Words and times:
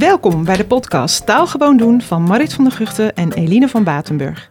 Welkom 0.00 0.44
bij 0.44 0.56
de 0.56 0.66
podcast 0.66 1.26
Taal 1.26 1.46
Gewoon 1.46 1.76
Doen 1.76 2.02
van 2.02 2.22
Marit 2.22 2.52
van 2.52 2.64
der 2.64 2.72
Guchten 2.72 3.14
en 3.14 3.32
Eline 3.32 3.68
van 3.68 3.84
Batenburg. 3.84 4.48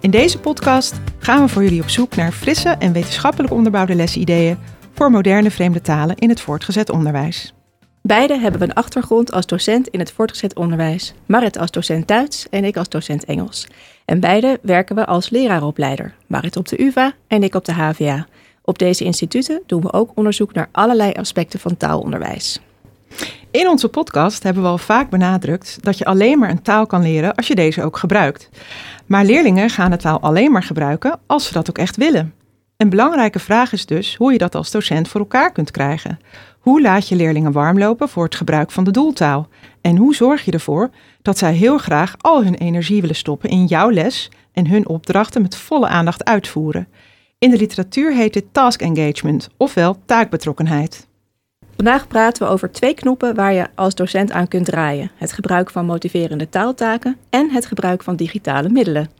In 0.00 0.10
deze 0.10 0.38
podcast 0.38 0.94
gaan 1.18 1.42
we 1.42 1.48
voor 1.48 1.62
jullie 1.62 1.82
op 1.82 1.88
zoek 1.88 2.16
naar 2.16 2.32
frisse 2.32 2.68
en 2.68 2.92
wetenschappelijk 2.92 3.52
onderbouwde 3.52 3.94
lesideeën 3.94 4.58
voor 4.92 5.10
moderne 5.10 5.50
vreemde 5.50 5.80
talen 5.80 6.16
in 6.16 6.28
het 6.28 6.40
voortgezet 6.40 6.90
onderwijs. 6.90 7.54
Beide 8.06 8.38
hebben 8.38 8.60
we 8.60 8.66
een 8.66 8.74
achtergrond 8.74 9.32
als 9.32 9.46
docent 9.46 9.88
in 9.88 9.98
het 9.98 10.12
voortgezet 10.12 10.54
onderwijs. 10.54 11.14
Marit 11.26 11.58
als 11.58 11.70
docent 11.70 12.08
Duits 12.08 12.48
en 12.50 12.64
ik 12.64 12.76
als 12.76 12.88
docent 12.88 13.24
Engels. 13.24 13.66
En 14.04 14.20
beide 14.20 14.58
werken 14.62 14.96
we 14.96 15.06
als 15.06 15.30
leraaropleider. 15.30 16.14
Marit 16.26 16.56
op 16.56 16.68
de 16.68 16.82
UvA 16.82 17.12
en 17.26 17.42
ik 17.42 17.54
op 17.54 17.64
de 17.64 17.72
HVA. 17.72 18.26
Op 18.62 18.78
deze 18.78 19.04
instituten 19.04 19.62
doen 19.66 19.82
we 19.82 19.92
ook 19.92 20.10
onderzoek 20.14 20.52
naar 20.52 20.68
allerlei 20.72 21.12
aspecten 21.12 21.60
van 21.60 21.76
taalonderwijs. 21.76 22.60
In 23.50 23.68
onze 23.68 23.88
podcast 23.88 24.42
hebben 24.42 24.62
we 24.62 24.68
al 24.68 24.78
vaak 24.78 25.10
benadrukt 25.10 25.78
dat 25.80 25.98
je 25.98 26.04
alleen 26.04 26.38
maar 26.38 26.50
een 26.50 26.62
taal 26.62 26.86
kan 26.86 27.02
leren 27.02 27.34
als 27.34 27.46
je 27.46 27.54
deze 27.54 27.82
ook 27.82 27.96
gebruikt. 27.96 28.48
Maar 29.06 29.24
leerlingen 29.24 29.70
gaan 29.70 29.90
de 29.90 29.96
taal 29.96 30.20
alleen 30.20 30.52
maar 30.52 30.62
gebruiken 30.62 31.18
als 31.26 31.46
ze 31.46 31.52
dat 31.52 31.68
ook 31.68 31.78
echt 31.78 31.96
willen. 31.96 32.34
Een 32.76 32.90
belangrijke 32.90 33.38
vraag 33.38 33.72
is 33.72 33.86
dus 33.86 34.16
hoe 34.16 34.32
je 34.32 34.38
dat 34.38 34.54
als 34.54 34.70
docent 34.70 35.08
voor 35.08 35.20
elkaar 35.20 35.52
kunt 35.52 35.70
krijgen. 35.70 36.18
Hoe 36.66 36.82
laat 36.82 37.08
je 37.08 37.16
leerlingen 37.16 37.52
warm 37.52 37.78
lopen 37.78 38.08
voor 38.08 38.24
het 38.24 38.34
gebruik 38.34 38.70
van 38.70 38.84
de 38.84 38.90
doeltaal? 38.90 39.48
En 39.80 39.96
hoe 39.96 40.14
zorg 40.14 40.44
je 40.44 40.50
ervoor 40.50 40.90
dat 41.22 41.38
zij 41.38 41.52
heel 41.52 41.78
graag 41.78 42.14
al 42.20 42.44
hun 42.44 42.54
energie 42.54 43.00
willen 43.00 43.16
stoppen 43.16 43.50
in 43.50 43.66
jouw 43.66 43.90
les 43.90 44.30
en 44.52 44.66
hun 44.66 44.88
opdrachten 44.88 45.42
met 45.42 45.56
volle 45.56 45.86
aandacht 45.86 46.24
uitvoeren? 46.24 46.88
In 47.38 47.50
de 47.50 47.56
literatuur 47.56 48.14
heet 48.14 48.32
dit 48.32 48.44
task 48.52 48.80
engagement, 48.80 49.48
ofwel 49.56 49.96
taakbetrokkenheid. 50.04 51.06
Vandaag 51.76 52.06
praten 52.06 52.46
we 52.46 52.52
over 52.52 52.72
twee 52.72 52.94
knoppen 52.94 53.34
waar 53.34 53.52
je 53.52 53.66
als 53.74 53.94
docent 53.94 54.32
aan 54.32 54.48
kunt 54.48 54.64
draaien: 54.64 55.10
het 55.16 55.32
gebruik 55.32 55.70
van 55.70 55.86
motiverende 55.86 56.48
taaltaken 56.48 57.16
en 57.30 57.50
het 57.50 57.66
gebruik 57.66 58.02
van 58.02 58.16
digitale 58.16 58.68
middelen. 58.68 59.10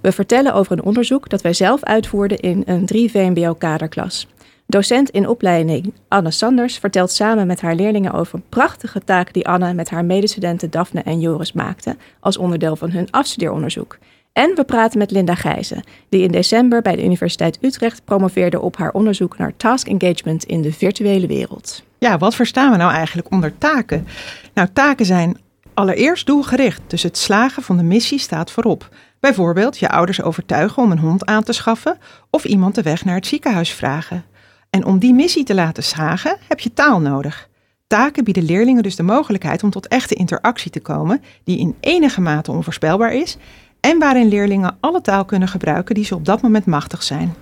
We 0.00 0.12
vertellen 0.12 0.54
over 0.54 0.72
een 0.72 0.84
onderzoek 0.84 1.28
dat 1.28 1.42
wij 1.42 1.52
zelf 1.52 1.82
uitvoerden 1.82 2.38
in 2.38 2.62
een 2.66 2.86
3 2.86 3.10
VMBO-kaderklas. 3.10 4.26
Docent 4.66 5.10
in 5.10 5.28
opleiding 5.28 5.92
Anne 6.08 6.30
Sanders 6.30 6.78
vertelt 6.78 7.10
samen 7.10 7.46
met 7.46 7.60
haar 7.60 7.74
leerlingen 7.74 8.12
over 8.12 8.34
een 8.34 8.48
prachtige 8.48 9.04
taak 9.04 9.32
die 9.32 9.48
Anne 9.48 9.74
met 9.74 9.90
haar 9.90 10.04
medestudenten 10.04 10.70
Daphne 10.70 11.02
en 11.02 11.20
Joris 11.20 11.52
maakte 11.52 11.96
als 12.20 12.36
onderdeel 12.36 12.76
van 12.76 12.90
hun 12.90 13.10
afstudeeronderzoek. 13.10 13.98
En 14.32 14.54
we 14.54 14.64
praten 14.64 14.98
met 14.98 15.10
Linda 15.10 15.34
Gijzen, 15.34 15.84
die 16.08 16.22
in 16.22 16.30
december 16.30 16.82
bij 16.82 16.96
de 16.96 17.04
Universiteit 17.04 17.58
Utrecht 17.60 18.04
promoveerde 18.04 18.60
op 18.60 18.76
haar 18.76 18.92
onderzoek 18.92 19.38
naar 19.38 19.56
task 19.56 19.88
engagement 19.88 20.44
in 20.44 20.62
de 20.62 20.72
virtuele 20.72 21.26
wereld. 21.26 21.82
Ja, 21.98 22.18
wat 22.18 22.34
verstaan 22.34 22.70
we 22.70 22.76
nou 22.76 22.92
eigenlijk 22.92 23.30
onder 23.30 23.58
taken? 23.58 24.06
Nou, 24.54 24.68
taken 24.72 25.06
zijn 25.06 25.38
allereerst 25.74 26.26
doelgericht, 26.26 26.80
dus 26.86 27.02
het 27.02 27.18
slagen 27.18 27.62
van 27.62 27.76
de 27.76 27.82
missie 27.82 28.18
staat 28.18 28.50
voorop. 28.50 28.88
Bijvoorbeeld 29.20 29.78
je 29.78 29.88
ouders 29.88 30.22
overtuigen 30.22 30.82
om 30.82 30.90
een 30.90 30.98
hond 30.98 31.26
aan 31.26 31.42
te 31.42 31.52
schaffen 31.52 31.98
of 32.30 32.44
iemand 32.44 32.74
de 32.74 32.82
weg 32.82 33.04
naar 33.04 33.14
het 33.14 33.26
ziekenhuis 33.26 33.72
vragen. 33.72 34.24
En 34.74 34.84
om 34.84 34.98
die 34.98 35.14
missie 35.14 35.44
te 35.44 35.54
laten 35.54 35.82
slagen 35.82 36.36
heb 36.48 36.60
je 36.60 36.72
taal 36.72 37.00
nodig. 37.00 37.48
Taken 37.86 38.24
bieden 38.24 38.44
leerlingen 38.44 38.82
dus 38.82 38.96
de 38.96 39.02
mogelijkheid 39.02 39.62
om 39.62 39.70
tot 39.70 39.88
echte 39.88 40.14
interactie 40.14 40.70
te 40.70 40.80
komen, 40.80 41.22
die 41.44 41.58
in 41.58 41.76
enige 41.80 42.20
mate 42.20 42.50
onvoorspelbaar 42.50 43.14
is 43.14 43.36
en 43.80 43.98
waarin 43.98 44.28
leerlingen 44.28 44.76
alle 44.80 45.00
taal 45.00 45.24
kunnen 45.24 45.48
gebruiken 45.48 45.94
die 45.94 46.04
ze 46.04 46.14
op 46.14 46.24
dat 46.24 46.42
moment 46.42 46.66
machtig 46.66 47.02
zijn. 47.02 47.34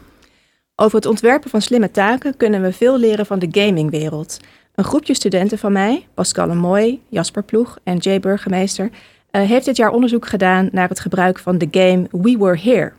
Over 0.77 0.97
het 0.97 1.06
ontwerpen 1.06 1.50
van 1.50 1.62
slimme 1.62 1.91
taken 1.91 2.36
kunnen 2.36 2.62
we 2.62 2.72
veel 2.72 2.98
leren 2.98 3.27
van 3.27 3.39
de 3.39 3.48
gamingwereld. 3.50 4.40
Een 4.74 4.85
groepje 4.85 5.14
studenten 5.14 5.58
van 5.58 5.73
mij, 5.73 6.06
Pascal 6.14 6.55
Mooi, 6.55 7.02
Jasper 7.08 7.42
Ploeg 7.42 7.79
en 7.83 7.96
Jay 7.96 8.20
Burgemeester, 8.20 8.90
uh, 8.90 9.42
heeft 9.42 9.64
dit 9.64 9.77
jaar 9.77 9.90
onderzoek 9.90 10.27
gedaan 10.27 10.68
naar 10.73 10.89
het 10.89 11.01
gebruik 11.01 11.39
van 11.39 11.58
de 11.58 11.68
game 11.70 12.08
We 12.11 12.36
Were 12.39 12.58
Here. 12.58 12.92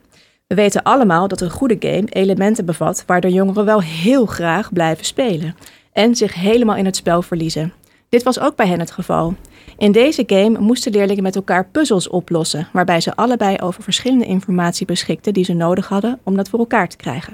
We 0.48 0.56
weten 0.56 0.84
allemaal 0.84 1.28
dat 1.28 1.42
een 1.42 1.50
goede 1.50 1.78
game 1.80 2.06
elementen 2.10 2.66
bevat 2.66 3.04
waardoor 3.08 3.32
jongeren 3.32 3.66
wel 3.66 3.82
heel 3.82 4.26
graag 4.26 4.74
blijven 4.74 5.06
spelen 5.06 5.56
en 5.92 6.16
zich 6.16 6.34
helemaal 6.34 6.76
in 6.76 6.86
het 6.86 6.96
spel 6.96 7.22
verliezen. 7.22 7.74
Dit 8.10 8.24
was 8.24 8.40
ook 8.40 8.56
bij 8.56 8.68
hen 8.68 8.80
het 8.80 8.92
geval. 8.92 9.36
In 9.78 9.92
deze 9.92 10.24
game 10.28 10.60
moesten 10.60 10.92
leerlingen 10.92 11.24
met 11.24 11.36
elkaar 11.36 11.66
puzzels 11.66 12.08
oplossen, 12.08 12.68
waarbij 12.74 13.02
ze 13.02 13.16
allebei 13.16 13.58
over 13.58 13.84
verschillende 13.84 14.26
informatie 14.26 14.86
beschikten 14.86 15.34
die 15.34 15.44
ze 15.44 15.54
nodig 15.54 15.88
hadden 15.88 16.20
om 16.24 16.36
dat 16.36 16.50
voor 16.50 16.60
elkaar 16.60 16.88
te 16.88 16.98
krijgen. 16.98 17.34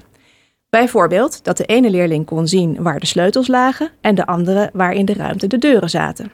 Bijvoorbeeld 0.69 1.43
dat 1.43 1.57
de 1.57 1.65
ene 1.65 1.89
leerling 1.89 2.25
kon 2.25 2.47
zien 2.47 2.81
waar 2.81 2.99
de 2.99 3.05
sleutels 3.05 3.47
lagen 3.47 3.91
en 4.01 4.15
de 4.15 4.25
andere 4.25 4.69
waar 4.73 4.93
in 4.93 5.05
de 5.05 5.13
ruimte 5.13 5.47
de 5.47 5.57
deuren 5.57 5.89
zaten. 5.89 6.31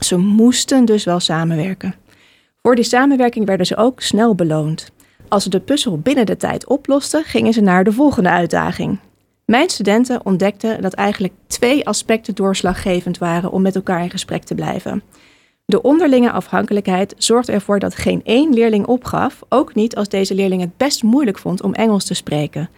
Ze 0.00 0.16
moesten 0.16 0.84
dus 0.84 1.04
wel 1.04 1.20
samenwerken. 1.20 1.94
Voor 2.62 2.74
die 2.74 2.84
samenwerking 2.84 3.46
werden 3.46 3.66
ze 3.66 3.76
ook 3.76 4.00
snel 4.00 4.34
beloond. 4.34 4.90
Als 5.28 5.42
ze 5.42 5.48
de 5.48 5.60
puzzel 5.60 5.98
binnen 5.98 6.26
de 6.26 6.36
tijd 6.36 6.66
oplosten, 6.66 7.24
gingen 7.24 7.52
ze 7.52 7.60
naar 7.60 7.84
de 7.84 7.92
volgende 7.92 8.28
uitdaging. 8.28 8.98
Mijn 9.44 9.68
studenten 9.68 10.26
ontdekten 10.26 10.82
dat 10.82 10.92
eigenlijk 10.92 11.34
twee 11.46 11.86
aspecten 11.86 12.34
doorslaggevend 12.34 13.18
waren 13.18 13.50
om 13.50 13.62
met 13.62 13.74
elkaar 13.74 14.02
in 14.02 14.10
gesprek 14.10 14.42
te 14.42 14.54
blijven. 14.54 15.02
De 15.64 15.82
onderlinge 15.82 16.30
afhankelijkheid 16.30 17.14
zorgt 17.18 17.48
ervoor 17.48 17.78
dat 17.78 17.94
geen 17.94 18.20
één 18.24 18.54
leerling 18.54 18.86
opgaf, 18.86 19.42
ook 19.48 19.74
niet 19.74 19.96
als 19.96 20.08
deze 20.08 20.34
leerling 20.34 20.60
het 20.60 20.76
best 20.76 21.02
moeilijk 21.02 21.38
vond 21.38 21.62
om 21.62 21.74
Engels 21.74 22.04
te 22.04 22.14
spreken. 22.14 22.70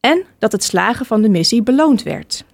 En 0.00 0.24
dat 0.38 0.52
het 0.52 0.64
slagen 0.64 1.06
van 1.06 1.22
de 1.22 1.28
missie 1.28 1.62
beloond 1.62 2.02
werd. 2.02 2.44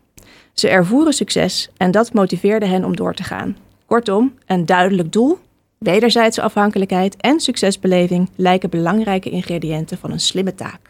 Ze 0.52 0.68
ervoeren 0.68 1.12
succes 1.12 1.70
en 1.76 1.90
dat 1.90 2.12
motiveerde 2.12 2.66
hen 2.66 2.84
om 2.84 2.96
door 2.96 3.14
te 3.14 3.22
gaan. 3.22 3.56
Kortom, 3.86 4.34
een 4.46 4.66
duidelijk 4.66 5.12
doel, 5.12 5.38
wederzijdse 5.82 6.42
afhankelijkheid 6.42 7.16
en 7.16 7.40
succesbeleving 7.40 8.30
lijken 8.36 8.70
belangrijke 8.70 9.30
ingrediënten 9.30 9.98
van 9.98 10.10
een 10.10 10.20
slimme 10.20 10.54
taak. 10.54 10.80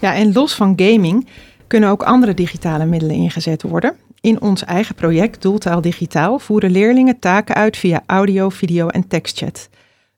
Ja, 0.00 0.14
en 0.14 0.32
los 0.32 0.54
van 0.54 0.72
gaming 0.76 1.28
kunnen 1.66 1.90
ook 1.90 2.02
andere 2.02 2.34
digitale 2.34 2.84
middelen 2.84 3.16
ingezet 3.16 3.62
worden. 3.62 3.96
In 4.20 4.40
ons 4.40 4.64
eigen 4.64 4.94
project 4.94 5.42
Doeltaal 5.42 5.80
Digitaal 5.80 6.38
voeren 6.38 6.70
leerlingen 6.70 7.18
taken 7.18 7.54
uit 7.54 7.76
via 7.76 8.02
audio, 8.06 8.48
video 8.48 8.88
en 8.88 9.08
tekstchat. 9.08 9.68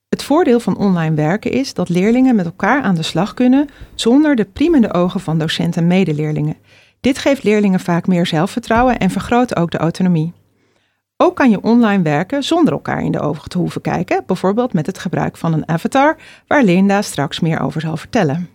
Het 0.09 0.23
voordeel 0.23 0.61
van 0.61 0.77
online 0.77 1.15
werken 1.15 1.51
is 1.51 1.75
dat 1.75 1.89
leerlingen 1.89 2.35
met 2.35 2.45
elkaar 2.45 2.83
aan 2.83 2.95
de 2.95 3.03
slag 3.03 3.35
kunnen 3.35 3.69
zonder 3.95 4.37
de 4.37 4.45
priemende 4.45 4.93
ogen 4.93 5.21
van 5.21 5.39
docenten 5.39 5.83
en 5.83 5.89
medeleerlingen. 5.89 6.57
Dit 7.01 7.19
geeft 7.19 7.43
leerlingen 7.43 7.81
vaak 7.81 8.07
meer 8.07 8.27
zelfvertrouwen 8.27 8.99
en 8.99 9.11
vergroot 9.11 9.57
ook 9.57 9.71
de 9.71 9.79
autonomie. 9.79 10.33
Ook 11.17 11.37
kan 11.37 11.51
je 11.51 11.63
online 11.63 12.03
werken 12.03 12.43
zonder 12.43 12.73
elkaar 12.73 13.03
in 13.03 13.13
de 13.13 13.21
ogen 13.21 13.49
te 13.49 13.59
hoeven 13.59 13.81
kijken, 13.81 14.23
bijvoorbeeld 14.27 14.73
met 14.73 14.87
het 14.87 14.99
gebruik 14.99 15.37
van 15.37 15.53
een 15.53 15.69
avatar, 15.69 16.17
waar 16.47 16.63
Linda 16.63 17.03
straks 17.03 17.41
meer 17.41 17.61
over 17.61 17.81
zal 17.81 17.97
vertellen. 17.97 18.49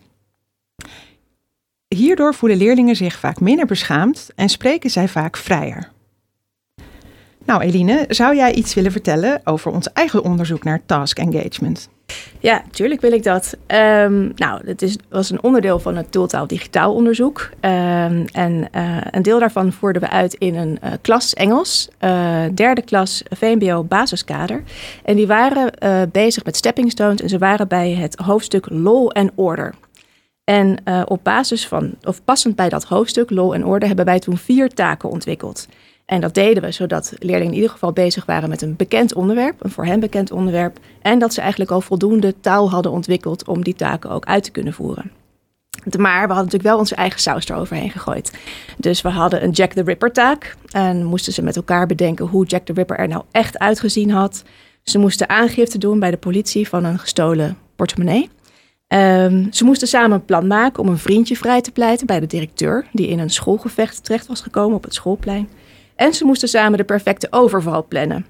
Hierdoor 1.87 2.33
voelen 2.33 2.57
leerlingen 2.57 2.95
zich 2.95 3.19
vaak 3.19 3.39
minder 3.39 3.65
beschaamd 3.65 4.29
en 4.35 4.49
spreken 4.49 4.89
zij 4.89 5.07
vaak 5.07 5.37
vrijer. 5.37 5.91
Nou, 7.49 7.61
Eline, 7.61 8.05
zou 8.07 8.35
jij 8.35 8.53
iets 8.53 8.73
willen 8.73 8.91
vertellen 8.91 9.41
over 9.43 9.71
ons 9.71 9.91
eigen 9.93 10.23
onderzoek 10.23 10.63
naar 10.63 10.81
task 10.85 11.19
engagement? 11.19 11.89
Ja, 12.39 12.63
tuurlijk 12.71 13.01
wil 13.01 13.11
ik 13.11 13.23
dat. 13.23 13.57
Um, 13.67 14.31
nou, 14.35 14.61
het 14.65 14.81
is, 14.81 14.97
was 15.09 15.29
een 15.29 15.43
onderdeel 15.43 15.79
van 15.79 15.95
het 15.95 16.11
Tooltaal 16.11 16.47
Digitaal 16.47 16.93
onderzoek. 16.93 17.49
Um, 17.61 18.25
en 18.25 18.67
uh, 18.75 18.97
een 19.11 19.21
deel 19.21 19.39
daarvan 19.39 19.71
voerden 19.71 20.01
we 20.01 20.09
uit 20.09 20.33
in 20.33 20.55
een 20.55 20.79
uh, 20.83 20.91
klas 21.01 21.33
Engels, 21.33 21.89
uh, 21.99 22.43
derde 22.53 22.81
klas 22.81 23.23
VMBO 23.29 23.83
basiskader. 23.83 24.63
En 25.03 25.15
die 25.15 25.27
waren 25.27 25.71
bezig 26.11 26.43
met 26.43 26.55
stepping 26.55 26.91
stones 26.91 27.21
en 27.21 27.29
ze 27.29 27.37
waren 27.37 27.67
bij 27.67 27.91
het 27.91 28.15
hoofdstuk 28.15 28.69
Law 28.69 29.07
and 29.07 29.31
Order. 29.35 29.73
En 30.43 30.77
op 31.05 31.23
basis 31.23 31.67
van, 31.67 31.95
of 32.03 32.23
passend 32.23 32.55
bij 32.55 32.69
dat 32.69 32.83
hoofdstuk 32.83 33.29
Law 33.29 33.53
and 33.53 33.63
Order, 33.63 33.87
hebben 33.87 34.05
wij 34.05 34.19
toen 34.19 34.37
vier 34.37 34.69
taken 34.69 35.09
ontwikkeld. 35.09 35.67
En 36.09 36.21
dat 36.21 36.33
deden 36.33 36.63
we 36.63 36.71
zodat 36.71 37.13
leerlingen 37.19 37.51
in 37.51 37.55
ieder 37.55 37.69
geval 37.69 37.91
bezig 37.91 38.25
waren 38.25 38.49
met 38.49 38.61
een 38.61 38.75
bekend 38.75 39.13
onderwerp, 39.13 39.63
een 39.63 39.71
voor 39.71 39.85
hen 39.85 39.99
bekend 39.99 40.31
onderwerp. 40.31 40.79
En 41.01 41.19
dat 41.19 41.33
ze 41.33 41.41
eigenlijk 41.41 41.71
al 41.71 41.81
voldoende 41.81 42.39
taal 42.39 42.69
hadden 42.69 42.91
ontwikkeld 42.91 43.47
om 43.47 43.63
die 43.63 43.75
taken 43.75 44.09
ook 44.09 44.25
uit 44.25 44.43
te 44.43 44.51
kunnen 44.51 44.73
voeren. 44.73 45.11
Maar 45.97 46.13
we 46.13 46.33
hadden 46.33 46.35
natuurlijk 46.35 46.63
wel 46.63 46.77
onze 46.77 46.95
eigen 46.95 47.19
saus 47.19 47.49
eroverheen 47.49 47.89
gegooid. 47.89 48.37
Dus 48.77 49.01
we 49.01 49.09
hadden 49.09 49.43
een 49.43 49.51
Jack 49.51 49.73
the 49.73 49.83
Ripper 49.83 50.11
taak. 50.11 50.55
En 50.71 51.05
moesten 51.05 51.33
ze 51.33 51.41
met 51.41 51.55
elkaar 51.55 51.87
bedenken 51.87 52.25
hoe 52.25 52.45
Jack 52.45 52.65
the 52.65 52.73
Ripper 52.73 52.97
er 52.97 53.07
nou 53.07 53.23
echt 53.31 53.59
uitgezien 53.59 54.11
had. 54.11 54.43
Ze 54.83 54.97
moesten 54.97 55.29
aangifte 55.29 55.77
doen 55.77 55.99
bij 55.99 56.11
de 56.11 56.17
politie 56.17 56.67
van 56.67 56.83
een 56.83 56.99
gestolen 56.99 57.57
portemonnee. 57.75 58.29
Um, 58.87 59.47
ze 59.51 59.63
moesten 59.63 59.87
samen 59.87 60.11
een 60.11 60.25
plan 60.25 60.47
maken 60.47 60.83
om 60.83 60.89
een 60.89 60.97
vriendje 60.97 61.35
vrij 61.35 61.61
te 61.61 61.71
pleiten 61.71 62.07
bij 62.07 62.19
de 62.19 62.27
directeur, 62.27 62.85
die 62.91 63.07
in 63.07 63.19
een 63.19 63.29
schoolgevecht 63.29 64.03
terecht 64.03 64.27
was 64.27 64.41
gekomen 64.41 64.77
op 64.77 64.83
het 64.83 64.93
schoolplein. 64.93 65.49
En 65.99 66.13
ze 66.13 66.25
moesten 66.25 66.47
samen 66.47 66.77
de 66.77 66.83
perfecte 66.83 67.27
overval 67.29 67.85
plannen. 67.87 68.25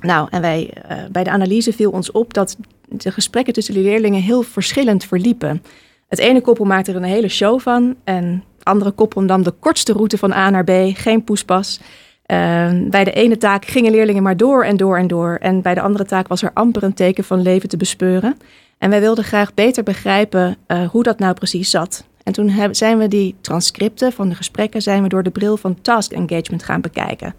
Nou, 0.00 0.28
en 0.30 0.40
wij, 0.40 0.70
uh, 0.90 0.96
bij 1.10 1.24
de 1.24 1.30
analyse 1.30 1.72
viel 1.72 1.90
ons 1.90 2.10
op 2.10 2.34
dat 2.34 2.56
de 2.88 3.12
gesprekken 3.12 3.52
tussen 3.52 3.74
de 3.74 3.80
leerlingen 3.80 4.22
heel 4.22 4.42
verschillend 4.42 5.04
verliepen. 5.04 5.62
Het 6.08 6.18
ene 6.18 6.40
koppel 6.40 6.64
maakte 6.64 6.90
er 6.90 6.96
een 6.96 7.02
hele 7.02 7.28
show 7.28 7.60
van 7.60 7.96
en 8.04 8.44
het 8.56 8.64
andere 8.64 8.90
koppel 8.90 9.20
nam 9.20 9.42
de 9.42 9.50
kortste 9.50 9.92
route 9.92 10.18
van 10.18 10.32
A 10.32 10.50
naar 10.50 10.64
B, 10.64 10.70
geen 10.94 11.24
poespas. 11.24 11.80
Ehm, 12.26 12.88
bij 12.88 13.04
de 13.04 13.12
ene 13.12 13.36
taak 13.36 13.64
gingen 13.64 13.90
leerlingen 13.90 14.22
maar 14.22 14.36
door 14.36 14.64
en 14.64 14.76
door 14.76 14.98
en 14.98 15.06
door. 15.06 15.38
En 15.40 15.62
bij 15.62 15.74
de 15.74 15.80
andere 15.80 16.04
taak 16.04 16.28
was 16.28 16.42
er 16.42 16.50
amper 16.54 16.82
een 16.82 16.94
teken 16.94 17.24
van 17.24 17.42
leven 17.42 17.68
te 17.68 17.76
bespeuren. 17.76 18.36
En 18.78 18.90
wij 18.90 19.00
wilden 19.00 19.24
graag 19.24 19.54
beter 19.54 19.82
begrijpen 19.82 20.56
uh, 20.68 20.88
hoe 20.88 21.02
dat 21.02 21.18
nou 21.18 21.34
precies 21.34 21.70
zat. 21.70 22.04
En 22.26 22.32
toen 22.32 22.74
zijn 22.74 22.98
we 22.98 23.08
die 23.08 23.34
transcripten 23.40 24.12
van 24.12 24.28
de 24.28 24.34
gesprekken 24.34 24.82
zijn 24.82 25.02
we 25.02 25.08
door 25.08 25.22
de 25.22 25.30
bril 25.30 25.56
van 25.56 25.80
task 25.82 26.12
engagement 26.12 26.62
gaan 26.62 26.80
bekijken. 26.80 27.34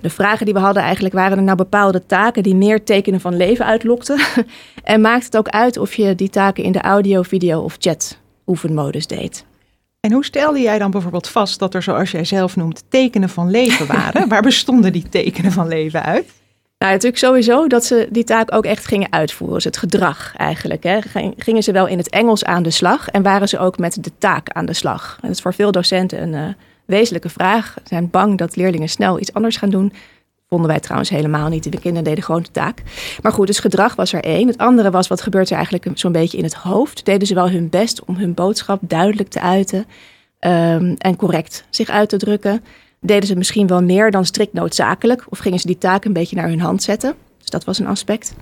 De 0.00 0.10
vragen 0.10 0.44
die 0.44 0.54
we 0.54 0.60
hadden 0.60 0.82
eigenlijk 0.82 1.14
waren 1.14 1.36
er 1.36 1.42
nou 1.42 1.56
bepaalde 1.56 2.06
taken 2.06 2.42
die 2.42 2.54
meer 2.54 2.84
tekenen 2.84 3.20
van 3.20 3.36
leven 3.36 3.64
uitlokten. 3.64 4.20
en 4.82 5.00
maakt 5.00 5.24
het 5.24 5.36
ook 5.36 5.48
uit 5.48 5.76
of 5.76 5.94
je 5.94 6.14
die 6.14 6.28
taken 6.28 6.64
in 6.64 6.72
de 6.72 6.80
audio, 6.80 7.22
video 7.22 7.60
of 7.60 7.76
chat 7.78 8.18
oefenmodus 8.46 9.06
deed. 9.06 9.44
En 10.00 10.12
hoe 10.12 10.24
stelde 10.24 10.60
jij 10.60 10.78
dan 10.78 10.90
bijvoorbeeld 10.90 11.28
vast 11.28 11.58
dat 11.58 11.74
er, 11.74 11.82
zoals 11.82 12.10
jij 12.10 12.24
zelf 12.24 12.56
noemt, 12.56 12.84
tekenen 12.88 13.28
van 13.28 13.50
leven 13.50 13.86
waren? 13.86 14.28
Waar 14.28 14.42
bestonden 14.42 14.92
die 14.92 15.08
tekenen 15.08 15.52
van 15.52 15.68
leven 15.68 16.02
uit? 16.02 16.41
Nou, 16.82 16.94
natuurlijk 16.94 17.22
sowieso 17.22 17.66
dat 17.66 17.84
ze 17.84 18.08
die 18.10 18.24
taak 18.24 18.54
ook 18.54 18.64
echt 18.64 18.86
gingen 18.86 19.12
uitvoeren. 19.12 19.56
Dus 19.56 19.64
het 19.64 19.76
gedrag 19.76 20.36
eigenlijk. 20.36 20.82
Hè. 20.82 20.98
Gingen 21.36 21.62
ze 21.62 21.72
wel 21.72 21.86
in 21.86 21.98
het 21.98 22.10
Engels 22.10 22.44
aan 22.44 22.62
de 22.62 22.70
slag 22.70 23.08
en 23.08 23.22
waren 23.22 23.48
ze 23.48 23.58
ook 23.58 23.78
met 23.78 24.04
de 24.04 24.10
taak 24.18 24.48
aan 24.50 24.66
de 24.66 24.72
slag? 24.72 25.18
Dat 25.20 25.30
is 25.30 25.40
voor 25.40 25.54
veel 25.54 25.72
docenten 25.72 26.22
een 26.22 26.32
uh, 26.32 26.54
wezenlijke 26.84 27.28
vraag. 27.28 27.74
Ze 27.74 27.80
zijn 27.84 28.10
bang 28.10 28.38
dat 28.38 28.56
leerlingen 28.56 28.88
snel 28.88 29.20
iets 29.20 29.32
anders 29.32 29.56
gaan 29.56 29.70
doen. 29.70 29.92
Vonden 30.48 30.68
wij 30.68 30.80
trouwens 30.80 31.10
helemaal 31.10 31.48
niet. 31.48 31.72
De 31.72 31.80
kinderen 31.80 32.04
deden 32.04 32.24
gewoon 32.24 32.42
de 32.42 32.50
taak. 32.50 32.82
Maar 33.22 33.32
goed, 33.32 33.46
dus 33.46 33.58
gedrag 33.58 33.94
was 33.94 34.12
er 34.12 34.24
één. 34.24 34.46
Het 34.46 34.58
andere 34.58 34.90
was, 34.90 35.08
wat 35.08 35.22
gebeurt 35.22 35.50
er 35.50 35.56
eigenlijk 35.56 35.86
zo'n 35.94 36.12
beetje 36.12 36.38
in 36.38 36.44
het 36.44 36.54
hoofd? 36.54 37.04
Deden 37.04 37.26
ze 37.26 37.34
wel 37.34 37.50
hun 37.50 37.68
best 37.68 38.04
om 38.04 38.16
hun 38.16 38.34
boodschap 38.34 38.80
duidelijk 38.82 39.28
te 39.28 39.40
uiten 39.40 39.78
um, 40.40 40.94
en 40.98 41.16
correct 41.16 41.64
zich 41.70 41.88
uit 41.88 42.08
te 42.08 42.16
drukken? 42.16 42.64
Deden 43.04 43.26
ze 43.26 43.36
misschien 43.36 43.66
wel 43.66 43.82
meer 43.82 44.10
dan 44.10 44.24
strikt 44.24 44.52
noodzakelijk? 44.52 45.24
Of 45.28 45.38
gingen 45.38 45.58
ze 45.58 45.66
die 45.66 45.78
taak 45.78 46.04
een 46.04 46.12
beetje 46.12 46.36
naar 46.36 46.48
hun 46.48 46.60
hand 46.60 46.82
zetten? 46.82 47.14
Dus 47.38 47.50
dat 47.50 47.64
was 47.64 47.78
een 47.78 47.86
aspect. 47.86 48.34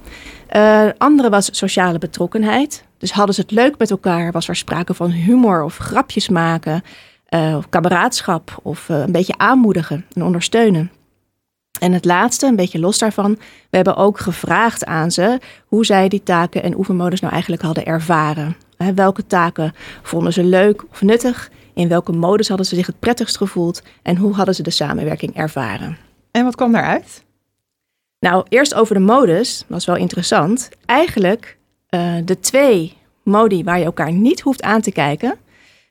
Uh, 0.57 0.89
andere 0.99 1.31
was 1.31 1.49
sociale 1.53 1.99
betrokkenheid. 1.99 2.85
Dus 2.99 3.13
hadden 3.13 3.35
ze 3.35 3.41
het 3.41 3.51
leuk 3.51 3.79
met 3.79 3.91
elkaar? 3.91 4.33
Was 4.33 4.49
er 4.49 4.57
sprake 4.57 4.95
van 4.95 5.11
humor 5.11 5.63
of 5.63 5.77
grapjes 5.77 6.29
maken? 6.29 6.83
Uh, 7.29 7.55
of 7.57 7.69
kameraadschap 7.69 8.61
of 8.63 8.89
uh, 8.89 8.99
een 8.99 9.13
beetje 9.13 9.39
aanmoedigen 9.39 10.07
en 10.13 10.25
ondersteunen. 10.25 10.91
En 11.81 11.93
het 11.93 12.05
laatste, 12.05 12.47
een 12.47 12.57
beetje 12.57 12.79
los 12.79 12.99
daarvan, 12.99 13.39
we 13.71 13.77
hebben 13.77 13.97
ook 13.97 14.19
gevraagd 14.19 14.85
aan 14.85 15.11
ze 15.11 15.39
hoe 15.67 15.85
zij 15.85 16.09
die 16.09 16.23
taken 16.23 16.63
en 16.63 16.77
oefenmodus 16.77 17.21
nou 17.21 17.33
eigenlijk 17.33 17.63
hadden 17.63 17.87
ervaren. 17.87 18.57
welke 18.95 19.27
taken 19.27 19.75
vonden 20.03 20.33
ze 20.33 20.45
leuk 20.45 20.85
of 20.91 21.03
nuttig? 21.03 21.51
In 21.75 21.89
welke 21.89 22.13
modus 22.13 22.49
hadden 22.49 22.67
ze 22.67 22.75
zich 22.75 22.87
het 22.87 22.99
prettigst 22.99 23.37
gevoeld? 23.37 23.83
En 24.03 24.17
hoe 24.17 24.35
hadden 24.35 24.55
ze 24.55 24.63
de 24.63 24.71
samenwerking 24.71 25.37
ervaren? 25.37 25.97
En 26.31 26.45
wat 26.45 26.57
kwam 26.57 26.73
daaruit? 26.73 27.25
Nou, 28.21 28.45
eerst 28.49 28.75
over 28.75 28.95
de 28.95 29.01
modus, 29.01 29.59
dat 29.59 29.69
was 29.69 29.85
wel 29.85 29.97
interessant. 29.97 30.69
Eigenlijk 30.87 31.57
uh, 31.91 32.15
de 32.25 32.41
twee 32.41 32.97
modi 33.23 33.65
waar 33.65 33.79
je 33.79 33.85
elkaar 33.85 34.13
niet 34.13 34.41
hoeft 34.41 34.63
aan 34.63 34.81
te 34.81 34.93
kijken, 34.93 35.39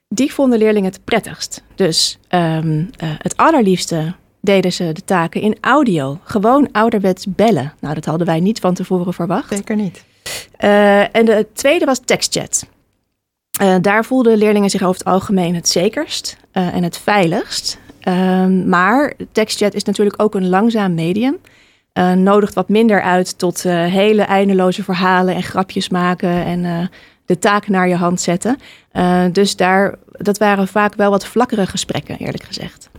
die 0.07 0.33
vonden 0.33 0.59
leerlingen 0.59 0.91
het 0.91 1.03
prettigst. 1.03 1.63
Dus 1.75 2.19
um, 2.29 2.79
uh, 2.79 3.09
het 3.17 3.37
allerliefste 3.37 4.15
deden 4.41 4.73
ze 4.73 4.91
de 4.91 5.03
taken 5.03 5.41
in 5.41 5.57
audio. 5.61 6.19
Gewoon 6.23 6.69
ouderwets 6.71 7.25
bellen. 7.27 7.73
Nou, 7.79 7.93
dat 7.93 8.05
hadden 8.05 8.27
wij 8.27 8.39
niet 8.39 8.59
van 8.59 8.73
tevoren 8.73 9.13
verwacht. 9.13 9.53
Zeker 9.55 9.75
niet. 9.75 10.03
Uh, 10.59 11.15
en 11.15 11.25
de 11.25 11.47
tweede 11.53 11.85
was 11.85 11.99
tekstchat. 12.05 12.67
Uh, 13.61 13.75
daar 13.81 14.05
voelden 14.05 14.37
leerlingen 14.37 14.69
zich 14.69 14.83
over 14.83 14.97
het 14.97 15.07
algemeen 15.07 15.55
het 15.55 15.69
zekerst 15.69 16.37
uh, 16.53 16.75
en 16.75 16.83
het 16.83 16.97
veiligst. 16.97 17.79
Uh, 18.03 18.45
maar 18.45 19.13
tekstchat 19.31 19.73
is 19.73 19.83
natuurlijk 19.83 20.21
ook 20.21 20.35
een 20.35 20.49
langzaam 20.49 20.93
medium. 20.93 21.37
nodigt 22.15 22.53
wat 22.53 22.69
minder 22.69 23.01
uit 23.01 23.37
tot 23.37 23.63
hele 23.63 24.21
eindeloze 24.21 24.83
verhalen 24.83 25.35
en 25.35 25.43
grapjes 25.43 25.89
maken 25.89 26.45
en 26.45 26.89
de 27.25 27.39
taak 27.39 27.67
naar 27.67 27.87
je 27.87 27.95
hand 27.95 28.21
zetten. 28.21 28.57
dus 29.31 29.55
daar, 29.55 29.95
dat 30.11 30.37
waren 30.37 30.67
vaak 30.67 30.95
wel 30.95 31.09
wat 31.09 31.25
vlakkere 31.25 31.65
gesprekken, 31.65 32.17
eerlijk 32.17 32.43
gezegd. 32.43 32.89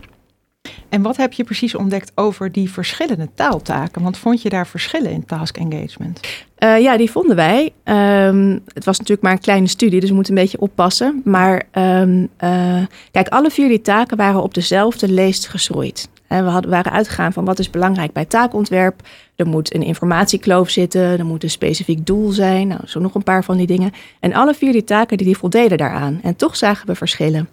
En 0.89 1.01
wat 1.01 1.17
heb 1.17 1.33
je 1.33 1.43
precies 1.43 1.75
ontdekt 1.75 2.11
over 2.15 2.51
die 2.51 2.71
verschillende 2.71 3.29
taaltaken? 3.35 4.01
Want 4.01 4.17
vond 4.17 4.41
je 4.41 4.49
daar 4.49 4.67
verschillen 4.67 5.11
in 5.11 5.25
task 5.25 5.57
engagement? 5.57 6.19
Uh, 6.63 6.79
ja, 6.79 6.97
die 6.97 7.11
vonden 7.11 7.35
wij. 7.35 7.71
Um, 7.83 8.61
het 8.73 8.85
was 8.85 8.97
natuurlijk 8.97 9.21
maar 9.21 9.31
een 9.31 9.39
kleine 9.39 9.67
studie, 9.67 9.99
dus 9.99 10.09
we 10.09 10.15
moeten 10.15 10.35
een 10.35 10.41
beetje 10.41 10.59
oppassen. 10.59 11.21
Maar 11.23 11.63
um, 11.73 12.29
uh, 12.43 12.77
kijk, 13.11 13.27
alle 13.27 13.49
vier 13.49 13.67
die 13.67 13.81
taken 13.81 14.17
waren 14.17 14.43
op 14.43 14.53
dezelfde 14.53 15.07
leest 15.11 15.47
geschroeid. 15.47 16.09
En 16.27 16.43
we 16.43 16.49
hadden, 16.49 16.71
waren 16.71 16.91
uitgegaan 16.91 17.33
van 17.33 17.45
wat 17.45 17.59
is 17.59 17.69
belangrijk 17.69 18.13
bij 18.13 18.25
taakontwerp. 18.25 19.01
Er 19.35 19.47
moet 19.47 19.73
een 19.73 19.83
informatiekloof 19.83 20.69
zitten, 20.69 21.01
er 21.01 21.25
moet 21.25 21.43
een 21.43 21.49
specifiek 21.49 22.05
doel 22.05 22.31
zijn. 22.31 22.67
Nou, 22.67 22.81
zo 22.85 22.99
nog 22.99 23.15
een 23.15 23.23
paar 23.23 23.43
van 23.43 23.57
die 23.57 23.67
dingen. 23.67 23.91
En 24.19 24.33
alle 24.33 24.53
vier 24.53 24.71
die 24.71 24.83
taken 24.83 25.17
die, 25.17 25.25
die 25.25 25.37
voldeden 25.37 25.77
daaraan. 25.77 26.19
En 26.23 26.35
toch 26.35 26.55
zagen 26.55 26.87
we 26.87 26.95
verschillen. 26.95 27.49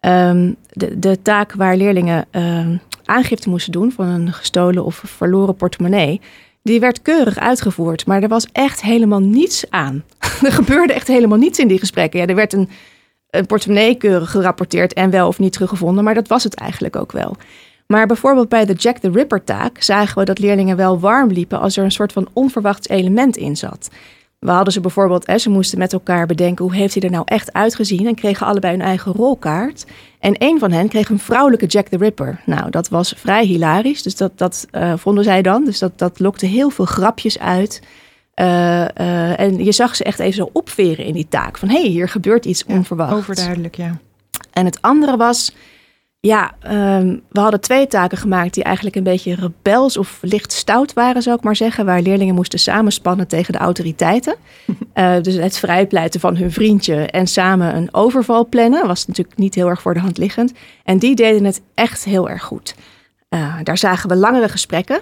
Um, 0.00 0.56
de, 0.70 0.98
de 0.98 1.22
taak 1.22 1.52
waar 1.52 1.76
leerlingen 1.76 2.26
aangifte 3.04 3.48
moesten 3.48 3.72
doen 3.72 3.92
van 3.92 4.06
een 4.06 4.32
gestolen 4.32 4.84
of 4.84 5.02
verloren 5.04 5.56
portemonnee, 5.56 6.20
die 6.66 6.80
werd 6.80 7.02
keurig 7.02 7.38
uitgevoerd, 7.38 8.06
maar 8.06 8.22
er 8.22 8.28
was 8.28 8.46
echt 8.52 8.82
helemaal 8.82 9.20
niets 9.20 9.70
aan. 9.70 10.04
er 10.46 10.52
gebeurde 10.52 10.92
echt 10.92 11.08
helemaal 11.08 11.38
niets 11.38 11.58
in 11.58 11.68
die 11.68 11.78
gesprekken. 11.78 12.20
Ja, 12.20 12.26
er 12.26 12.34
werd 12.34 12.52
een, 12.52 12.68
een 13.30 13.46
portemonnee 13.46 13.94
keurig 13.94 14.30
gerapporteerd 14.30 14.92
en 14.92 15.10
wel 15.10 15.28
of 15.28 15.38
niet 15.38 15.52
teruggevonden, 15.52 16.04
maar 16.04 16.14
dat 16.14 16.28
was 16.28 16.44
het 16.44 16.54
eigenlijk 16.54 16.96
ook 16.96 17.12
wel. 17.12 17.36
Maar 17.86 18.06
bijvoorbeeld 18.06 18.48
bij 18.48 18.64
de 18.64 18.72
Jack 18.72 18.98
the 18.98 19.10
Ripper 19.10 19.44
taak 19.44 19.82
zagen 19.82 20.18
we 20.18 20.24
dat 20.24 20.38
leerlingen 20.38 20.76
wel 20.76 21.00
warm 21.00 21.30
liepen 21.30 21.60
als 21.60 21.76
er 21.76 21.84
een 21.84 21.90
soort 21.90 22.12
van 22.12 22.28
onverwachts 22.32 22.88
element 22.88 23.36
in 23.36 23.56
zat. 23.56 23.90
We 24.46 24.52
hadden 24.52 24.72
ze 24.72 24.80
bijvoorbeeld, 24.80 25.26
hè, 25.26 25.38
ze 25.38 25.50
moesten 25.50 25.78
met 25.78 25.92
elkaar 25.92 26.26
bedenken 26.26 26.64
hoe 26.64 26.74
heeft 26.74 26.94
hij 26.94 27.02
er 27.02 27.10
nou 27.10 27.22
echt 27.26 27.52
uitgezien 27.52 28.06
en 28.06 28.14
kregen 28.14 28.46
allebei 28.46 28.72
hun 28.72 28.86
eigen 28.86 29.12
rolkaart. 29.12 29.86
En 30.18 30.34
een 30.38 30.58
van 30.58 30.72
hen 30.72 30.88
kreeg 30.88 31.08
een 31.08 31.18
vrouwelijke 31.18 31.66
Jack 31.66 31.88
the 31.88 31.96
Ripper. 31.96 32.40
Nou, 32.44 32.70
dat 32.70 32.88
was 32.88 33.14
vrij 33.16 33.44
hilarisch, 33.44 34.02
dus 34.02 34.16
dat, 34.16 34.38
dat 34.38 34.66
uh, 34.72 34.92
vonden 34.96 35.24
zij 35.24 35.42
dan. 35.42 35.64
Dus 35.64 35.78
dat, 35.78 35.98
dat 35.98 36.18
lokte 36.18 36.46
heel 36.46 36.70
veel 36.70 36.84
grapjes 36.84 37.38
uit. 37.38 37.82
Uh, 38.34 38.46
uh, 38.80 39.40
en 39.40 39.64
je 39.64 39.72
zag 39.72 39.96
ze 39.96 40.04
echt 40.04 40.18
even 40.18 40.34
zo 40.34 40.50
opveren 40.52 41.04
in 41.04 41.14
die 41.14 41.28
taak. 41.28 41.58
Van 41.58 41.68
hé, 41.68 41.80
hey, 41.80 41.88
hier 41.88 42.08
gebeurt 42.08 42.44
iets 42.44 42.64
ja, 42.66 42.74
onverwachts. 42.74 43.14
Overduidelijk, 43.14 43.76
ja. 43.76 43.98
En 44.52 44.64
het 44.64 44.82
andere 44.82 45.16
was, 45.16 45.54
ja, 46.26 46.54
um, 46.98 47.22
we 47.28 47.40
hadden 47.40 47.60
twee 47.60 47.86
taken 47.86 48.18
gemaakt 48.18 48.54
die 48.54 48.64
eigenlijk 48.64 48.96
een 48.96 49.02
beetje 49.02 49.34
rebels 49.34 49.96
of 49.96 50.18
licht 50.20 50.52
stout 50.52 50.92
waren, 50.92 51.22
zou 51.22 51.36
ik 51.36 51.44
maar 51.44 51.56
zeggen. 51.56 51.84
Waar 51.84 52.00
leerlingen 52.00 52.34
moesten 52.34 52.58
samenspannen 52.58 53.28
tegen 53.28 53.52
de 53.52 53.58
autoriteiten. 53.58 54.36
uh, 54.94 55.14
dus 55.22 55.34
het 55.34 55.58
vrijpleiten 55.58 56.20
van 56.20 56.36
hun 56.36 56.52
vriendje 56.52 56.94
en 56.94 57.26
samen 57.26 57.76
een 57.76 57.94
overval 57.94 58.46
plannen. 58.48 58.86
Was 58.86 59.06
natuurlijk 59.06 59.38
niet 59.38 59.54
heel 59.54 59.68
erg 59.68 59.82
voor 59.82 59.94
de 59.94 60.00
hand 60.00 60.18
liggend. 60.18 60.52
En 60.84 60.98
die 60.98 61.14
deden 61.14 61.44
het 61.44 61.62
echt 61.74 62.04
heel 62.04 62.28
erg 62.28 62.42
goed. 62.42 62.74
Uh, 63.30 63.56
daar 63.62 63.78
zagen 63.78 64.08
we 64.08 64.16
langere 64.16 64.48
gesprekken. 64.48 65.00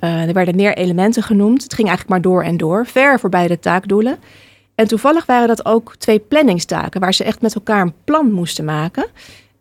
Uh, 0.00 0.26
er 0.28 0.32
werden 0.32 0.56
meer 0.56 0.76
elementen 0.76 1.22
genoemd. 1.22 1.62
Het 1.62 1.74
ging 1.74 1.88
eigenlijk 1.88 2.22
maar 2.22 2.32
door 2.32 2.42
en 2.42 2.56
door, 2.56 2.86
ver 2.86 3.20
voorbij 3.20 3.46
de 3.46 3.58
taakdoelen. 3.58 4.18
En 4.74 4.88
toevallig 4.88 5.26
waren 5.26 5.48
dat 5.48 5.64
ook 5.64 5.96
twee 5.96 6.18
planningstaken, 6.18 7.00
waar 7.00 7.14
ze 7.14 7.24
echt 7.24 7.40
met 7.40 7.54
elkaar 7.54 7.80
een 7.80 7.94
plan 8.04 8.32
moesten 8.32 8.64
maken. 8.64 9.06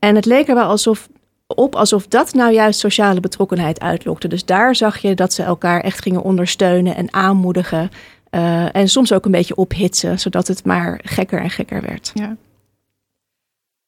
En 0.05 0.15
het 0.15 0.25
leek 0.25 0.47
er 0.47 0.55
wel 0.55 0.67
alsof, 0.67 1.09
op 1.47 1.75
alsof 1.75 2.07
dat 2.07 2.33
nou 2.33 2.53
juist 2.53 2.79
sociale 2.79 3.19
betrokkenheid 3.19 3.79
uitlokte. 3.79 4.27
Dus 4.27 4.45
daar 4.45 4.75
zag 4.75 4.97
je 4.97 5.15
dat 5.15 5.33
ze 5.33 5.43
elkaar 5.43 5.81
echt 5.81 6.01
gingen 6.01 6.21
ondersteunen 6.21 6.95
en 6.95 7.13
aanmoedigen. 7.13 7.89
Uh, 8.31 8.75
en 8.75 8.87
soms 8.87 9.13
ook 9.13 9.25
een 9.25 9.31
beetje 9.31 9.55
ophitsen, 9.55 10.19
zodat 10.19 10.47
het 10.47 10.65
maar 10.65 10.99
gekker 11.03 11.41
en 11.41 11.49
gekker 11.49 11.81
werd. 11.81 12.11
Ja. 12.13 12.35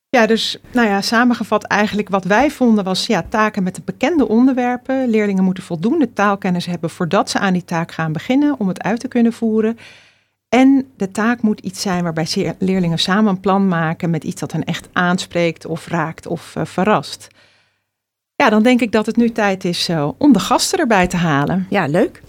Ja, 0.09 0.25
dus 0.25 0.59
nou 0.71 0.87
ja, 0.87 1.01
samengevat 1.01 1.63
eigenlijk 1.63 2.09
wat 2.09 2.23
wij 2.23 2.51
vonden 2.51 2.83
was 2.83 3.05
ja, 3.05 3.23
taken 3.29 3.63
met 3.63 3.75
de 3.75 3.81
bekende 3.85 4.27
onderwerpen. 4.27 5.09
Leerlingen 5.09 5.43
moeten 5.43 5.63
voldoende 5.63 6.13
taalkennis 6.13 6.65
hebben 6.65 6.89
voordat 6.89 7.29
ze 7.29 7.39
aan 7.39 7.53
die 7.53 7.65
taak 7.65 7.91
gaan 7.91 8.11
beginnen 8.11 8.59
om 8.59 8.67
het 8.67 8.83
uit 8.83 8.99
te 8.99 9.07
kunnen 9.07 9.33
voeren. 9.33 9.77
En 10.49 10.91
de 10.97 11.11
taak 11.11 11.41
moet 11.41 11.59
iets 11.59 11.81
zijn 11.81 12.03
waarbij 12.03 12.55
leerlingen 12.59 12.99
samen 12.99 13.31
een 13.31 13.39
plan 13.39 13.67
maken 13.67 14.09
met 14.09 14.23
iets 14.23 14.39
dat 14.39 14.51
hen 14.51 14.63
echt 14.63 14.89
aanspreekt 14.93 15.65
of 15.65 15.87
raakt 15.87 16.27
of 16.27 16.55
uh, 16.57 16.65
verrast. 16.65 17.27
Ja, 18.35 18.49
dan 18.49 18.63
denk 18.63 18.81
ik 18.81 18.91
dat 18.91 19.05
het 19.05 19.15
nu 19.15 19.29
tijd 19.31 19.65
is 19.65 19.89
uh, 19.89 20.09
om 20.17 20.33
de 20.33 20.39
gasten 20.39 20.79
erbij 20.79 21.07
te 21.07 21.17
halen. 21.17 21.67
Ja, 21.69 21.87
leuk. 21.87 22.21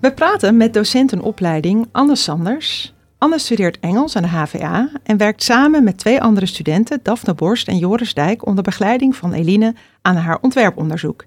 We 0.00 0.12
praten 0.14 0.56
met 0.56 0.74
docentenopleiding 0.74 1.88
Anne 1.92 2.16
Sanders. 2.16 2.94
Anne 3.18 3.38
studeert 3.38 3.80
Engels 3.80 4.16
aan 4.16 4.22
de 4.22 4.28
HVA 4.28 4.88
en 5.02 5.16
werkt 5.16 5.42
samen 5.42 5.84
met 5.84 5.98
twee 5.98 6.22
andere 6.22 6.46
studenten, 6.46 7.00
Daphne 7.02 7.34
Borst 7.34 7.68
en 7.68 7.78
Joris 7.78 8.14
Dijk, 8.14 8.46
onder 8.46 8.64
begeleiding 8.64 9.16
van 9.16 9.32
Eline 9.32 9.74
aan 10.02 10.16
haar 10.16 10.38
ontwerponderzoek. 10.40 11.24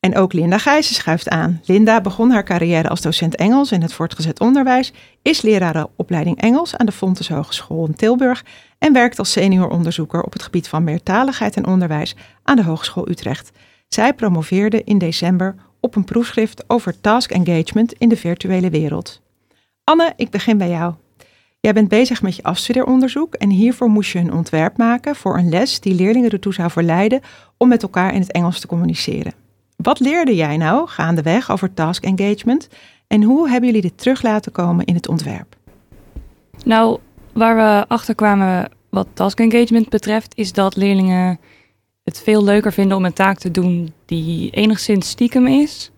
En 0.00 0.16
ook 0.16 0.32
Linda 0.32 0.58
Gijzen 0.58 0.94
schuift 0.94 1.28
aan. 1.28 1.60
Linda 1.64 2.00
begon 2.00 2.30
haar 2.30 2.44
carrière 2.44 2.88
als 2.88 3.00
docent 3.00 3.36
Engels 3.36 3.72
in 3.72 3.82
het 3.82 3.92
voortgezet 3.92 4.40
onderwijs, 4.40 4.92
is 5.22 5.42
lerarenopleiding 5.42 6.40
Engels 6.40 6.76
aan 6.76 6.86
de 6.86 6.92
Fontes 6.92 7.28
Hogeschool 7.28 7.86
in 7.86 7.94
Tilburg 7.94 8.44
en 8.78 8.92
werkt 8.92 9.18
als 9.18 9.32
senioronderzoeker 9.32 10.22
op 10.22 10.32
het 10.32 10.42
gebied 10.42 10.68
van 10.68 10.84
meertaligheid 10.84 11.56
en 11.56 11.66
onderwijs 11.66 12.16
aan 12.42 12.56
de 12.56 12.64
Hogeschool 12.64 13.08
Utrecht. 13.08 13.50
Zij 13.88 14.14
promoveerde 14.14 14.84
in 14.84 14.98
december 14.98 15.54
op 15.80 15.96
een 15.96 16.04
proefschrift 16.04 16.64
over 16.66 17.00
task 17.00 17.30
engagement 17.30 17.92
in 17.92 18.08
de 18.08 18.16
virtuele 18.16 18.70
wereld. 18.70 19.22
Anne, 19.84 20.12
ik 20.16 20.30
begin 20.30 20.58
bij 20.58 20.68
jou. 20.68 20.94
Jij 21.64 21.72
bent 21.72 21.88
bezig 21.88 22.22
met 22.22 22.36
je 22.36 22.42
afstudeeronderzoek 22.42 23.34
en 23.34 23.50
hiervoor 23.50 23.88
moest 23.88 24.12
je 24.12 24.18
een 24.18 24.32
ontwerp 24.32 24.76
maken 24.76 25.16
voor 25.16 25.38
een 25.38 25.48
les 25.48 25.80
die 25.80 25.94
leerlingen 25.94 26.30
ertoe 26.30 26.54
zou 26.54 26.70
verleiden 26.70 27.20
om 27.56 27.68
met 27.68 27.82
elkaar 27.82 28.14
in 28.14 28.20
het 28.20 28.32
Engels 28.32 28.60
te 28.60 28.66
communiceren. 28.66 29.32
Wat 29.76 30.00
leerde 30.00 30.34
jij 30.34 30.56
nou 30.56 30.88
gaandeweg 30.88 31.50
over 31.50 31.74
task 31.74 32.04
engagement 32.04 32.68
en 33.06 33.22
hoe 33.22 33.48
hebben 33.48 33.66
jullie 33.68 33.82
dit 33.82 33.98
terug 33.98 34.22
laten 34.22 34.52
komen 34.52 34.84
in 34.84 34.94
het 34.94 35.08
ontwerp? 35.08 35.56
Nou, 36.64 36.98
waar 37.32 37.56
we 37.56 37.88
achter 37.88 38.14
kwamen 38.14 38.70
wat 38.88 39.06
task 39.12 39.40
engagement 39.40 39.88
betreft, 39.88 40.36
is 40.36 40.52
dat 40.52 40.76
leerlingen 40.76 41.38
het 42.02 42.22
veel 42.22 42.44
leuker 42.44 42.72
vinden 42.72 42.96
om 42.96 43.04
een 43.04 43.12
taak 43.12 43.38
te 43.38 43.50
doen 43.50 43.92
die 44.04 44.50
enigszins 44.50 45.08
stiekem 45.08 45.46
is. 45.46 45.90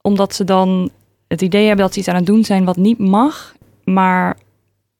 Omdat 0.00 0.34
ze 0.34 0.44
dan 0.44 0.90
het 1.28 1.42
idee 1.42 1.66
hebben 1.66 1.84
dat 1.84 1.94
ze 1.94 2.00
iets 2.00 2.08
aan 2.08 2.14
het 2.14 2.26
doen 2.26 2.44
zijn 2.44 2.64
wat 2.64 2.76
niet 2.76 2.98
mag, 2.98 3.54
maar 3.84 4.36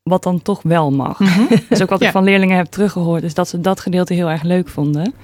wat 0.05 0.23
dan 0.23 0.43
toch 0.43 0.63
wel 0.63 0.91
mag. 0.91 1.19
Dat 1.49 1.63
is 1.69 1.83
ook 1.83 1.89
wat 1.89 2.03
ik 2.03 2.11
van 2.11 2.25
leerlingen 2.25 2.57
heb 2.57 2.67
teruggehoord, 2.67 3.23
is 3.23 3.35
dat 3.35 3.49
ze 3.49 3.61
dat 3.61 3.81
gedeelte 3.81 4.15
heel 4.15 4.31
erg 4.31 4.43
leuk 4.43 4.69
vonden. 4.69 5.15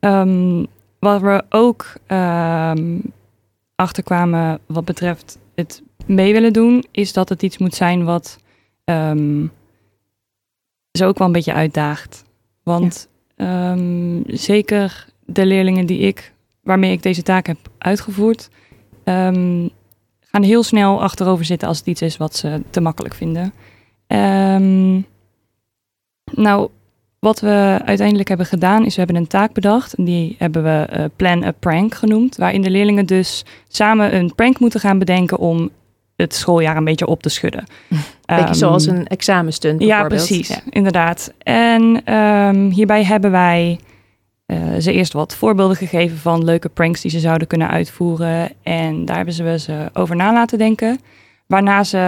Ehm, 0.00 0.64
wat 0.98 1.20
we 1.20 1.44
ook 1.48 1.92
um, 2.06 3.02
achterkwamen 3.74 4.58
wat 4.66 4.84
betreft 4.84 5.38
het 5.54 5.82
mee 6.06 6.32
willen 6.32 6.52
doen, 6.52 6.84
is 6.90 7.12
dat 7.12 7.28
het 7.28 7.42
iets 7.42 7.58
moet 7.58 7.74
zijn 7.74 8.04
wat 8.04 8.38
um, 8.84 9.50
ze 10.92 11.04
ook 11.04 11.18
wel 11.18 11.26
een 11.26 11.32
beetje 11.32 11.52
uitdaagt. 11.52 12.24
Want 12.62 13.08
ehm, 13.36 14.20
zeker 14.26 15.06
de 15.24 15.46
leerlingen 15.46 15.86
die 15.86 15.98
ik, 15.98 16.32
waarmee 16.62 16.92
ik 16.92 17.02
deze 17.02 17.22
taak 17.22 17.46
heb 17.46 17.58
uitgevoerd, 17.78 18.48
um, 19.04 19.70
gaan 20.20 20.42
heel 20.42 20.62
snel 20.62 21.02
achterover 21.02 21.44
zitten 21.44 21.68
als 21.68 21.78
het 21.78 21.86
iets 21.86 22.02
is 22.02 22.16
wat 22.16 22.36
ze 22.36 22.62
te 22.70 22.80
makkelijk 22.80 23.14
vinden. 23.14 23.52
Um, 24.12 25.06
nou, 26.34 26.68
wat 27.18 27.40
we 27.40 27.80
uiteindelijk 27.84 28.28
hebben 28.28 28.46
gedaan 28.46 28.84
is 28.84 28.94
we 28.94 29.02
hebben 29.02 29.16
een 29.16 29.26
taak 29.26 29.52
bedacht. 29.52 29.94
En 29.94 30.04
die 30.04 30.36
hebben 30.38 30.62
we 30.62 30.88
uh, 30.96 31.04
Plan 31.16 31.44
a 31.44 31.52
Prank 31.58 31.94
genoemd. 31.94 32.36
Waarin 32.36 32.62
de 32.62 32.70
leerlingen 32.70 33.06
dus 33.06 33.44
samen 33.68 34.14
een 34.14 34.34
prank 34.34 34.58
moeten 34.58 34.80
gaan 34.80 34.98
bedenken 34.98 35.38
om 35.38 35.70
het 36.16 36.34
schooljaar 36.34 36.76
een 36.76 36.84
beetje 36.84 37.06
op 37.06 37.22
te 37.22 37.28
schudden. 37.28 37.64
Beetje 38.26 38.46
um, 38.48 38.54
zoals 38.54 38.86
een 38.86 39.06
examenstunt 39.06 39.82
Ja, 39.82 40.04
precies. 40.04 40.48
Ja. 40.48 40.60
Inderdaad. 40.70 41.32
En 41.38 42.14
um, 42.14 42.70
hierbij 42.70 43.04
hebben 43.04 43.30
wij 43.30 43.78
uh, 44.46 44.58
ze 44.78 44.92
eerst 44.92 45.12
wat 45.12 45.34
voorbeelden 45.34 45.76
gegeven 45.76 46.18
van 46.18 46.44
leuke 46.44 46.68
pranks 46.68 47.00
die 47.00 47.10
ze 47.10 47.20
zouden 47.20 47.46
kunnen 47.46 47.68
uitvoeren. 47.68 48.50
En 48.62 49.04
daar 49.04 49.16
hebben 49.16 49.60
ze 49.60 49.90
over 49.92 50.16
na 50.16 50.32
laten 50.32 50.58
denken. 50.58 51.00
Waarna 51.52 51.84
ze 51.84 52.00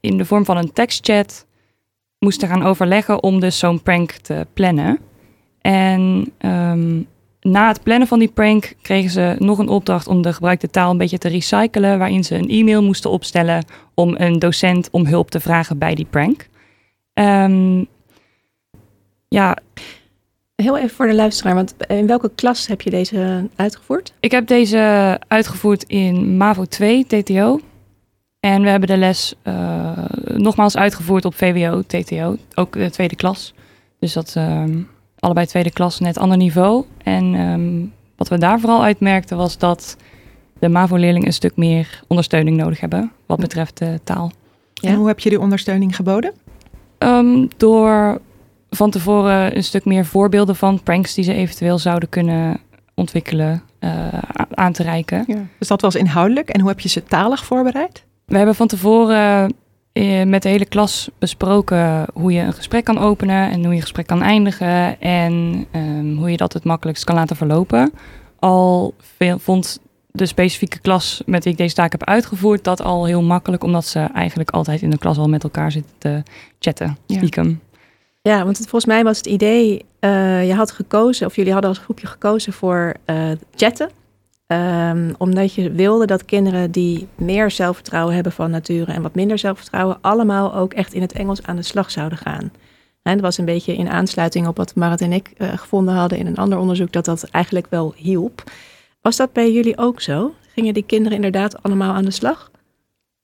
in 0.00 0.16
de 0.16 0.24
vorm 0.24 0.44
van 0.44 0.56
een 0.56 0.72
tekstchat 0.72 1.46
moesten 2.18 2.48
gaan 2.48 2.62
overleggen 2.62 3.22
om 3.22 3.40
dus 3.40 3.58
zo'n 3.58 3.82
prank 3.82 4.10
te 4.10 4.46
plannen. 4.52 4.98
En 5.60 6.32
um, 6.38 7.06
na 7.40 7.68
het 7.68 7.82
plannen 7.82 8.08
van 8.08 8.18
die 8.18 8.28
prank 8.28 8.72
kregen 8.82 9.10
ze 9.10 9.36
nog 9.38 9.58
een 9.58 9.68
opdracht 9.68 10.06
om 10.06 10.22
de 10.22 10.32
gebruikte 10.32 10.70
taal 10.70 10.90
een 10.90 10.98
beetje 10.98 11.18
te 11.18 11.28
recyclen, 11.28 11.98
waarin 11.98 12.24
ze 12.24 12.34
een 12.34 12.48
e-mail 12.48 12.82
moesten 12.82 13.10
opstellen 13.10 13.64
om 13.94 14.14
een 14.18 14.38
docent 14.38 14.88
om 14.90 15.06
hulp 15.06 15.30
te 15.30 15.40
vragen 15.40 15.78
bij 15.78 15.94
die 15.94 16.06
prank. 16.10 16.46
Um, 17.14 17.86
ja. 19.28 19.56
Heel 20.54 20.76
even 20.76 20.90
voor 20.90 21.06
de 21.06 21.14
luisteraar, 21.14 21.54
want 21.54 21.74
in 21.86 22.06
welke 22.06 22.30
klas 22.34 22.66
heb 22.66 22.80
je 22.80 22.90
deze 22.90 23.48
uitgevoerd? 23.56 24.12
Ik 24.20 24.30
heb 24.30 24.46
deze 24.46 25.18
uitgevoerd 25.28 25.82
in 25.82 26.36
MAVO 26.36 26.64
2 26.64 27.06
TTO. 27.06 27.60
En 28.40 28.62
we 28.62 28.68
hebben 28.68 28.88
de 28.88 28.96
les 28.96 29.34
uh, 29.44 29.90
nogmaals 30.34 30.76
uitgevoerd 30.76 31.24
op 31.24 31.34
VWO 31.34 31.82
TTO, 31.82 32.36
ook 32.54 32.72
de 32.72 32.90
tweede 32.90 33.16
klas. 33.16 33.54
Dus 33.98 34.12
dat 34.12 34.34
um, 34.36 34.88
allebei 35.18 35.46
tweede 35.46 35.70
klas, 35.70 36.00
net 36.00 36.18
ander 36.18 36.36
niveau. 36.36 36.84
En 37.02 37.34
um, 37.34 37.92
wat 38.16 38.28
we 38.28 38.38
daar 38.38 38.60
vooral 38.60 38.82
uitmerkten 38.82 39.36
was 39.36 39.58
dat 39.58 39.96
de 40.58 40.68
MAVO-leerlingen 40.68 41.26
een 41.26 41.32
stuk 41.32 41.56
meer 41.56 42.02
ondersteuning 42.06 42.56
nodig 42.56 42.80
hebben 42.80 43.12
wat 43.26 43.38
betreft 43.38 43.78
de 43.78 44.00
taal. 44.04 44.32
Ja. 44.74 44.88
En 44.88 44.94
hoe 44.94 45.06
heb 45.06 45.20
je 45.20 45.28
die 45.28 45.40
ondersteuning 45.40 45.96
geboden? 45.96 46.32
Um, 46.98 47.48
door 47.56 48.20
van 48.70 48.90
tevoren 48.90 49.56
een 49.56 49.64
stuk 49.64 49.84
meer 49.84 50.04
voorbeelden 50.04 50.56
van 50.56 50.82
pranks 50.82 51.14
die 51.14 51.24
ze 51.24 51.32
eventueel 51.34 51.78
zouden 51.78 52.08
kunnen 52.08 52.60
ontwikkelen 52.94 53.62
uh, 53.80 54.08
aan 54.54 54.72
te 54.72 54.82
reiken. 54.82 55.24
Ja. 55.26 55.38
Dus 55.58 55.68
dat 55.68 55.80
was 55.80 55.94
inhoudelijk. 55.94 56.48
En 56.48 56.60
hoe 56.60 56.68
heb 56.68 56.80
je 56.80 56.88
ze 56.88 57.04
talig 57.04 57.44
voorbereid? 57.44 58.04
We 58.30 58.36
hebben 58.36 58.54
van 58.54 58.66
tevoren 58.66 59.54
uh, 59.92 60.22
met 60.22 60.42
de 60.42 60.48
hele 60.48 60.64
klas 60.64 61.10
besproken 61.18 62.06
hoe 62.12 62.32
je 62.32 62.40
een 62.40 62.52
gesprek 62.52 62.84
kan 62.84 62.98
openen 62.98 63.50
en 63.50 63.58
hoe 63.58 63.68
je 63.68 63.74
een 63.74 63.80
gesprek 63.80 64.06
kan 64.06 64.22
eindigen 64.22 65.00
en 65.00 65.66
um, 65.74 66.16
hoe 66.16 66.30
je 66.30 66.36
dat 66.36 66.52
het 66.52 66.64
makkelijkst 66.64 67.04
kan 67.04 67.14
laten 67.14 67.36
verlopen. 67.36 67.92
Al 68.38 68.94
veel, 69.16 69.38
vond 69.38 69.80
de 70.10 70.26
specifieke 70.26 70.78
klas 70.78 71.22
met 71.26 71.44
wie 71.44 71.52
ik 71.52 71.58
deze 71.58 71.74
taak 71.74 71.92
heb 71.92 72.04
uitgevoerd 72.04 72.64
dat 72.64 72.82
al 72.82 73.04
heel 73.04 73.22
makkelijk, 73.22 73.64
omdat 73.64 73.86
ze 73.86 73.98
eigenlijk 73.98 74.50
altijd 74.50 74.82
in 74.82 74.90
de 74.90 74.98
klas 74.98 75.18
al 75.18 75.28
met 75.28 75.42
elkaar 75.42 75.72
zitten 75.72 75.94
te 75.98 76.22
chatten, 76.58 76.96
stiekem. 77.06 77.60
Ja. 78.22 78.36
ja, 78.36 78.44
want 78.44 78.58
het, 78.58 78.68
volgens 78.68 78.92
mij 78.92 79.04
was 79.04 79.16
het 79.16 79.26
idee, 79.26 79.84
uh, 80.00 80.46
je 80.46 80.54
had 80.54 80.70
gekozen, 80.70 81.26
of 81.26 81.36
jullie 81.36 81.52
hadden 81.52 81.70
als 81.70 81.80
groepje 81.80 82.06
gekozen 82.06 82.52
voor 82.52 82.94
uh, 83.06 83.30
chatten. 83.54 83.90
Um, 84.52 85.14
omdat 85.18 85.54
je 85.54 85.72
wilde 85.72 86.06
dat 86.06 86.24
kinderen 86.24 86.70
die 86.70 87.08
meer 87.14 87.50
zelfvertrouwen 87.50 88.14
hebben 88.14 88.32
van 88.32 88.50
nature 88.50 88.92
en 88.92 89.02
wat 89.02 89.14
minder 89.14 89.38
zelfvertrouwen, 89.38 89.98
allemaal 90.00 90.54
ook 90.54 90.72
echt 90.72 90.92
in 90.92 91.00
het 91.00 91.12
Engels 91.12 91.42
aan 91.42 91.56
de 91.56 91.62
slag 91.62 91.90
zouden 91.90 92.18
gaan. 92.18 92.52
En 93.02 93.12
dat 93.12 93.20
was 93.20 93.38
een 93.38 93.44
beetje 93.44 93.76
in 93.76 93.88
aansluiting 93.88 94.46
op 94.46 94.56
wat 94.56 94.74
Marit 94.74 95.00
en 95.00 95.12
ik 95.12 95.32
uh, 95.38 95.48
gevonden 95.58 95.94
hadden 95.94 96.18
in 96.18 96.26
een 96.26 96.36
ander 96.36 96.58
onderzoek, 96.58 96.92
dat 96.92 97.04
dat 97.04 97.24
eigenlijk 97.30 97.66
wel 97.70 97.94
hielp. 97.96 98.42
Was 99.00 99.16
dat 99.16 99.32
bij 99.32 99.52
jullie 99.52 99.78
ook 99.78 100.00
zo? 100.00 100.34
Gingen 100.54 100.74
die 100.74 100.86
kinderen 100.86 101.16
inderdaad 101.16 101.62
allemaal 101.62 101.94
aan 101.94 102.04
de 102.04 102.10
slag? 102.10 102.50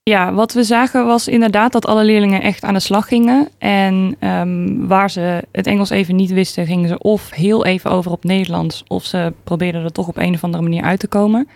Ja, 0.07 0.33
wat 0.33 0.53
we 0.53 0.63
zagen 0.63 1.05
was 1.05 1.27
inderdaad 1.27 1.71
dat 1.71 1.85
alle 1.85 2.03
leerlingen 2.03 2.41
echt 2.41 2.63
aan 2.63 2.73
de 2.73 2.79
slag 2.79 3.07
gingen. 3.07 3.49
En 3.57 4.15
um, 4.19 4.87
waar 4.87 5.09
ze 5.09 5.43
het 5.51 5.67
Engels 5.67 5.89
even 5.89 6.15
niet 6.15 6.31
wisten, 6.31 6.65
gingen 6.65 6.89
ze 6.89 6.97
of 6.97 7.31
heel 7.31 7.65
even 7.65 7.91
over 7.91 8.11
op 8.11 8.23
Nederlands, 8.23 8.83
of 8.87 9.03
ze 9.03 9.33
probeerden 9.43 9.83
er 9.83 9.91
toch 9.91 10.07
op 10.07 10.17
een 10.17 10.33
of 10.33 10.43
andere 10.43 10.63
manier 10.63 10.83
uit 10.83 10.99
te 10.99 11.07
komen. 11.07 11.47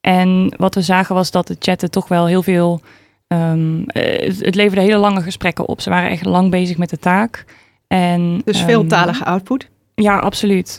En 0.00 0.54
wat 0.56 0.74
we 0.74 0.82
zagen 0.82 1.14
was 1.14 1.30
dat 1.30 1.46
de 1.46 1.56
chatten 1.58 1.90
toch 1.90 2.08
wel 2.08 2.26
heel 2.26 2.42
veel. 2.42 2.80
Um, 3.28 3.84
het 3.86 4.54
leverde 4.54 4.82
hele 4.82 4.96
lange 4.96 5.22
gesprekken 5.22 5.68
op. 5.68 5.80
Ze 5.80 5.90
waren 5.90 6.10
echt 6.10 6.24
lang 6.24 6.50
bezig 6.50 6.76
met 6.76 6.90
de 6.90 6.98
taak. 6.98 7.44
En, 7.86 8.40
dus 8.44 8.62
veeltalige 8.62 9.26
um, 9.26 9.32
output? 9.32 9.68
Ja, 9.94 10.18
absoluut. 10.18 10.78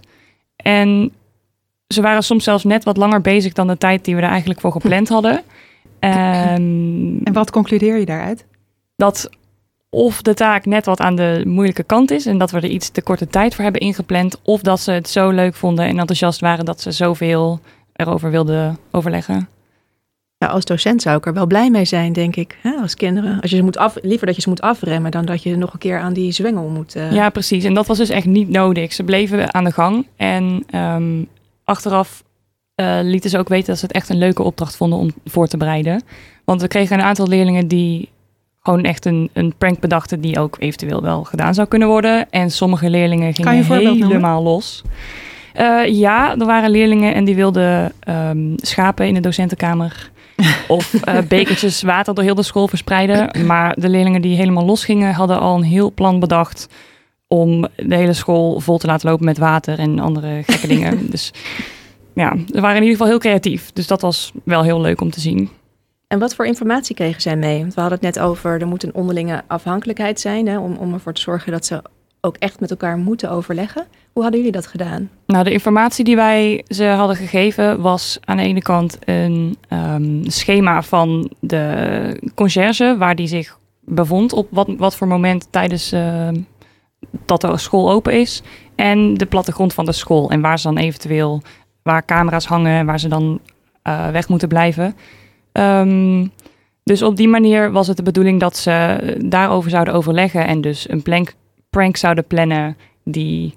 En 0.56 1.12
ze 1.88 2.02
waren 2.02 2.24
soms 2.24 2.44
zelfs 2.44 2.64
net 2.64 2.84
wat 2.84 2.98
langer 2.98 3.22
bezig 3.22 3.54
dan 3.54 3.68
de 3.68 3.78
tijd 3.78 4.06
die 4.06 4.16
we 4.16 4.22
er 4.22 4.30
eigenlijk 4.30 4.60
voor 4.60 4.72
gepland 4.72 5.10
hadden. 5.18 5.44
Um, 6.00 7.20
en 7.24 7.34
wat 7.34 7.51
concludeer 7.51 7.98
je 7.98 8.06
daaruit? 8.06 8.46
Dat 8.96 9.29
of 9.89 10.22
de 10.22 10.34
taak 10.34 10.65
net 10.65 10.86
wat 10.86 11.00
aan 11.00 11.15
de 11.15 11.41
moeilijke 11.46 11.84
kant 11.84 12.12
is 12.12 12.25
en 12.25 12.38
dat 12.38 12.51
we 12.51 12.58
er 12.58 12.65
iets 12.65 12.89
te 12.89 13.01
korte 13.01 13.27
tijd 13.27 13.56
voor 13.56 13.63
hebben 13.63 13.82
ingepland, 13.82 14.41
of 14.44 14.62
dat 14.62 14.79
ze 14.79 14.91
het 14.91 15.10
zo 15.10 15.29
leuk 15.29 15.56
vonden 15.56 15.86
en 15.86 16.00
enthousiast 16.00 16.39
waren 16.39 16.65
dat 16.65 16.82
ze 16.82 16.91
zoveel 16.91 17.60
erover 17.94 18.32
wilden 18.32 18.77
overleggen. 18.91 19.50
Ja, 20.38 20.48
als 20.48 20.65
docent 20.65 21.01
zou 21.01 21.18
ik 21.18 21.25
er 21.25 21.34
wel 21.34 21.46
blij 21.46 21.70
mee 21.70 21.86
zijn, 21.86 22.13
denk 22.13 22.36
ik. 22.36 22.58
Hè? 22.62 22.72
Als 22.82 22.96
kinderen. 22.96 23.41
Als 23.41 23.51
je 23.51 23.58
ze 23.58 23.63
moet 23.63 23.77
af, 23.77 23.98
liever 24.01 24.27
dat 24.27 24.36
je 24.36 24.41
ze 24.41 24.50
moet 24.50 24.62
afremmen 24.62 25.12
dan 25.12 25.25
dat 25.25 25.44
je 25.44 25.56
nog 25.56 25.74
een 25.74 25.79
keer 25.79 26.00
aan 26.00 26.13
die 26.13 26.32
zwengel 26.32 26.68
moet. 26.68 26.96
Uh... 26.96 27.12
Ja, 27.12 27.29
precies. 27.29 27.63
En 27.63 27.74
dat 27.74 27.88
was 27.88 27.98
dus 27.98 28.10
echt 28.10 28.25
niet 28.25 28.50
nodig. 28.50 28.94
Ze 28.94 29.03
bleven 29.03 29.53
aan 29.53 29.63
de 29.63 29.72
gang. 29.72 30.08
En 30.15 30.63
um, 30.75 31.27
achteraf 31.63 32.24
uh, 32.79 33.00
lieten 33.01 33.29
ze 33.29 33.38
ook 33.38 33.50
weten 33.50 33.67
dat 33.67 33.77
ze 33.77 33.86
het 33.86 33.95
echt 33.95 34.09
een 34.09 34.17
leuke 34.17 34.43
opdracht 34.43 34.75
vonden 34.75 35.00
om 35.00 35.12
voor 35.25 35.48
te 35.48 35.57
bereiden. 35.57 36.01
Want 36.43 36.62
we 36.62 36.67
kregen 36.67 37.00
een 37.00 37.05
aantal 37.05 37.27
leerlingen 37.27 37.67
die 37.67 38.09
gewoon 38.62 38.83
echt 38.83 39.05
een, 39.05 39.29
een 39.33 39.53
prank 39.57 39.79
bedachten 39.79 40.21
die 40.21 40.39
ook 40.39 40.55
eventueel 40.59 41.01
wel 41.01 41.24
gedaan 41.24 41.53
zou 41.53 41.67
kunnen 41.67 41.88
worden. 41.88 42.29
En 42.29 42.51
sommige 42.51 42.89
leerlingen 42.89 43.33
gingen 43.33 43.63
helemaal 43.63 44.43
los. 44.43 44.81
Uh, 45.59 45.86
ja, 45.86 46.31
er 46.38 46.45
waren 46.45 46.69
leerlingen 46.69 47.13
en 47.13 47.25
die 47.25 47.36
wilden 47.36 47.93
um, 48.09 48.53
schapen 48.55 49.07
in 49.07 49.13
de 49.13 49.19
docentenkamer. 49.19 50.09
of 50.67 50.93
uh, 50.93 51.17
bekertjes 51.27 51.81
water 51.81 52.13
door 52.13 52.24
heel 52.24 52.36
de 52.36 52.43
school 52.43 52.67
verspreiden. 52.67 53.45
Maar 53.45 53.75
de 53.79 53.89
leerlingen 53.89 54.21
die 54.21 54.36
helemaal 54.36 54.65
los 54.65 54.86
gingen, 54.86 55.13
hadden 55.13 55.39
al 55.39 55.55
een 55.55 55.63
heel 55.63 55.91
plan 55.91 56.19
bedacht 56.19 56.67
om 57.27 57.67
de 57.75 57.95
hele 57.95 58.13
school 58.13 58.59
vol 58.59 58.77
te 58.77 58.88
laten 58.88 59.09
lopen 59.09 59.25
met 59.25 59.38
water 59.38 59.79
en 59.79 60.00
andere 60.00 60.41
gekke 60.45 60.67
dingen. 60.67 60.98
Dus 61.12 61.31
ja, 62.20 62.36
ze 62.54 62.62
waren 62.62 62.76
in 62.76 62.84
ieder 62.84 62.98
geval 62.98 63.08
heel 63.08 63.20
creatief. 63.20 63.72
Dus 63.72 63.88
dat 63.88 64.02
was 64.02 64.32
wel 64.44 64.64
heel 64.64 64.82
leuk 64.82 65.02
om 65.02 65.12
te 65.12 65.20
zien. 65.20 65.50
En 66.08 66.20
wat 66.20 66.36
voor 66.36 66.46
informatie 66.46 66.96
kregen 66.96 67.22
zij 67.22 67.36
mee? 67.36 67.60
Want 67.60 67.74
we 67.74 67.82
hadden 67.82 68.00
het 68.02 68.16
net 68.16 68.24
over, 68.26 68.62
er 68.62 68.68
moet 68.68 68.84
een 68.84 68.94
onderlinge 68.94 69.44
afhankelijkheid 69.48 70.20
zijn 70.20 70.48
hè, 70.48 70.60
om, 70.60 70.76
om 70.76 70.94
ervoor 70.94 71.14
te 71.14 71.22
zorgen 71.22 71.52
dat 71.52 71.66
ze 71.66 71.82
ook 72.22 72.38
echt 72.38 72.60
met 72.60 72.72
elkaar 72.72 72.98
moeten 72.98 73.30
overleggen. 73.32 73.86
Hoe 74.14 74.22
hadden 74.22 74.42
jullie 74.42 74.56
dat 74.56 74.68
gedaan? 74.68 75.10
Nou, 75.26 75.44
de 75.44 75.52
informatie 75.52 76.04
die 76.04 76.16
wij 76.16 76.64
ze 76.68 76.86
hadden 76.86 77.16
gegeven 77.16 77.82
was 77.82 78.20
aan 78.24 78.38
de 78.38 78.44
ene 78.44 78.62
kant 78.62 78.98
een 79.06 79.58
um, 79.70 80.22
schema 80.24 80.82
van 80.82 81.32
de 81.40 82.32
conciërge, 82.36 82.96
waar 82.98 83.16
die 83.16 83.28
zich 83.28 83.58
bevond 83.80 84.34
op 84.34 84.48
wat, 84.52 84.70
wat 84.78 84.96
voor 84.96 85.08
moment 85.08 85.48
tijdens 85.52 85.94
uh, 85.94 86.28
dat 87.26 87.42
de 87.42 87.58
school 87.58 87.92
open 87.92 88.20
is. 88.20 88.42
En 88.76 89.14
de 89.14 89.26
plattegrond 89.26 89.74
van 89.74 89.86
de 89.86 89.92
school 89.92 90.30
en 90.30 90.42
waar 90.42 90.60
ze 90.60 90.68
dan 90.68 90.78
eventueel, 90.78 91.42
waar 91.89 92.05
camera's 92.05 92.46
hangen 92.46 92.79
en 92.79 92.86
waar 92.86 93.00
ze 93.00 93.08
dan 93.08 93.39
uh, 93.88 94.10
weg 94.10 94.29
moeten 94.29 94.48
blijven. 94.48 94.96
Um, 95.53 96.31
dus 96.84 97.01
op 97.01 97.15
die 97.17 97.27
manier 97.27 97.72
was 97.72 97.88
het 97.88 97.98
de 97.98 98.03
bedoeling 98.03 98.39
dat 98.39 98.58
ze 98.58 99.15
daarover 99.25 99.69
zouden 99.69 99.93
overleggen 99.93 100.48
en 100.48 100.62
dus 100.62 100.89
een 100.89 101.01
plank, 101.01 101.34
prank 101.69 101.98
zouden 101.98 102.25
plannen 102.25 102.77
die 103.03 103.53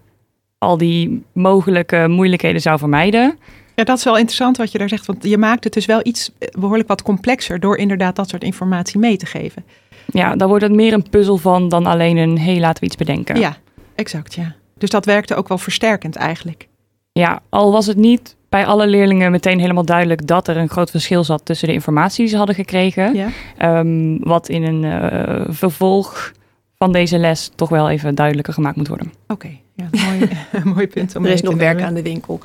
al 0.58 0.76
die 0.76 1.24
mogelijke 1.32 2.08
moeilijkheden 2.08 2.60
zou 2.60 2.78
vermijden. 2.78 3.38
Ja, 3.74 3.84
dat 3.84 3.98
is 3.98 4.04
wel 4.04 4.16
interessant 4.16 4.56
wat 4.56 4.72
je 4.72 4.78
daar 4.78 4.88
zegt, 4.88 5.06
want 5.06 5.24
je 5.24 5.38
maakt 5.38 5.64
het 5.64 5.72
dus 5.72 5.86
wel 5.86 6.00
iets 6.02 6.30
eh, 6.38 6.48
behoorlijk 6.60 6.88
wat 6.88 7.02
complexer 7.02 7.60
door 7.60 7.76
inderdaad 7.76 8.16
dat 8.16 8.28
soort 8.28 8.44
informatie 8.44 8.98
mee 8.98 9.16
te 9.16 9.26
geven. 9.26 9.64
Ja, 10.06 10.36
dan 10.36 10.48
wordt 10.48 10.64
het 10.64 10.72
meer 10.72 10.92
een 10.92 11.08
puzzel 11.10 11.36
van 11.36 11.68
dan 11.68 11.86
alleen 11.86 12.16
een 12.16 12.38
hey, 12.38 12.60
laten 12.60 12.80
we 12.80 12.86
iets 12.86 12.96
bedenken. 12.96 13.40
Ja, 13.40 13.56
exact, 13.94 14.34
ja. 14.34 14.54
Dus 14.78 14.90
dat 14.90 15.04
werkte 15.04 15.34
ook 15.34 15.48
wel 15.48 15.58
versterkend 15.58 16.16
eigenlijk. 16.16 16.68
Ja, 17.12 17.40
al 17.48 17.72
was 17.72 17.86
het 17.86 17.96
niet 17.96 18.36
bij 18.48 18.66
alle 18.66 18.86
leerlingen 18.86 19.30
meteen 19.30 19.60
helemaal 19.60 19.84
duidelijk 19.84 20.26
dat 20.26 20.48
er 20.48 20.56
een 20.56 20.68
groot 20.68 20.90
verschil 20.90 21.24
zat 21.24 21.44
tussen 21.44 21.68
de 21.68 21.74
informatie 21.74 22.18
die 22.18 22.28
ze 22.28 22.36
hadden 22.36 22.54
gekregen. 22.54 23.14
Ja. 23.14 23.78
Um, 23.78 24.18
wat 24.24 24.48
in 24.48 24.62
een 24.62 24.82
uh, 24.82 25.44
vervolg 25.48 26.32
van 26.78 26.92
deze 26.92 27.18
les 27.18 27.50
toch 27.54 27.68
wel 27.68 27.90
even 27.90 28.14
duidelijker 28.14 28.54
gemaakt 28.54 28.76
moet 28.76 28.88
worden. 28.88 29.12
Oké, 29.22 29.32
okay, 29.32 29.60
ja, 29.74 29.88
mooi, 30.06 30.28
mooi 30.74 30.88
punt 30.88 31.16
om 31.16 31.24
Er 31.24 31.30
is 31.30 31.42
nog 31.42 31.54
werk 31.54 31.82
aan 31.82 31.94
de 31.94 32.02
winkel. 32.02 32.40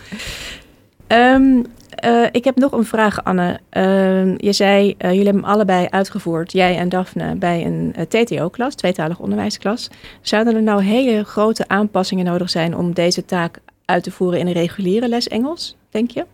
Um, 1.08 1.66
uh, 2.06 2.26
ik 2.32 2.44
heb 2.44 2.56
nog 2.56 2.72
een 2.72 2.86
vraag, 2.86 3.24
Anne. 3.24 3.60
Uh, 3.72 4.38
je 4.38 4.54
zei, 4.54 4.88
uh, 4.88 5.10
jullie 5.10 5.24
hebben 5.24 5.44
hem 5.44 5.52
allebei 5.52 5.88
uitgevoerd, 5.90 6.52
jij 6.52 6.78
en 6.78 6.90
Daphne, 6.90 7.36
bij 7.36 7.66
een 7.66 7.96
TTO-klas, 8.08 8.76
tweetalig 8.76 9.20
onderwijsklas. 9.20 9.90
Zouden 10.22 10.56
er 10.56 10.64
nou 10.64 10.84
hele 10.84 11.24
grote 11.24 11.68
aanpassingen 11.68 12.26
nodig 12.26 12.50
zijn 12.50 12.76
om 12.76 12.94
deze 12.94 13.26
taak 13.26 13.60
uit 13.88 14.04
te 14.04 14.12
voeren 14.12 14.40
in 14.40 14.48
een 14.48 14.54
reguliere 14.54 15.08
les 15.08 15.28
Engels, 15.28 15.76
denk 15.90 16.12
je? 16.12 16.26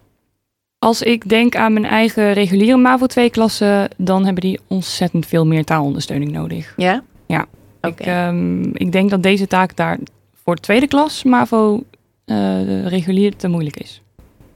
Als 0.79 1.01
ik 1.01 1.29
denk 1.29 1.55
aan 1.55 1.74
mijn 1.74 1.86
eigen 1.86 2.33
reguliere 2.33 2.77
MAVO 2.77 3.05
2-klassen, 3.19 3.89
dan 3.98 4.25
hebben 4.25 4.43
die 4.43 4.60
ontzettend 4.67 5.25
veel 5.25 5.45
meer 5.45 5.63
taalondersteuning 5.63 6.31
nodig. 6.31 6.74
Ja? 6.77 7.03
Ja. 7.25 7.45
Okay. 7.81 8.27
Ik, 8.27 8.33
um, 8.33 8.72
ik 8.74 8.91
denk 8.91 9.10
dat 9.10 9.24
deze 9.24 9.48
taak 9.48 9.75
daar 9.75 10.00
voor 10.43 10.55
de 10.55 10.62
tweede 10.62 10.88
klas 10.88 11.24
MAVO 11.24 11.83
uh, 12.25 12.86
regulier 12.88 13.36
te 13.36 13.48
moeilijk 13.48 13.79
is. 13.79 14.01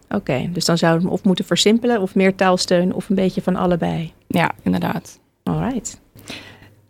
Oké, 0.05 0.15
okay, 0.15 0.49
dus 0.53 0.65
dan 0.65 0.77
zouden 0.77 1.01
we 1.01 1.07
hem 1.07 1.17
of 1.17 1.23
moeten 1.23 1.45
versimpelen 1.45 2.01
of 2.01 2.15
meer 2.15 2.35
taalsteun 2.35 2.93
of 2.93 3.09
een 3.09 3.15
beetje 3.15 3.41
van 3.41 3.55
allebei. 3.55 4.13
Ja, 4.27 4.51
inderdaad. 4.63 5.19
Alright. 5.43 6.01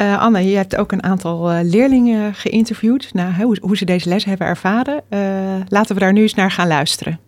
Uh, 0.02 0.22
Anne, 0.22 0.50
je 0.50 0.56
hebt 0.56 0.76
ook 0.76 0.92
een 0.92 1.04
aantal 1.04 1.52
uh, 1.52 1.60
leerlingen 1.62 2.34
geïnterviewd. 2.34 3.14
Nou, 3.14 3.44
hoe, 3.44 3.58
hoe, 3.62 3.78
ze 3.78 3.86
deze 3.86 4.10
les 4.10 4.26
hebben 4.26 4.48
ervaren. 4.48 5.02
Uh, 5.10 5.20
laten 5.68 5.96
we 5.96 6.02
daar 6.02 6.14
nu 6.14 6.22
eens 6.22 6.34
naar 6.34 6.52
gaan 6.52 6.68
luisteren. 6.68 7.20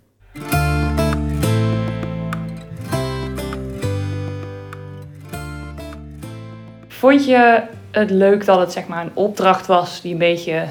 Vond 6.87 7.25
je 7.25 7.61
het 7.91 8.09
leuk 8.09 8.45
dat 8.45 8.59
het 8.59 8.71
zeg 8.71 8.87
maar 8.87 9.03
een 9.03 9.11
opdracht 9.13 9.67
was 9.67 10.01
die 10.01 10.11
een 10.11 10.17
beetje 10.17 10.65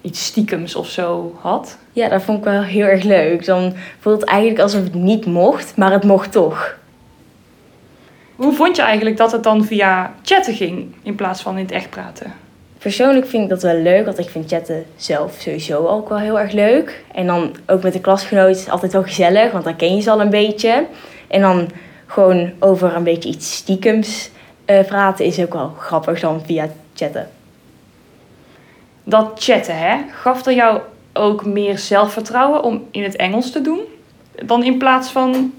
iets 0.00 0.24
stiekems 0.24 0.74
of 0.74 0.88
zo 0.88 1.36
had? 1.40 1.78
Ja, 1.92 2.08
dat 2.08 2.22
vond 2.22 2.38
ik 2.38 2.44
wel 2.44 2.62
heel 2.62 2.86
erg 2.86 3.02
leuk. 3.02 3.44
Dan 3.44 3.74
voelt 4.00 4.20
het 4.20 4.30
eigenlijk 4.30 4.60
alsof 4.60 4.82
het 4.82 4.94
niet 4.94 5.26
mocht, 5.26 5.76
maar 5.76 5.92
het 5.92 6.04
mocht 6.04 6.32
toch. 6.32 6.78
Hoe 8.40 8.52
vond 8.52 8.76
je 8.76 8.82
eigenlijk 8.82 9.16
dat 9.16 9.32
het 9.32 9.42
dan 9.42 9.64
via 9.64 10.14
chatten 10.22 10.54
ging 10.54 10.94
in 11.02 11.14
plaats 11.14 11.42
van 11.42 11.56
in 11.56 11.64
het 11.64 11.72
echt 11.72 11.90
praten? 11.90 12.32
Persoonlijk 12.78 13.26
vind 13.26 13.42
ik 13.42 13.48
dat 13.48 13.62
wel 13.62 13.76
leuk, 13.76 14.04
want 14.04 14.18
ik 14.18 14.28
vind 14.28 14.50
chatten 14.50 14.84
zelf 14.96 15.36
sowieso 15.38 15.86
ook 15.86 16.08
wel 16.08 16.18
heel 16.18 16.40
erg 16.40 16.52
leuk. 16.52 17.04
En 17.14 17.26
dan 17.26 17.56
ook 17.66 17.82
met 17.82 17.92
de 17.92 18.00
klasgenoot 18.00 18.56
is 18.56 18.68
altijd 18.68 18.92
wel 18.92 19.02
gezellig, 19.02 19.52
want 19.52 19.64
dan 19.64 19.76
ken 19.76 19.94
je 19.94 20.02
ze 20.02 20.10
al 20.10 20.20
een 20.20 20.30
beetje. 20.30 20.86
En 21.28 21.40
dan 21.40 21.68
gewoon 22.06 22.52
over 22.58 22.94
een 22.94 23.04
beetje 23.04 23.28
iets 23.28 23.54
stiekems 23.54 24.30
uh, 24.66 24.80
praten 24.86 25.24
is 25.24 25.40
ook 25.40 25.52
wel 25.52 25.74
grappig 25.78 26.20
dan 26.20 26.42
via 26.44 26.68
chatten. 26.94 27.30
Dat 29.04 29.30
chatten, 29.34 29.78
hè? 29.78 29.96
Gaf 30.12 30.46
er 30.46 30.54
jou 30.54 30.80
ook 31.12 31.44
meer 31.44 31.78
zelfvertrouwen 31.78 32.62
om 32.62 32.86
in 32.90 33.02
het 33.02 33.16
Engels 33.16 33.50
te 33.50 33.60
doen 33.60 33.80
dan 34.44 34.64
in 34.64 34.78
plaats 34.78 35.10
van 35.10 35.52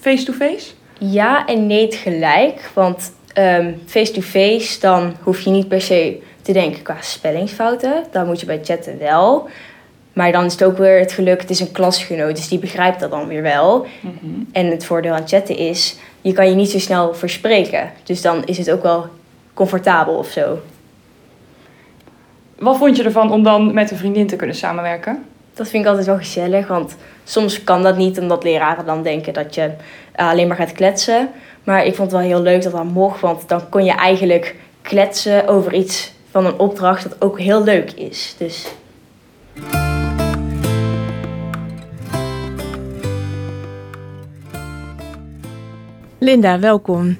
face-to-face? 0.00 0.72
Ja 0.98 1.46
en 1.46 1.66
nee 1.66 1.88
tegelijk. 1.88 2.70
Want 2.74 3.12
um, 3.38 3.82
face-to-face, 3.86 4.80
dan 4.80 5.14
hoef 5.22 5.40
je 5.40 5.50
niet 5.50 5.68
per 5.68 5.80
se 5.80 6.22
te 6.42 6.52
denken 6.52 6.82
qua 6.82 6.96
spellingsfouten. 7.00 8.04
Dan 8.10 8.26
moet 8.26 8.40
je 8.40 8.46
bij 8.46 8.60
chatten 8.62 8.98
wel. 8.98 9.48
Maar 10.12 10.32
dan 10.32 10.44
is 10.44 10.52
het 10.52 10.64
ook 10.64 10.78
weer 10.78 10.98
het 10.98 11.12
geluk, 11.12 11.40
het 11.40 11.50
is 11.50 11.60
een 11.60 11.72
klasgenoot, 11.72 12.36
dus 12.36 12.48
die 12.48 12.58
begrijpt 12.58 13.00
dat 13.00 13.10
dan 13.10 13.26
weer 13.26 13.42
wel. 13.42 13.86
Mm 14.00 14.18
-hmm. 14.20 14.48
En 14.52 14.66
het 14.66 14.84
voordeel 14.84 15.12
aan 15.12 15.28
chatten 15.28 15.56
is, 15.56 15.96
je 16.20 16.32
kan 16.32 16.48
je 16.48 16.54
niet 16.54 16.70
zo 16.70 16.78
snel 16.78 17.14
verspreken. 17.14 17.92
Dus 18.04 18.22
dan 18.22 18.44
is 18.44 18.58
het 18.58 18.70
ook 18.70 18.82
wel 18.82 19.06
comfortabel 19.54 20.14
of 20.14 20.28
zo. 20.28 20.58
Wat 22.58 22.76
vond 22.76 22.96
je 22.96 23.02
ervan 23.02 23.32
om 23.32 23.42
dan 23.42 23.74
met 23.74 23.90
een 23.90 23.96
vriendin 23.96 24.26
te 24.26 24.36
kunnen 24.36 24.56
samenwerken? 24.56 25.24
Dat 25.56 25.68
vind 25.68 25.82
ik 25.82 25.88
altijd 25.88 26.06
wel 26.06 26.16
gezellig, 26.16 26.66
want 26.66 26.96
soms 27.24 27.64
kan 27.64 27.82
dat 27.82 27.96
niet 27.96 28.18
omdat 28.18 28.44
leraren 28.44 28.86
dan 28.86 29.02
denken 29.02 29.32
dat 29.32 29.54
je 29.54 29.70
alleen 30.14 30.48
maar 30.48 30.56
gaat 30.56 30.72
kletsen. 30.72 31.28
Maar 31.64 31.84
ik 31.84 31.94
vond 31.94 32.10
het 32.10 32.20
wel 32.20 32.30
heel 32.30 32.42
leuk 32.42 32.62
dat 32.62 32.72
dat 32.72 32.84
mocht, 32.84 33.20
want 33.20 33.48
dan 33.48 33.68
kon 33.68 33.84
je 33.84 33.92
eigenlijk 33.92 34.54
kletsen 34.82 35.48
over 35.48 35.74
iets 35.74 36.12
van 36.30 36.46
een 36.46 36.58
opdracht 36.58 37.02
dat 37.02 37.22
ook 37.22 37.38
heel 37.40 37.64
leuk 37.64 37.92
is. 37.92 38.34
Dus 38.38 38.66
Linda, 46.18 46.58
welkom. 46.58 47.16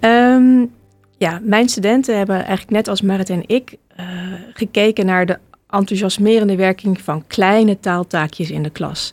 Um, 0.00 0.74
ja, 1.16 1.40
mijn 1.42 1.68
studenten 1.68 2.16
hebben 2.16 2.36
eigenlijk 2.36 2.70
net 2.70 2.88
als 2.88 3.02
Marit 3.02 3.30
en 3.30 3.42
ik 3.46 3.76
uh, 4.00 4.06
gekeken 4.52 5.06
naar 5.06 5.26
de 5.26 5.38
enthousiasmerende 5.70 6.56
werking 6.56 7.00
van 7.00 7.26
kleine 7.26 7.80
taaltaakjes 7.80 8.50
in 8.50 8.62
de 8.62 8.70
klas. 8.70 9.12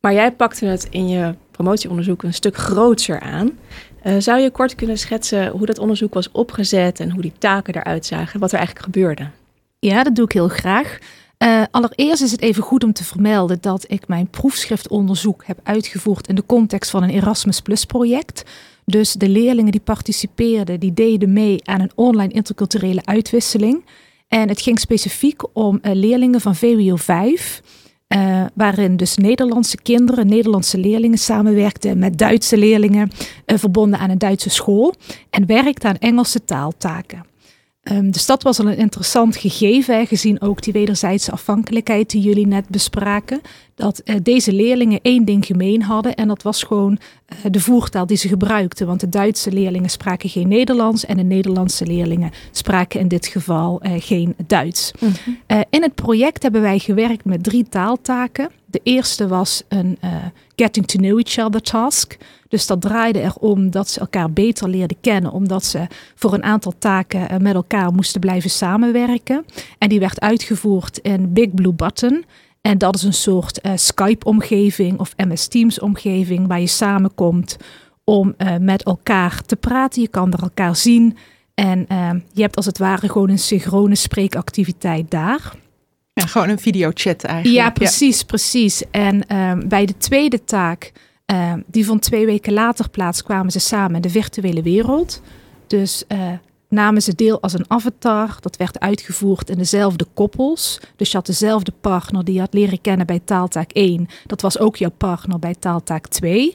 Maar 0.00 0.12
jij 0.12 0.32
pakte 0.32 0.66
het 0.66 0.86
in 0.90 1.08
je 1.08 1.34
promotieonderzoek 1.50 2.22
een 2.22 2.34
stuk 2.34 2.56
groter 2.56 3.20
aan. 3.20 3.58
Uh, 4.04 4.14
zou 4.18 4.40
je 4.40 4.50
kort 4.50 4.74
kunnen 4.74 4.98
schetsen 4.98 5.48
hoe 5.48 5.66
dat 5.66 5.78
onderzoek 5.78 6.14
was 6.14 6.30
opgezet 6.30 7.00
en 7.00 7.10
hoe 7.10 7.22
die 7.22 7.32
taken 7.38 7.74
eruit 7.74 8.06
zagen, 8.06 8.40
wat 8.40 8.52
er 8.52 8.56
eigenlijk 8.58 8.86
gebeurde? 8.86 9.30
Ja, 9.78 10.02
dat 10.02 10.14
doe 10.14 10.24
ik 10.24 10.32
heel 10.32 10.48
graag. 10.48 10.98
Uh, 11.38 11.62
allereerst 11.70 12.22
is 12.22 12.30
het 12.30 12.40
even 12.40 12.62
goed 12.62 12.84
om 12.84 12.92
te 12.92 13.04
vermelden 13.04 13.58
dat 13.60 13.84
ik 13.88 14.08
mijn 14.08 14.28
proefschriftonderzoek 14.28 15.42
heb 15.46 15.58
uitgevoerd 15.62 16.28
in 16.28 16.34
de 16.34 16.46
context 16.46 16.90
van 16.90 17.02
een 17.02 17.10
Erasmus 17.10 17.60
Plus 17.60 17.84
project. 17.84 18.44
Dus 18.84 19.12
de 19.12 19.28
leerlingen 19.28 19.72
die 19.72 19.80
participeerden, 19.80 20.80
die 20.80 20.94
deden 20.94 21.32
mee 21.32 21.60
aan 21.64 21.80
een 21.80 21.92
online 21.94 22.32
interculturele 22.32 23.00
uitwisseling. 23.04 23.84
En 24.28 24.48
het 24.48 24.60
ging 24.60 24.78
specifiek 24.78 25.42
om 25.52 25.78
uh, 25.82 25.92
leerlingen 25.94 26.40
van 26.40 26.56
VWO 26.56 26.96
5. 26.96 27.62
Uh, 28.08 28.44
waarin 28.54 28.96
dus 28.96 29.16
Nederlandse 29.16 29.76
kinderen, 29.82 30.26
Nederlandse 30.26 30.78
leerlingen 30.78 31.18
samenwerkten 31.18 31.98
met 31.98 32.18
Duitse 32.18 32.56
leerlingen, 32.56 33.10
uh, 33.46 33.58
verbonden 33.58 33.98
aan 33.98 34.10
een 34.10 34.18
Duitse 34.18 34.50
school. 34.50 34.94
En 35.30 35.46
werkten 35.46 35.88
aan 35.88 35.98
Engelse 35.98 36.44
taaltaken. 36.44 37.26
Um, 37.82 38.10
dus 38.10 38.26
dat 38.26 38.42
was 38.42 38.60
al 38.60 38.66
een 38.66 38.76
interessant 38.76 39.36
gegeven, 39.36 40.06
gezien 40.06 40.40
ook 40.40 40.62
die 40.62 40.72
wederzijdse 40.72 41.30
afhankelijkheid 41.30 42.10
die 42.10 42.20
jullie 42.22 42.46
net 42.46 42.68
bespraken. 42.68 43.40
Dat 43.78 44.00
uh, 44.04 44.16
deze 44.22 44.52
leerlingen 44.52 44.98
één 45.02 45.24
ding 45.24 45.46
gemeen 45.46 45.82
hadden 45.82 46.14
en 46.14 46.28
dat 46.28 46.42
was 46.42 46.62
gewoon 46.62 46.98
uh, 47.28 47.38
de 47.50 47.60
voertaal 47.60 48.06
die 48.06 48.16
ze 48.16 48.28
gebruikten. 48.28 48.86
Want 48.86 49.00
de 49.00 49.08
Duitse 49.08 49.52
leerlingen 49.52 49.90
spraken 49.90 50.28
geen 50.28 50.48
Nederlands 50.48 51.06
en 51.06 51.16
de 51.16 51.22
Nederlandse 51.22 51.86
leerlingen 51.86 52.30
spraken 52.50 53.00
in 53.00 53.08
dit 53.08 53.26
geval 53.26 53.80
uh, 53.82 53.92
geen 53.98 54.34
Duits. 54.46 54.92
Mm 54.98 55.12
-hmm. 55.24 55.64
in 55.70 55.82
het 55.82 55.94
project 55.94 56.42
hebben 56.42 56.60
wij 56.60 56.78
gewerkt 56.78 57.24
met 57.24 57.42
drie 57.42 57.68
taaltaken. 57.68 58.50
De 58.66 58.80
eerste 58.82 59.28
was 59.28 59.62
een 59.68 59.98
getting 60.56 60.86
to 60.86 60.98
know 60.98 61.18
each 61.18 61.46
other 61.46 61.60
task. 61.60 62.16
Dus 62.48 62.66
dat 62.66 62.80
draaide 62.80 63.20
erom 63.20 63.70
dat 63.70 63.88
ze 63.88 64.00
elkaar 64.00 64.32
beter 64.32 64.68
leerden 64.68 64.96
kennen, 65.00 65.32
omdat 65.32 65.64
ze 65.64 65.86
voor 66.14 66.34
een 66.34 66.42
aantal 66.42 66.72
taken 66.78 67.42
met 67.42 67.54
elkaar 67.54 67.92
moesten 67.92 68.20
blijven 68.20 68.50
samenwerken. 68.50 69.44
En 69.78 69.88
die 69.88 70.00
werd 70.00 70.20
uitgevoerd 70.20 70.98
in 70.98 71.32
Big 71.32 71.54
Blue 71.54 71.72
Button. 71.72 72.24
En 72.60 72.78
dat 72.78 72.94
is 72.94 73.02
een 73.02 73.12
soort 73.12 73.66
uh, 73.66 73.72
Skype-omgeving 73.74 74.98
of 74.98 75.16
MS 75.16 75.46
Teams-omgeving 75.46 76.46
waar 76.46 76.60
je 76.60 76.66
samenkomt 76.66 77.56
om 78.04 78.34
uh, 78.38 78.56
met 78.56 78.82
elkaar 78.82 79.42
te 79.42 79.56
praten. 79.56 80.02
Je 80.02 80.08
kan 80.08 80.32
er 80.32 80.42
elkaar 80.42 80.76
zien 80.76 81.16
en 81.54 81.86
uh, 81.92 82.10
je 82.32 82.42
hebt 82.42 82.56
als 82.56 82.66
het 82.66 82.78
ware 82.78 83.08
gewoon 83.08 83.28
een 83.28 83.38
synchrone 83.38 83.94
spreekactiviteit 83.94 85.10
daar. 85.10 85.52
Ja, 86.12 86.26
gewoon 86.26 86.48
een 86.48 86.58
videochat 86.58 87.24
eigenlijk. 87.24 87.64
Ja, 87.64 87.70
precies, 87.70 88.18
ja. 88.18 88.26
precies. 88.26 88.82
En 88.90 89.26
ehm, 89.26 89.68
bij 89.68 89.86
de 89.86 89.96
tweede 89.96 90.44
taak, 90.44 90.92
ehm, 91.24 91.60
die 91.66 91.86
vond 91.86 92.02
twee 92.02 92.26
weken 92.26 92.52
later 92.52 92.90
plaats, 92.90 93.22
kwamen 93.22 93.52
ze 93.52 93.58
samen 93.58 93.94
in 93.94 94.00
de 94.00 94.10
virtuele 94.10 94.62
wereld. 94.62 95.22
Dus 95.66 96.04
uh, 96.08 96.32
namen 96.68 97.02
ze 97.02 97.14
deel 97.14 97.40
als 97.40 97.52
een 97.52 97.64
avatar. 97.70 98.36
Dat 98.40 98.56
werd 98.56 98.80
uitgevoerd 98.80 99.50
in 99.50 99.58
dezelfde 99.58 100.06
koppels. 100.14 100.80
Dus 100.96 101.10
je 101.10 101.16
had 101.16 101.26
dezelfde 101.26 101.72
partner 101.80 102.24
die 102.24 102.34
je 102.34 102.40
had 102.40 102.54
leren 102.54 102.80
kennen 102.80 103.06
bij 103.06 103.20
taaltaak 103.24 103.70
1. 103.72 104.08
Dat 104.26 104.40
was 104.40 104.58
ook 104.58 104.76
jouw 104.76 104.92
partner 104.96 105.38
bij 105.38 105.54
taaltaak 105.54 106.06
2. 106.06 106.54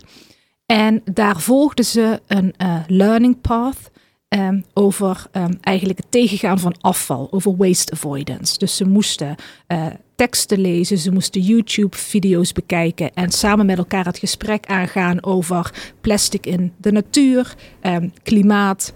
En 0.66 1.02
daar 1.12 1.40
volgden 1.40 1.86
ze 1.86 2.22
een 2.28 2.54
uh, 2.58 2.80
learning 2.88 3.42
path 3.42 3.92
um, 4.40 4.66
over 4.74 5.26
um, 5.32 5.58
eigenlijk 5.62 6.00
het 6.00 6.12
tegengaan 6.12 6.60
van 6.60 6.76
afval, 6.82 7.28
over 7.32 7.56
waste 7.56 7.92
avoidance. 7.92 8.58
Dus 8.58 8.76
ze 8.76 8.86
moesten 8.86 9.36
uh, 9.68 9.86
teksten 10.16 10.60
lezen, 10.60 10.98
ze 10.98 11.12
moesten 11.12 11.42
YouTube-video's 11.42 12.52
bekijken 12.52 13.14
en 13.14 13.32
samen 13.32 13.66
met 13.66 13.78
elkaar 13.78 14.06
het 14.06 14.18
gesprek 14.18 14.66
aangaan 14.66 15.24
over 15.24 15.92
plastic 16.02 16.46
in 16.46 16.74
de 16.78 16.92
natuur, 16.92 17.56
um, 17.82 18.14
klimaat 18.24 18.94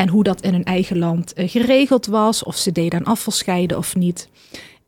en 0.00 0.08
hoe 0.08 0.22
dat 0.22 0.40
in 0.40 0.52
hun 0.52 0.64
eigen 0.64 0.98
land 0.98 1.32
uh, 1.36 1.48
geregeld 1.48 2.06
was, 2.06 2.42
of 2.42 2.56
ze 2.56 2.72
deden 2.72 2.98
aan 2.98 3.12
afval 3.12 3.32
scheiden 3.32 3.78
of 3.78 3.96
niet. 3.96 4.28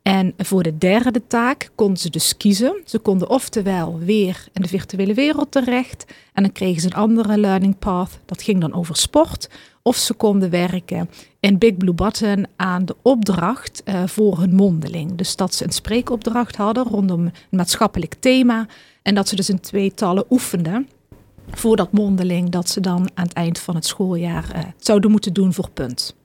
En 0.01 0.33
voor 0.37 0.63
de 0.63 0.77
derde 0.77 1.27
taak 1.27 1.69
konden 1.75 1.97
ze 1.97 2.09
dus 2.09 2.37
kiezen. 2.37 2.81
Ze 2.85 2.99
konden 2.99 3.29
oftewel 3.29 3.99
weer 3.99 4.45
in 4.53 4.61
de 4.61 4.67
virtuele 4.67 5.13
wereld 5.13 5.51
terecht 5.51 6.05
en 6.33 6.43
dan 6.43 6.51
kregen 6.51 6.81
ze 6.81 6.87
een 6.87 6.93
andere 6.93 7.37
learning 7.37 7.79
path. 7.79 8.19
Dat 8.25 8.41
ging 8.41 8.61
dan 8.61 8.73
over 8.73 8.95
sport. 8.95 9.49
Of 9.81 9.95
ze 9.95 10.13
konden 10.13 10.49
werken 10.49 11.09
in 11.39 11.57
Big 11.57 11.77
Blue 11.77 11.93
Button 11.93 12.47
aan 12.55 12.85
de 12.85 12.95
opdracht 13.01 13.81
uh, 13.85 14.03
voor 14.05 14.39
hun 14.39 14.55
mondeling. 14.55 15.15
Dus 15.15 15.35
dat 15.35 15.55
ze 15.55 15.63
een 15.63 15.71
spreekopdracht 15.71 16.55
hadden 16.55 16.83
rondom 16.83 17.25
een 17.25 17.33
maatschappelijk 17.49 18.15
thema. 18.19 18.67
En 19.01 19.15
dat 19.15 19.27
ze 19.27 19.35
dus 19.35 19.49
in 19.49 19.59
tweetallen 19.59 20.25
oefenden 20.29 20.87
voor 21.55 21.75
dat 21.75 21.91
mondeling 21.91 22.49
dat 22.49 22.69
ze 22.69 22.79
dan 22.79 23.09
aan 23.13 23.23
het 23.23 23.33
eind 23.33 23.59
van 23.59 23.75
het 23.75 23.85
schooljaar 23.85 24.51
uh, 24.55 24.61
zouden 24.77 25.11
moeten 25.11 25.33
doen 25.33 25.53
voor 25.53 25.69
punt. 25.69 26.15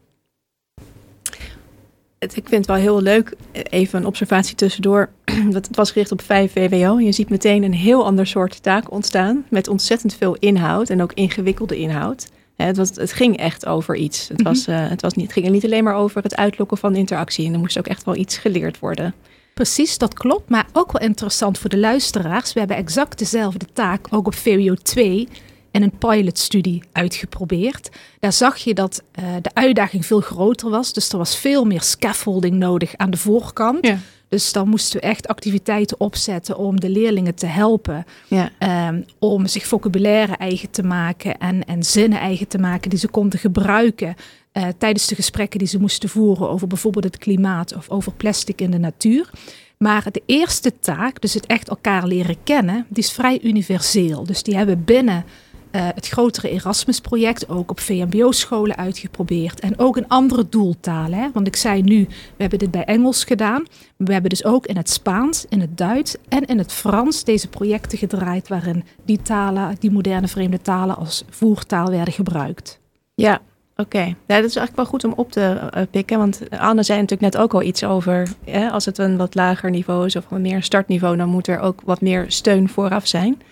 Ik 2.19 2.31
vind 2.33 2.51
het 2.51 2.67
wel 2.67 2.77
heel 2.77 3.03
leuk, 3.03 3.37
even 3.53 3.99
een 3.99 4.07
observatie 4.07 4.55
tussendoor. 4.55 5.11
Het 5.53 5.69
was 5.73 5.91
gericht 5.91 6.13
op 6.13 6.23
5 6.23 6.53
VWO. 6.53 6.99
Je 7.01 7.13
ziet 7.13 7.29
meteen 7.29 7.63
een 7.63 7.75
heel 7.75 8.05
ander 8.05 8.27
soort 8.27 8.63
taak 8.63 8.91
ontstaan. 8.91 9.45
Met 9.51 9.69
ontzettend 9.69 10.15
veel 10.15 10.35
inhoud 10.35 10.91
en 10.91 11.03
ook 11.03 11.13
ingewikkelde 11.13 11.77
inhoud. 11.77 12.29
Het, 12.57 12.77
was, 12.77 12.91
het 12.95 13.13
ging 13.13 13.37
echt 13.37 13.67
over 13.67 13.97
iets. 13.97 14.29
Het, 14.29 14.43
was, 14.43 14.69
uh, 14.69 14.89
het, 14.89 15.03
was 15.03 15.15
niet, 15.15 15.25
het 15.25 15.33
ging 15.33 15.49
niet 15.49 15.65
alleen 15.65 15.85
maar 15.85 15.95
over 15.95 16.23
het 16.23 16.37
uitlokken 16.37 16.79
van 16.79 16.95
interactie. 16.95 17.47
En 17.47 17.53
er 17.53 17.59
moest 17.59 17.79
ook 17.79 17.87
echt 17.87 18.05
wel 18.05 18.17
iets 18.17 18.39
geleerd 18.39 18.79
worden. 18.79 19.15
Precies, 19.59 19.99
dat 19.99 20.15
klopt. 20.15 20.49
Maar 20.49 20.67
ook 20.73 20.93
wel 20.93 21.09
interessant 21.09 21.59
voor 21.59 21.71
de 21.71 21.79
luisteraars. 21.79 22.53
We 22.53 22.59
hebben 22.59 22.77
exact 22.77 23.19
dezelfde 23.19 23.67
taak 23.73 24.07
ook 24.11 24.27
op 24.27 24.35
VWO 24.35 24.75
2 24.75 25.29
en 25.71 25.83
een 25.83 25.99
pilotstudie 25.99 26.83
uitgeprobeerd. 26.93 27.89
Daar 28.19 28.33
zag 28.33 28.57
je 28.57 28.75
dat 28.75 29.03
uh, 29.21 29.25
de 29.43 29.51
uitdaging 29.55 30.07
veel 30.07 30.21
groter 30.21 30.71
was. 30.71 30.93
Dus 30.93 31.09
er 31.09 31.19
was 31.19 31.39
veel 31.39 31.65
meer 31.65 31.83
scaffolding 31.83 32.57
nodig 32.57 32.97
aan 32.97 33.11
de 33.11 33.17
voorkant. 33.17 33.87
Ja. 33.87 33.99
Dus 34.29 34.53
dan 34.53 34.69
moesten 34.69 35.01
we 35.01 35.07
echt 35.07 35.29
activiteiten 35.29 36.01
opzetten 36.01 36.57
om 36.57 36.81
de 36.81 36.89
leerlingen 36.89 37.35
te 37.35 37.47
helpen. 37.47 38.05
Ja. 38.29 38.51
Um, 38.89 39.05
om 39.19 39.47
zich 39.47 39.67
vocabulaire 39.67 40.37
eigen 40.37 40.71
te 40.71 40.83
maken 40.83 41.39
en, 41.39 41.65
en 41.65 41.83
zinnen 41.83 42.19
eigen 42.19 42.49
te 42.49 42.59
maken 42.59 42.91
die 42.91 42.99
ze 42.99 43.09
konden 43.09 43.39
gebruiken. 43.39 44.15
Uh, 44.53 44.65
tijdens 44.79 45.07
de 45.07 45.15
gesprekken 45.15 45.59
die 45.59 45.69
ze 45.69 45.81
moesten 45.81 46.09
voeren 46.09 46.49
over 46.49 46.67
bijvoorbeeld 46.67 47.05
het 47.05 47.19
klimaat 47.19 47.77
of 47.77 47.89
over 47.89 48.13
plastic 48.13 48.61
in 48.61 48.71
de 48.71 48.79
natuur. 48.79 49.31
Maar 49.79 50.07
de 50.13 50.23
eerste 50.27 50.73
taak, 50.81 51.21
dus 51.21 51.35
het 51.35 51.47
echt 51.47 51.69
elkaar 51.69 52.07
leren 52.07 52.37
kennen, 52.45 52.87
die 52.89 53.03
is 53.03 53.13
vrij 53.13 53.41
universeel. 53.43 54.25
Dus 54.25 54.43
die 54.43 54.57
hebben 54.57 54.85
binnen 54.85 55.25
uh, 55.73 55.89
het 55.95 56.09
grotere 56.09 56.51
Erasmus-project 56.51 57.49
ook 57.49 57.71
op 57.71 57.81
VMBO-scholen 57.81 58.77
uitgeprobeerd. 58.77 59.61
En 59.61 59.79
ook 59.79 59.97
in 59.97 60.09
andere 60.09 60.49
doeltalen. 60.49 61.19
Hè? 61.19 61.29
Want 61.33 61.47
ik 61.47 61.57
zei 61.57 61.83
nu, 61.83 62.05
we 62.05 62.37
hebben 62.37 62.59
dit 62.59 62.71
bij 62.71 62.85
Engels 62.85 63.25
gedaan. 63.25 63.65
We 63.97 64.13
hebben 64.13 64.31
dus 64.31 64.45
ook 64.45 64.67
in 64.67 64.77
het 64.77 64.91
Spaans, 64.91 65.47
in 65.49 65.61
het 65.61 65.79
Duits 65.79 66.17
en 66.29 66.45
in 66.45 66.59
het 66.59 66.73
Frans 66.73 67.25
deze 67.25 67.49
projecten 67.49 67.99
gedraaid. 67.99 68.49
waarin 68.49 68.85
die 69.05 69.23
talen, 69.23 69.77
die 69.79 69.91
moderne 69.91 70.29
vreemde 70.29 70.61
talen, 70.63 70.97
als 70.97 71.25
voertaal 71.31 71.91
werden 71.91 72.15
gebruikt. 72.15 72.81
Ja, 73.15 73.41
Oké, 73.81 74.05
ja, 74.05 74.15
dat 74.27 74.45
is 74.45 74.57
eigenlijk 74.57 74.77
wel 74.77 74.85
goed 74.85 75.05
om 75.05 75.13
op 75.17 75.33
te 75.33 75.71
uh, 75.77 75.83
pikken. 75.91 76.19
Want 76.19 76.51
Anne 76.51 76.83
zei 76.83 77.01
natuurlijk 77.01 77.33
net 77.33 77.43
ook 77.43 77.55
al 77.55 77.63
iets 77.63 77.85
over. 77.85 78.29
Hè, 78.45 78.71
als 78.71 78.85
het 78.85 78.99
een 78.99 79.17
wat 79.17 79.35
lager 79.35 79.71
niveau 79.71 80.07
is 80.07 80.17
of 80.17 80.31
een 80.31 80.43
meer 80.43 80.63
startniveau, 80.63 81.17
dan 81.17 81.29
moet 81.29 81.49
er 81.49 81.61
ook 81.61 81.81
wat 81.85 82.01
meer 82.01 82.25
steun 82.29 82.69
vooraf 82.69 83.07
zijn. 83.07 83.43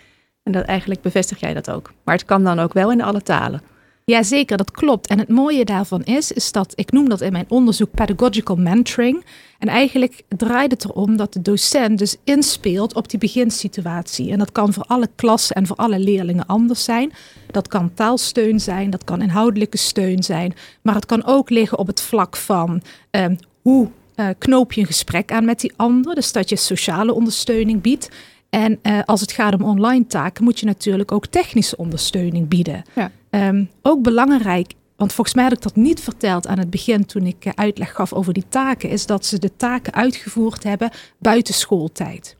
En 0.46 0.52
dat 0.52 0.64
eigenlijk 0.64 1.00
bevestig 1.00 1.40
jij 1.40 1.54
dat 1.54 1.70
ook. 1.70 1.92
Maar 2.04 2.14
het 2.14 2.24
kan 2.24 2.44
dan 2.44 2.58
ook 2.58 2.72
wel 2.72 2.92
in 2.92 3.02
alle 3.02 3.22
talen. 3.22 3.60
Ja, 4.04 4.22
zeker, 4.22 4.56
dat 4.56 4.70
klopt. 4.70 5.06
En 5.06 5.18
het 5.18 5.28
mooie 5.28 5.64
daarvan 5.64 6.04
is, 6.04 6.32
is 6.32 6.52
dat 6.52 6.72
ik 6.74 6.92
noem 6.92 7.08
dat 7.08 7.20
in 7.20 7.32
mijn 7.32 7.44
onderzoek 7.48 7.90
pedagogical 7.90 8.56
mentoring. 8.56 9.24
En 9.58 9.68
eigenlijk 9.68 10.22
draait 10.28 10.70
het 10.70 10.84
erom 10.84 11.16
dat 11.16 11.32
de 11.32 11.42
docent 11.42 11.98
dus 11.98 12.16
inspeelt 12.24 12.94
op 12.94 13.10
die 13.10 13.18
beginsituatie. 13.18 14.30
En 14.32 14.38
dat 14.38 14.52
kan 14.52 14.72
voor 14.72 14.84
alle 14.86 15.08
klassen 15.14 15.56
en 15.56 15.66
voor 15.66 15.76
alle 15.76 15.98
leerlingen 15.98 16.46
anders 16.46 16.84
zijn. 16.84 17.12
Dat 17.50 17.68
kan 17.68 17.94
taalsteun 17.94 18.60
zijn, 18.60 18.90
dat 18.90 19.04
kan 19.04 19.22
inhoudelijke 19.22 19.76
steun 19.76 20.22
zijn. 20.22 20.54
Maar 20.82 20.94
het 20.94 21.06
kan 21.06 21.24
ook 21.24 21.50
liggen 21.50 21.78
op 21.78 21.86
het 21.86 22.00
vlak 22.00 22.36
van 22.36 22.82
eh, 23.10 23.26
hoe 23.62 23.88
uh, 24.16 24.28
knoop 24.38 24.72
je 24.72 24.80
een 24.80 24.86
gesprek 24.86 25.32
aan 25.32 25.44
met 25.44 25.60
die 25.60 25.72
ander. 25.76 26.14
Dus 26.14 26.32
dat 26.32 26.48
je 26.48 26.56
sociale 26.56 27.14
ondersteuning 27.14 27.80
biedt. 27.80 28.08
En 28.56 28.78
uh, 28.82 29.00
als 29.04 29.20
het 29.20 29.32
gaat 29.32 29.54
om 29.54 29.62
online 29.62 30.06
taken, 30.06 30.44
moet 30.44 30.60
je 30.60 30.66
natuurlijk 30.66 31.12
ook 31.12 31.26
technische 31.26 31.76
ondersteuning 31.76 32.48
bieden. 32.48 32.84
Ja. 32.94 33.10
Um, 33.30 33.70
ook 33.82 34.02
belangrijk, 34.02 34.72
want 34.96 35.12
volgens 35.12 35.36
mij 35.36 35.44
had 35.44 35.52
ik 35.52 35.62
dat 35.62 35.76
niet 35.76 36.00
verteld 36.00 36.46
aan 36.46 36.58
het 36.58 36.70
begin 36.70 37.06
toen 37.06 37.26
ik 37.26 37.44
uh, 37.44 37.52
uitleg 37.54 37.92
gaf 37.92 38.12
over 38.12 38.32
die 38.32 38.44
taken, 38.48 38.88
is 38.88 39.06
dat 39.06 39.26
ze 39.26 39.38
de 39.38 39.56
taken 39.56 39.94
uitgevoerd 39.94 40.62
hebben 40.62 40.90
buiten 41.18 41.54
schooltijd. 41.54 42.36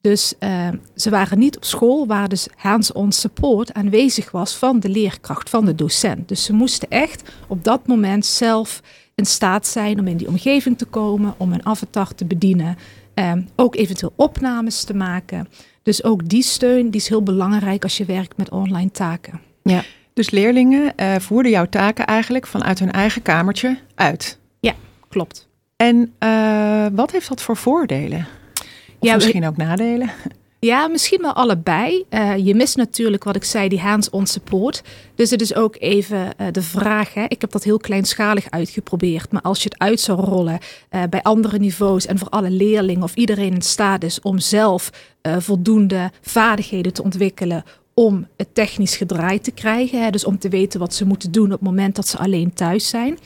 Dus 0.00 0.34
uh, 0.40 0.68
ze 0.94 1.10
waren 1.10 1.38
niet 1.38 1.56
op 1.56 1.64
school, 1.64 2.06
waar 2.06 2.28
dus 2.28 2.48
hands-on 2.56 3.12
support 3.12 3.72
aanwezig 3.72 4.30
was 4.30 4.56
van 4.56 4.80
de 4.80 4.88
leerkracht, 4.88 5.50
van 5.50 5.64
de 5.64 5.74
docent. 5.74 6.28
Dus 6.28 6.44
ze 6.44 6.52
moesten 6.52 6.90
echt 6.90 7.30
op 7.48 7.64
dat 7.64 7.86
moment 7.86 8.26
zelf 8.26 8.80
in 9.14 9.26
staat 9.26 9.66
zijn 9.66 10.00
om 10.00 10.06
in 10.06 10.16
die 10.16 10.28
omgeving 10.28 10.78
te 10.78 10.84
komen, 10.84 11.34
om 11.36 11.52
een 11.52 11.66
avatar 11.66 12.14
te 12.14 12.24
bedienen. 12.24 12.76
Um, 13.14 13.48
ook 13.56 13.76
eventueel 13.76 14.12
opnames 14.16 14.84
te 14.84 14.94
maken. 14.94 15.48
Dus 15.82 16.04
ook 16.04 16.28
die 16.28 16.42
steun 16.42 16.90
die 16.90 17.00
is 17.00 17.08
heel 17.08 17.22
belangrijk 17.22 17.82
als 17.82 17.96
je 17.96 18.04
werkt 18.04 18.36
met 18.36 18.50
online 18.50 18.90
taken. 18.90 19.40
Ja. 19.62 19.82
Dus 20.14 20.30
leerlingen 20.30 20.92
uh, 20.96 21.14
voerden 21.18 21.52
jouw 21.52 21.66
taken 21.66 22.06
eigenlijk 22.06 22.46
vanuit 22.46 22.78
hun 22.78 22.92
eigen 22.92 23.22
kamertje 23.22 23.78
uit. 23.94 24.38
Ja, 24.60 24.74
klopt. 25.08 25.48
En 25.76 26.14
uh, 26.20 26.86
wat 26.92 27.10
heeft 27.10 27.28
dat 27.28 27.42
voor 27.42 27.56
voordelen? 27.56 28.26
Of 28.98 29.08
ja, 29.08 29.14
misschien 29.14 29.46
ook 29.46 29.56
nadelen? 29.56 30.10
Ja, 30.64 30.88
misschien 30.88 31.20
wel 31.20 31.32
allebei. 31.32 32.04
Uh, 32.10 32.36
je 32.36 32.54
mist 32.54 32.76
natuurlijk 32.76 33.24
wat 33.24 33.36
ik 33.36 33.44
zei, 33.44 33.68
die 33.68 33.80
hands-on 33.80 34.26
support. 34.26 34.82
Dus 35.14 35.30
het 35.30 35.40
is 35.40 35.54
ook 35.54 35.76
even 35.78 36.18
uh, 36.18 36.46
de 36.52 36.62
vraag. 36.62 37.14
Hè. 37.14 37.24
Ik 37.28 37.40
heb 37.40 37.50
dat 37.50 37.64
heel 37.64 37.78
kleinschalig 37.78 38.50
uitgeprobeerd. 38.50 39.32
Maar 39.32 39.42
als 39.42 39.62
je 39.62 39.68
het 39.68 39.78
uit 39.78 40.00
zou 40.00 40.20
rollen 40.20 40.58
uh, 40.90 41.02
bij 41.10 41.22
andere 41.22 41.58
niveaus 41.58 42.06
en 42.06 42.18
voor 42.18 42.28
alle 42.28 42.50
leerlingen 42.50 43.02
of 43.02 43.14
iedereen 43.14 43.54
in 43.54 43.62
staat 43.62 44.04
is 44.04 44.20
om 44.20 44.38
zelf 44.38 44.90
voldoende 45.38 46.10
vaardigheden 46.20 46.92
te 46.92 47.02
ontwikkelen 47.02 47.64
om 47.94 48.26
het 48.36 48.54
technisch 48.54 48.96
gedraaid 48.96 49.44
te 49.44 49.50
krijgen. 49.50 50.02
Hè. 50.02 50.10
Dus 50.10 50.24
om 50.24 50.38
te 50.38 50.48
weten 50.48 50.80
wat 50.80 50.94
ze 50.94 51.06
moeten 51.06 51.32
doen 51.32 51.44
op 51.44 51.50
het 51.50 51.60
moment 51.60 51.96
dat 51.96 52.08
ze 52.08 52.18
alleen 52.18 52.54
thuis 52.54 52.88
zijn. 52.88 53.18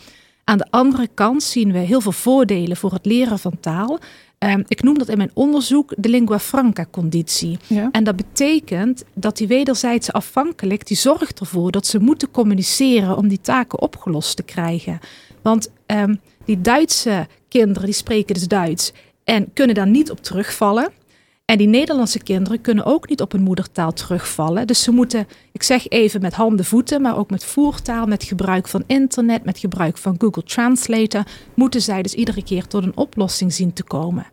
Aan 0.44 0.58
de 0.58 0.66
andere 0.70 1.08
kant 1.14 1.42
zien 1.42 1.72
we 1.72 1.78
heel 1.78 2.00
veel 2.00 2.12
voordelen 2.12 2.76
voor 2.76 2.92
het 2.92 3.06
leren 3.06 3.38
van 3.38 3.60
taal. 3.60 3.98
Um, 4.38 4.64
ik 4.68 4.82
noem 4.82 4.98
dat 4.98 5.08
in 5.08 5.16
mijn 5.16 5.30
onderzoek 5.34 5.92
de 5.96 6.08
lingua 6.08 6.38
franca 6.38 6.86
conditie. 6.90 7.58
Ja. 7.66 7.88
En 7.92 8.04
dat 8.04 8.16
betekent 8.16 9.04
dat 9.14 9.36
die 9.36 9.46
wederzijdse 9.46 10.12
afhankelijk, 10.12 10.86
die 10.86 10.96
zorgt 10.96 11.40
ervoor 11.40 11.70
dat 11.70 11.86
ze 11.86 11.98
moeten 11.98 12.30
communiceren 12.30 13.16
om 13.16 13.28
die 13.28 13.40
taken 13.40 13.80
opgelost 13.80 14.36
te 14.36 14.42
krijgen. 14.42 14.98
Want 15.42 15.70
um, 15.86 16.20
die 16.44 16.60
Duitse 16.60 17.26
kinderen, 17.48 17.84
die 17.84 17.94
spreken 17.94 18.34
dus 18.34 18.48
Duits 18.48 18.92
en 19.24 19.52
kunnen 19.52 19.74
daar 19.74 19.86
niet 19.86 20.10
op 20.10 20.22
terugvallen. 20.22 20.92
En 21.50 21.58
die 21.58 21.66
Nederlandse 21.66 22.22
kinderen 22.22 22.60
kunnen 22.60 22.84
ook 22.84 23.08
niet 23.08 23.20
op 23.20 23.32
hun 23.32 23.42
moedertaal 23.42 23.92
terugvallen. 23.92 24.66
Dus 24.66 24.82
ze 24.82 24.90
moeten, 24.90 25.26
ik 25.52 25.62
zeg 25.62 25.88
even 25.88 26.20
met 26.20 26.34
handen, 26.34 26.64
voeten, 26.64 27.02
maar 27.02 27.16
ook 27.16 27.30
met 27.30 27.44
voertaal, 27.44 28.06
met 28.06 28.24
gebruik 28.24 28.68
van 28.68 28.84
internet, 28.86 29.44
met 29.44 29.58
gebruik 29.58 29.98
van 29.98 30.14
Google 30.18 30.42
Translator, 30.42 31.22
moeten 31.54 31.82
zij 31.82 32.02
dus 32.02 32.14
iedere 32.14 32.42
keer 32.42 32.66
tot 32.66 32.82
een 32.82 32.96
oplossing 32.96 33.52
zien 33.52 33.72
te 33.72 33.82
komen. 33.82 34.26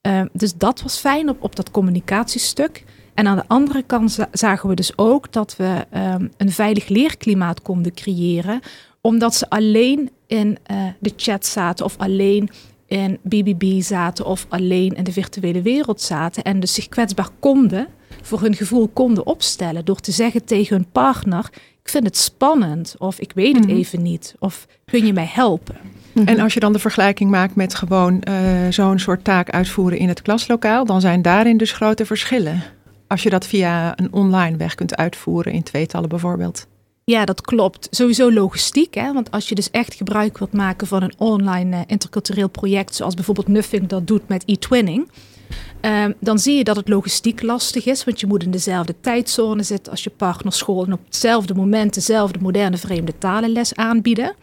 Ehm, 0.00 0.26
dus 0.32 0.54
dat 0.54 0.82
was 0.82 0.98
fijn 0.98 1.28
op, 1.28 1.42
op 1.42 1.56
dat 1.56 1.70
communicatiestuk. 1.70 2.84
En 3.14 3.26
aan 3.26 3.36
de 3.36 3.48
andere 3.48 3.82
kant 3.82 4.18
zagen 4.32 4.68
we 4.68 4.74
dus 4.74 4.98
ook 4.98 5.32
dat 5.32 5.56
we 5.56 5.86
ehm, 5.90 6.28
een 6.36 6.52
veilig 6.52 6.88
leerklimaat 6.88 7.62
konden 7.62 7.94
creëren, 7.94 8.60
omdat 9.00 9.34
ze 9.34 9.50
alleen 9.50 10.10
in 10.26 10.58
uh, 10.70 10.86
de 10.98 11.12
chat 11.16 11.46
zaten 11.46 11.84
of 11.84 11.94
alleen 11.98 12.50
in 12.90 13.18
BBB 13.22 13.80
zaten 13.80 14.26
of 14.26 14.46
alleen 14.48 14.92
in 14.92 15.04
de 15.04 15.12
virtuele 15.12 15.62
wereld 15.62 16.00
zaten 16.00 16.42
en 16.42 16.60
dus 16.60 16.74
zich 16.74 16.88
kwetsbaar 16.88 17.28
konden, 17.38 17.86
voor 18.22 18.40
hun 18.40 18.54
gevoel 18.54 18.88
konden 18.88 19.26
opstellen 19.26 19.84
door 19.84 20.00
te 20.00 20.12
zeggen 20.12 20.44
tegen 20.44 20.76
hun 20.76 20.86
partner: 20.92 21.48
Ik 21.82 21.88
vind 21.88 22.04
het 22.04 22.16
spannend, 22.16 22.94
of 22.98 23.20
ik 23.20 23.32
weet 23.34 23.56
het 23.56 23.66
mhm. 23.66 23.76
even 23.76 24.02
niet, 24.02 24.34
of 24.38 24.66
kun 24.84 25.06
je 25.06 25.12
mij 25.12 25.30
helpen? 25.32 25.76
Mhm. 26.12 26.28
En 26.28 26.40
als 26.40 26.54
je 26.54 26.60
dan 26.60 26.72
de 26.72 26.78
vergelijking 26.78 27.30
maakt 27.30 27.54
met 27.54 27.74
gewoon 27.74 28.22
uh, 28.28 28.34
zo'n 28.70 28.98
soort 28.98 29.24
taak 29.24 29.50
uitvoeren 29.50 29.98
in 29.98 30.08
het 30.08 30.22
klaslokaal, 30.22 30.84
dan 30.84 31.00
zijn 31.00 31.22
daarin 31.22 31.56
dus 31.56 31.72
grote 31.72 32.06
verschillen. 32.06 32.62
Als 33.06 33.22
je 33.22 33.30
dat 33.30 33.46
via 33.46 33.98
een 33.98 34.12
online 34.12 34.56
weg 34.56 34.74
kunt 34.74 34.96
uitvoeren, 34.96 35.52
in 35.52 35.62
tweetallen 35.62 36.08
bijvoorbeeld. 36.08 36.66
Ja, 37.10 37.24
dat 37.24 37.40
klopt. 37.40 37.88
Sowieso 37.90 38.32
logistiek. 38.32 38.94
Hè? 38.94 39.12
Want 39.12 39.30
als 39.30 39.48
je 39.48 39.54
dus 39.54 39.70
echt 39.70 39.94
gebruik 39.94 40.38
wilt 40.38 40.52
maken 40.52 40.86
van 40.86 41.02
een 41.02 41.14
online 41.16 41.76
uh, 41.76 41.82
intercultureel 41.86 42.48
project, 42.48 42.94
zoals 42.94 43.14
bijvoorbeeld 43.14 43.48
Nuffing 43.48 43.86
dat 43.86 44.06
doet 44.06 44.28
met 44.28 44.42
e-twinning, 44.46 45.08
uh, 45.82 46.04
dan 46.20 46.38
zie 46.38 46.56
je 46.56 46.64
dat 46.64 46.76
het 46.76 46.88
logistiek 46.88 47.42
lastig 47.42 47.86
is. 47.86 48.04
Want 48.04 48.20
je 48.20 48.26
moet 48.26 48.42
in 48.42 48.50
dezelfde 48.50 48.94
tijdzone 49.00 49.62
zitten 49.62 49.92
als 49.92 50.04
je 50.04 50.10
partnerschool 50.10 50.84
en 50.84 50.92
op 50.92 51.04
hetzelfde 51.04 51.54
moment 51.54 51.94
dezelfde 51.94 52.38
moderne 52.40 52.76
vreemde 52.76 53.18
talenles 53.18 53.74
aanbieden. 53.74 54.34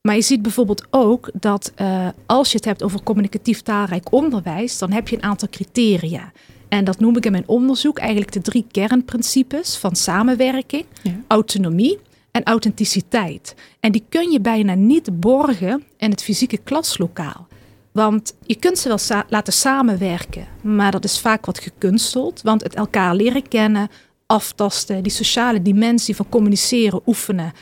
Maar 0.00 0.14
je 0.14 0.22
ziet 0.22 0.42
bijvoorbeeld 0.42 0.86
ook 0.90 1.30
dat 1.32 1.72
uh, 1.80 2.08
als 2.26 2.50
je 2.50 2.56
het 2.56 2.64
hebt 2.64 2.82
over 2.82 3.02
communicatief 3.02 3.62
taalrijk 3.62 4.12
onderwijs, 4.12 4.78
dan 4.78 4.92
heb 4.92 5.08
je 5.08 5.16
een 5.16 5.22
aantal 5.22 5.48
criteria. 5.48 6.32
En 6.72 6.84
dat 6.84 7.00
noem 7.00 7.16
ik 7.16 7.24
in 7.24 7.32
mijn 7.32 7.48
onderzoek 7.48 7.98
eigenlijk 7.98 8.32
de 8.32 8.40
drie 8.40 8.66
kernprincipes 8.70 9.76
van 9.76 9.96
samenwerking, 9.96 10.84
autonomie 11.26 11.98
en 12.30 12.42
authenticiteit. 12.42 13.54
En 13.80 13.92
die 13.92 14.04
kun 14.08 14.30
je 14.30 14.40
bijna 14.40 14.74
niet 14.74 15.20
borgen 15.20 15.84
in 15.96 16.10
het 16.10 16.22
fysieke 16.22 16.58
klaslokaal. 16.58 17.46
Want 17.92 18.34
je 18.46 18.54
kunt 18.54 18.78
ze 18.78 18.88
wel 18.88 19.22
laten 19.28 19.52
samenwerken, 19.52 20.46
maar 20.62 20.90
dat 20.90 21.04
is 21.04 21.20
vaak 21.20 21.46
wat 21.46 21.58
gekunsteld. 21.58 22.42
Want 22.42 22.62
het 22.62 22.74
elkaar 22.74 23.14
leren 23.14 23.48
kennen, 23.48 23.88
aftasten, 24.26 25.02
die 25.02 25.12
sociale 25.12 25.62
dimensie 25.62 26.16
van 26.16 26.28
communiceren, 26.28 27.00
oefenen, 27.06 27.52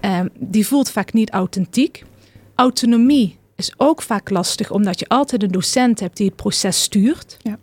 um, 0.00 0.28
die 0.38 0.66
voelt 0.66 0.90
vaak 0.90 1.12
niet 1.12 1.30
authentiek. 1.30 2.04
Autonomie 2.54 3.38
is 3.56 3.72
ook 3.76 4.02
vaak 4.02 4.30
lastig, 4.30 4.70
omdat 4.70 4.98
je 4.98 5.08
altijd 5.08 5.42
een 5.42 5.52
docent 5.52 6.00
hebt 6.00 6.16
die 6.16 6.26
het 6.26 6.36
proces 6.36 6.82
stuurt. 6.82 7.36
Ja. 7.42 7.58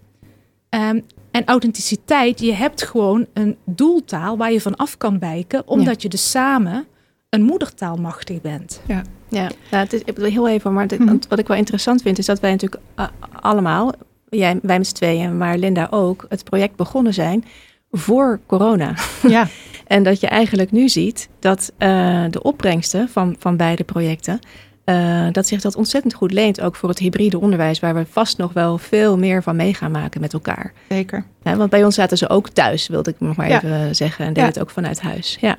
Um, 0.74 1.06
en 1.32 1.46
authenticiteit, 1.46 2.40
je 2.40 2.54
hebt 2.54 2.84
gewoon 2.84 3.28
een 3.34 3.58
doeltaal 3.66 4.38
waar 4.38 4.52
je 4.52 4.62
van 4.62 4.76
af 4.76 4.98
kan 4.98 5.20
wijken, 5.20 5.68
omdat 5.68 6.02
je 6.02 6.10
dus 6.10 6.30
samen 6.30 6.86
een 7.30 7.42
moedertaalmachtig 7.42 8.42
bent. 8.42 8.82
Ja, 8.88 9.04
ja. 9.30 9.50
Nou, 9.72 9.84
het 9.84 9.94
is 9.94 10.32
heel 10.34 10.48
even, 10.48 10.74
maar 10.74 10.86
mhm. 10.98 11.18
wat 11.30 11.40
ik 11.40 11.48
wel 11.48 11.58
interessant 11.58 12.02
vind, 12.02 12.18
is 12.18 12.26
dat 12.26 12.40
wij 12.40 12.52
natuurlijk 12.52 12.82
uh, 13.00 13.06
allemaal, 13.42 13.94
jij, 14.30 14.60
wij 14.62 14.78
met 14.78 14.88
z'n 14.88 14.94
tweeën, 14.94 15.38
maar 15.38 15.58
Linda 15.58 15.88
ook, 15.90 16.26
het 16.30 16.44
project 16.44 16.76
begonnen 16.76 17.14
zijn 17.14 17.46
voor 17.92 18.40
corona. 18.46 18.94
Ja. 19.28 19.48
en 19.88 20.04
dat 20.04 20.20
je 20.20 20.28
eigenlijk 20.28 20.72
nu 20.72 20.90
ziet 20.90 21.30
dat 21.40 21.72
uh, 21.80 22.26
de 22.30 22.44
opbrengsten 22.44 23.10
van, 23.10 23.36
van 23.40 23.58
beide 23.58 23.84
projecten 23.84 24.40
uh, 24.86 25.28
dat 25.32 25.48
zich 25.48 25.62
dat 25.62 25.76
ontzettend 25.76 26.14
goed 26.14 26.32
leent, 26.32 26.62
ook 26.62 26.76
voor 26.76 26.90
het 26.90 27.00
hybride 27.00 27.40
onderwijs, 27.40 27.80
waar 27.80 27.96
we 27.96 28.06
vast 28.10 28.38
nog 28.38 28.54
wel 28.54 28.78
veel 28.78 29.18
meer 29.18 29.44
van 29.44 29.56
mee 29.56 29.74
gaan 29.74 29.92
maken 29.92 30.22
met 30.22 30.34
elkaar. 30.34 30.74
Zeker. 30.90 31.26
want 31.44 31.70
bij 31.70 31.84
ons 31.84 31.96
zaten 31.96 32.18
ze 32.18 32.30
ook 32.30 32.50
thuis, 32.50 32.88
wilde 32.88 33.10
ik 33.10 33.16
nog 33.20 33.36
maar 33.36 33.48
even 33.50 33.96
zeggen, 33.96 34.26
en 34.26 34.34
deden 34.34 34.50
het 34.50 34.60
ook 34.60 34.70
vanuit 34.70 35.02
huis. 35.02 35.38
Ja. 35.42 35.58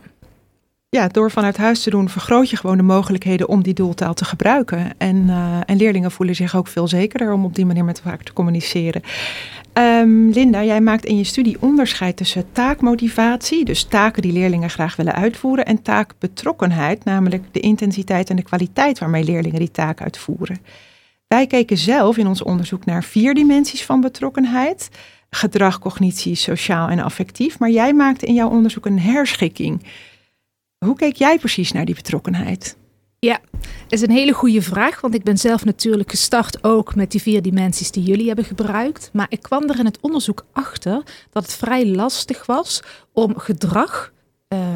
Ja, 0.89 1.09
door 1.09 1.31
vanuit 1.31 1.57
huis 1.57 1.83
te 1.83 1.91
doen 1.91 2.09
vergroot 2.09 2.51
je 2.51 2.57
gewoon 2.57 2.77
de 2.77 2.83
mogelijkheden 2.83 3.49
om 3.49 3.63
die 3.63 3.75
doeltaal 3.75 4.15
te 4.15 4.25
gebruiken. 4.25 4.93
En, 4.99 5.17
uh, 5.17 5.59
en 5.67 5.77
leerlingen 5.77 6.11
voelen 6.11 6.35
zich 6.35 6.57
ook 6.57 6.67
veel 6.67 6.89
zekerder 6.89 7.33
om 7.33 7.45
op 7.45 7.55
die 7.55 7.67
manier 7.67 7.85
met 7.85 8.01
elkaar 8.05 8.19
te 8.19 8.33
communiceren. 8.33 9.03
Um, 9.79 10.31
Linda, 10.31 10.65
jij 10.65 10.81
maakt 10.81 11.05
in 11.05 11.17
je 11.17 11.25
studie 11.25 11.57
onderscheid 11.61 12.17
tussen 12.17 12.53
taakmotivatie, 12.53 13.65
dus 13.65 13.85
taken 13.85 14.23
die 14.23 14.33
leerlingen 14.33 14.71
graag 14.71 14.97
willen 14.97 15.15
uitvoeren, 15.15 15.67
en 15.67 15.83
taakbetrokkenheid, 15.83 17.05
namelijk 17.05 17.45
de 17.53 17.61
intensiteit 17.61 18.31
en 18.31 18.37
de 18.37 18.43
kwaliteit 18.43 18.99
waarmee 18.99 19.25
leerlingen 19.25 19.59
die 19.59 19.71
taak 19.71 20.01
uitvoeren. 20.01 20.59
Wij 21.27 21.47
keken 21.47 21.79
zelf 21.79 22.17
in 22.17 22.27
ons 22.27 22.43
onderzoek 22.43 22.85
naar 22.85 23.05
vier 23.05 23.35
dimensies 23.35 23.85
van 23.85 24.01
betrokkenheid: 24.01 24.89
gedrag, 25.31 25.79
cognitie, 25.79 26.35
sociaal 26.35 26.89
en 26.89 26.99
affectief. 26.99 27.59
Maar 27.59 27.71
jij 27.71 27.93
maakte 27.95 28.27
in 28.27 28.35
jouw 28.35 28.51
onderzoek 28.51 28.87
een 28.87 29.01
herschikking. 29.01 29.83
Hoe 30.79 30.97
keek 30.97 31.17
jij 31.17 31.39
precies 31.39 31.73
naar 31.73 31.85
die 31.85 31.95
betrokkenheid? 31.95 32.77
Ja, 33.25 33.41
is 33.89 34.01
een 34.01 34.11
hele 34.11 34.33
goede 34.33 34.63
vraag, 34.63 35.01
want 35.01 35.15
ik 35.15 35.23
ben 35.23 35.39
zelf 35.39 35.65
natuurlijk 35.65 36.11
gestart 36.11 36.65
ook 36.65 36.95
met 36.95 37.11
die 37.11 37.23
vier 37.23 37.43
dimensies 37.43 37.91
die 37.91 38.03
jullie 38.03 38.27
hebben 38.27 38.45
gebruikt. 38.45 39.11
Maar 39.13 39.27
ik 39.29 39.43
kwam 39.43 39.71
er 39.71 39.79
in 39.79 39.85
het 39.85 39.99
onderzoek 40.01 40.45
achter 40.53 41.03
dat 41.31 41.43
het 41.43 41.55
vrij 41.55 41.87
lastig 41.87 42.47
was 42.47 42.83
om 43.13 43.39
gedrag 43.39 44.13
uh, 44.49 44.75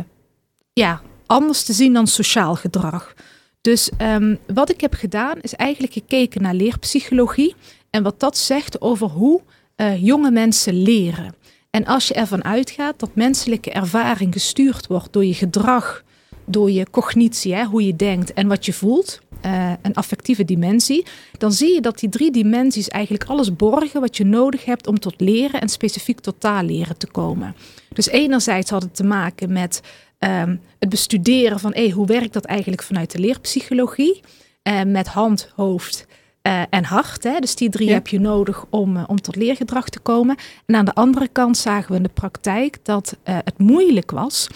ja, 0.73 1.01
anders 1.27 1.63
te 1.63 1.73
zien 1.73 1.93
dan 1.93 2.07
sociaal 2.07 2.55
gedrag. 2.55 3.15
Dus 3.61 3.91
um, 4.03 4.39
wat 4.47 4.71
ik 4.71 4.81
heb 4.81 4.95
gedaan 4.95 5.41
is 5.41 5.55
eigenlijk 5.55 5.93
gekeken 5.93 6.43
naar 6.43 6.55
leerpsychologie 6.55 7.55
en 7.91 8.03
wat 8.03 8.21
dat 8.21 8.37
zegt 8.37 8.81
over 8.81 9.07
hoe 9.07 9.41
uh, 9.77 10.03
jonge 10.05 10.31
mensen 10.31 10.83
leren. 10.83 11.35
En 11.71 11.85
als 11.85 12.09
je 12.09 12.15
ervan 12.15 12.45
uitgaat 12.45 12.99
dat 12.99 13.15
menselijke 13.15 13.71
ervaring 13.71 14.33
gestuurd 14.33 14.87
wordt 14.87 15.13
door 15.13 15.25
je 15.25 15.35
gedrag, 15.35 16.07
door 16.49 16.71
je 16.71 16.87
cognitie, 16.91 17.55
hè, 17.55 17.65
hoe 17.65 17.87
je 17.87 17.97
denkt 17.97 18.33
en 18.33 18.49
wat 18.49 18.67
je 18.67 18.73
voelt, 18.73 19.21
uh, 19.47 19.73
een 19.83 19.95
affectieve 19.95 20.45
dimensie, 20.45 21.07
dan 21.39 21.53
zie 21.53 21.75
je 21.75 21.81
dat 21.81 21.99
die 21.99 22.09
drie 22.09 22.31
dimensies 22.31 22.89
eigenlijk 22.89 23.25
alles 23.25 23.57
borgen 23.57 24.01
wat 24.01 24.17
je 24.17 24.25
nodig 24.25 24.65
hebt 24.65 24.87
om 24.87 24.99
tot 24.99 25.21
leren 25.21 25.61
en 25.61 25.69
specifiek 25.69 26.21
tot 26.21 26.41
taalleren 26.41 26.99
te 26.99 27.07
komen. 27.07 27.55
Dus 27.93 28.09
enerzijds 28.09 28.71
had 28.71 28.83
het 28.83 28.95
te 28.95 29.05
maken 29.05 29.53
met 29.53 29.81
um, 30.19 30.61
het 30.79 30.89
bestuderen 30.89 31.61
van 31.61 31.73
hey, 31.73 31.91
hoe 31.91 32.07
werkt 32.07 32.33
dat 32.33 32.45
eigenlijk 32.45 32.83
vanuit 32.83 33.13
de 33.13 33.19
leerpsychologie, 33.19 34.21
uh, 34.63 34.83
met 34.83 35.09
hand, 35.09 35.53
hoofd 35.57 36.07
uh, 36.43 36.63
en 36.71 36.85
hart. 36.85 37.25
Hè? 37.25 37.39
Dus 37.39 37.55
die 37.55 37.69
drie 37.69 37.93
heb 37.93 38.09
je 38.09 38.21
nodig 38.21 38.65
om, 38.71 38.97
uh, 38.97 39.05
om 39.07 39.21
tot 39.21 39.37
leergedrag 39.37 39.89
te 39.89 39.99
komen. 39.99 40.37
En 40.67 40.75
aan 40.75 40.85
de 40.85 40.95
andere 40.95 41.29
kant 41.29 41.57
zagen 41.57 41.91
we 41.91 41.97
in 41.97 42.03
de 42.03 42.09
praktijk 42.09 42.79
dat 42.83 43.17
uh, 43.25 43.39
het 43.45 43.59
moeilijk 43.59 44.11
was 44.11 44.49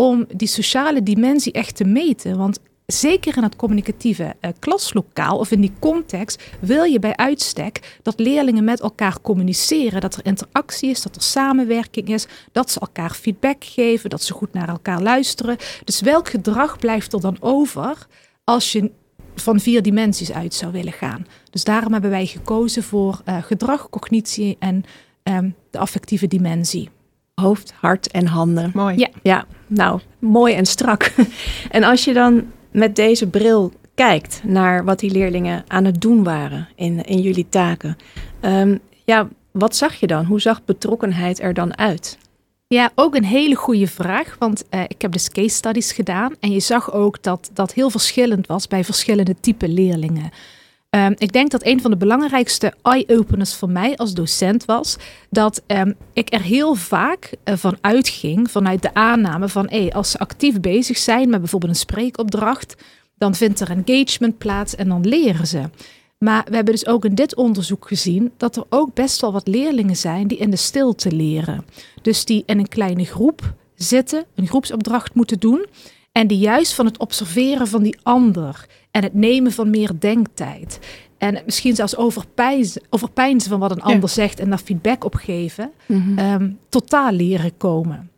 om 0.00 0.26
die 0.34 0.48
sociale 0.48 1.02
dimensie 1.02 1.52
echt 1.52 1.76
te 1.76 1.84
meten. 1.84 2.36
Want 2.36 2.58
zeker 2.86 3.36
in 3.36 3.42
het 3.42 3.56
communicatieve 3.56 4.34
uh, 4.40 4.50
klaslokaal 4.58 5.38
of 5.38 5.50
in 5.50 5.60
die 5.60 5.72
context 5.78 6.42
wil 6.60 6.84
je 6.84 6.98
bij 6.98 7.16
uitstek 7.16 7.98
dat 8.02 8.18
leerlingen 8.18 8.64
met 8.64 8.80
elkaar 8.80 9.20
communiceren, 9.20 10.00
dat 10.00 10.14
er 10.14 10.24
interactie 10.26 10.90
is, 10.90 11.02
dat 11.02 11.16
er 11.16 11.22
samenwerking 11.22 12.08
is, 12.08 12.26
dat 12.52 12.70
ze 12.70 12.80
elkaar 12.80 13.10
feedback 13.10 13.64
geven, 13.64 14.10
dat 14.10 14.22
ze 14.22 14.32
goed 14.32 14.52
naar 14.52 14.68
elkaar 14.68 15.02
luisteren. 15.02 15.56
Dus 15.84 16.00
welk 16.00 16.28
gedrag 16.28 16.78
blijft 16.78 17.12
er 17.12 17.20
dan 17.20 17.36
over 17.40 18.06
als 18.44 18.72
je 18.72 18.90
van 19.34 19.60
vier 19.60 19.82
dimensies 19.82 20.32
uit 20.32 20.54
zou 20.54 20.72
willen 20.72 20.92
gaan? 20.92 21.26
Dus 21.50 21.64
daarom 21.64 21.92
hebben 21.92 22.10
wij 22.10 22.26
gekozen 22.26 22.82
voor 22.82 23.20
uh, 23.24 23.42
gedrag, 23.42 23.90
cognitie 23.90 24.56
en 24.58 24.84
um, 25.22 25.54
de 25.70 25.78
affectieve 25.78 26.26
dimensie 26.26 26.90
hoofd, 27.40 27.72
hart 27.80 28.10
en 28.10 28.26
handen. 28.26 28.70
Mooi. 28.74 28.98
Ja, 28.98 29.08
ja 29.22 29.44
nou, 29.66 30.00
mooi 30.18 30.54
en 30.54 30.66
strak. 30.66 31.12
en 31.70 31.84
als 31.84 32.04
je 32.04 32.12
dan 32.12 32.44
met 32.70 32.96
deze 32.96 33.26
bril 33.26 33.72
kijkt 33.94 34.40
naar 34.44 34.84
wat 34.84 34.98
die 34.98 35.10
leerlingen 35.10 35.64
aan 35.66 35.84
het 35.84 36.00
doen 36.00 36.24
waren 36.24 36.68
in, 36.74 37.04
in 37.04 37.20
jullie 37.20 37.46
taken. 37.48 37.96
Um, 38.40 38.80
ja, 39.04 39.28
wat 39.50 39.76
zag 39.76 39.94
je 39.94 40.06
dan? 40.06 40.24
Hoe 40.24 40.40
zag 40.40 40.64
betrokkenheid 40.64 41.40
er 41.40 41.54
dan 41.54 41.78
uit? 41.78 42.18
Ja, 42.66 42.90
ook 42.94 43.14
een 43.14 43.24
hele 43.24 43.54
goede 43.54 43.86
vraag. 43.86 44.36
Want 44.38 44.64
uh, 44.70 44.80
ik 44.88 45.02
heb 45.02 45.12
dus 45.12 45.28
case 45.28 45.54
studies 45.54 45.92
gedaan. 45.92 46.34
En 46.40 46.50
je 46.52 46.60
zag 46.60 46.92
ook 46.92 47.22
dat 47.22 47.50
dat 47.52 47.72
heel 47.72 47.90
verschillend 47.90 48.46
was 48.46 48.68
bij 48.68 48.84
verschillende 48.84 49.34
type 49.40 49.68
leerlingen. 49.68 50.30
Um, 50.96 51.14
ik 51.18 51.32
denk 51.32 51.50
dat 51.50 51.64
een 51.64 51.80
van 51.80 51.90
de 51.90 51.96
belangrijkste 51.96 52.72
eye-openers 52.82 53.54
voor 53.54 53.70
mij 53.70 53.96
als 53.96 54.14
docent 54.14 54.64
was 54.64 54.96
dat 55.30 55.62
um, 55.66 55.94
ik 56.12 56.32
er 56.32 56.42
heel 56.42 56.74
vaak 56.74 57.32
uh, 57.44 57.56
van 57.56 57.76
uitging, 57.80 58.50
vanuit 58.50 58.82
de 58.82 58.94
aanname 58.94 59.48
van 59.48 59.66
hey, 59.68 59.92
als 59.92 60.10
ze 60.10 60.18
actief 60.18 60.60
bezig 60.60 60.98
zijn 60.98 61.28
met 61.28 61.40
bijvoorbeeld 61.40 61.72
een 61.72 61.78
spreekopdracht, 61.78 62.76
dan 63.18 63.34
vindt 63.34 63.60
er 63.60 63.70
engagement 63.70 64.38
plaats 64.38 64.74
en 64.74 64.88
dan 64.88 65.08
leren 65.08 65.46
ze. 65.46 65.62
Maar 66.18 66.44
we 66.48 66.54
hebben 66.54 66.74
dus 66.74 66.86
ook 66.86 67.04
in 67.04 67.14
dit 67.14 67.34
onderzoek 67.34 67.86
gezien 67.88 68.32
dat 68.36 68.56
er 68.56 68.64
ook 68.68 68.94
best 68.94 69.20
wel 69.20 69.32
wat 69.32 69.48
leerlingen 69.48 69.96
zijn 69.96 70.26
die 70.26 70.38
in 70.38 70.50
de 70.50 70.56
stilte 70.56 71.12
leren. 71.12 71.64
Dus 72.02 72.24
die 72.24 72.42
in 72.46 72.58
een 72.58 72.68
kleine 72.68 73.04
groep 73.04 73.54
zitten, 73.74 74.24
een 74.34 74.46
groepsopdracht 74.46 75.14
moeten 75.14 75.38
doen. 75.40 75.66
En 76.12 76.26
die 76.26 76.38
juist 76.38 76.74
van 76.74 76.86
het 76.86 76.98
observeren 76.98 77.66
van 77.66 77.82
die 77.82 77.98
ander 78.02 78.66
en 78.96 79.02
het 79.02 79.14
nemen 79.14 79.52
van 79.52 79.70
meer 79.70 79.90
denktijd 79.98 80.78
En 81.18 81.42
misschien 81.44 81.74
zelfs 81.74 81.96
overpijzen, 81.96 82.82
overpijnzen 82.90 83.50
van 83.50 83.60
wat 83.60 83.70
een 83.70 83.82
ander 83.82 84.08
zegt 84.08 84.40
en 84.40 84.48
daar 84.48 84.58
feedback 84.58 85.04
op 85.04 85.14
geven. 85.14 85.72
Mhm. 85.86 86.18
Ehm, 86.18 86.50
totaal 86.68 87.12
leren 87.12 87.56
komen. 87.56 88.10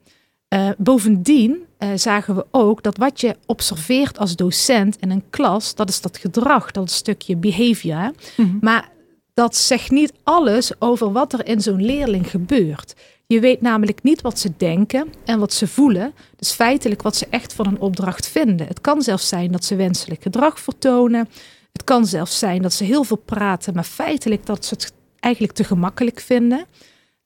Eh, 0.48 0.68
bovendien 0.78 1.56
eh, 1.78 1.88
zagen 1.94 2.34
we 2.34 2.46
ook 2.50 2.82
dat 2.82 2.96
wat 2.96 3.20
je 3.20 3.36
observeert 3.46 4.18
als 4.18 4.36
docent 4.36 4.96
in 5.00 5.10
een 5.10 5.22
klas, 5.30 5.74
dat 5.74 5.88
is 5.88 6.00
dat 6.00 6.18
gedrag, 6.18 6.70
dat 6.70 6.90
stukje 6.90 7.36
behavior. 7.36 8.10
Mhm. 8.36 8.56
Maar 8.60 8.88
dat 9.34 9.56
zegt 9.56 9.90
niet 9.90 10.12
alles 10.22 10.80
over 10.80 11.12
wat 11.12 11.32
er 11.32 11.46
in 11.46 11.60
zo'n 11.60 11.84
leerling 11.84 12.30
gebeurt. 12.30 12.94
Je 13.34 13.40
weet 13.40 13.60
namelijk 13.60 14.02
niet 14.02 14.20
wat 14.20 14.38
ze 14.38 14.52
denken 14.56 15.12
en 15.24 15.38
wat 15.38 15.52
ze 15.52 15.66
voelen. 15.66 16.12
Dus 16.36 16.50
feitelijk 16.50 17.02
wat 17.02 17.16
ze 17.16 17.26
echt 17.30 17.52
van 17.52 17.66
een 17.66 17.80
opdracht 17.80 18.28
vinden. 18.28 18.66
Het 18.66 18.80
kan 18.80 19.02
zelfs 19.02 19.28
zijn 19.28 19.52
dat 19.52 19.64
ze 19.64 19.76
wenselijk 19.76 20.22
gedrag 20.22 20.60
vertonen. 20.60 21.28
Het 21.72 21.84
kan 21.84 22.06
zelfs 22.06 22.38
zijn 22.38 22.62
dat 22.62 22.72
ze 22.72 22.84
heel 22.84 23.04
veel 23.04 23.22
praten, 23.24 23.74
maar 23.74 23.84
feitelijk 23.84 24.46
dat 24.46 24.64
ze 24.64 24.74
het 24.74 24.92
eigenlijk 25.20 25.54
te 25.54 25.64
gemakkelijk 25.64 26.20
vinden. 26.20 26.66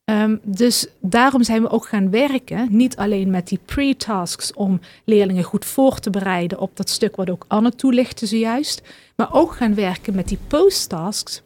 Ehm, 0.04 0.36
dus 0.42 0.86
daarom 1.00 1.42
zijn 1.42 1.62
we 1.62 1.70
ook 1.70 1.86
gaan 1.86 2.10
werken, 2.10 2.68
niet 2.70 2.96
alleen 2.96 3.30
met 3.30 3.48
die 3.48 3.60
pre-tasks 3.64 4.52
om 4.52 4.80
leerlingen 5.04 5.44
goed 5.44 5.64
voor 5.64 5.98
te 5.98 6.10
bereiden 6.10 6.58
op 6.58 6.76
dat 6.76 6.90
stuk 6.90 7.16
wat 7.16 7.30
ook 7.30 7.44
Anne 7.48 7.74
toelichtte 7.74 8.26
zojuist, 8.26 8.82
maar 9.16 9.34
ook 9.34 9.52
gaan 9.52 9.74
werken 9.74 10.14
met 10.14 10.28
die 10.28 10.38
post-tasks 10.46 11.42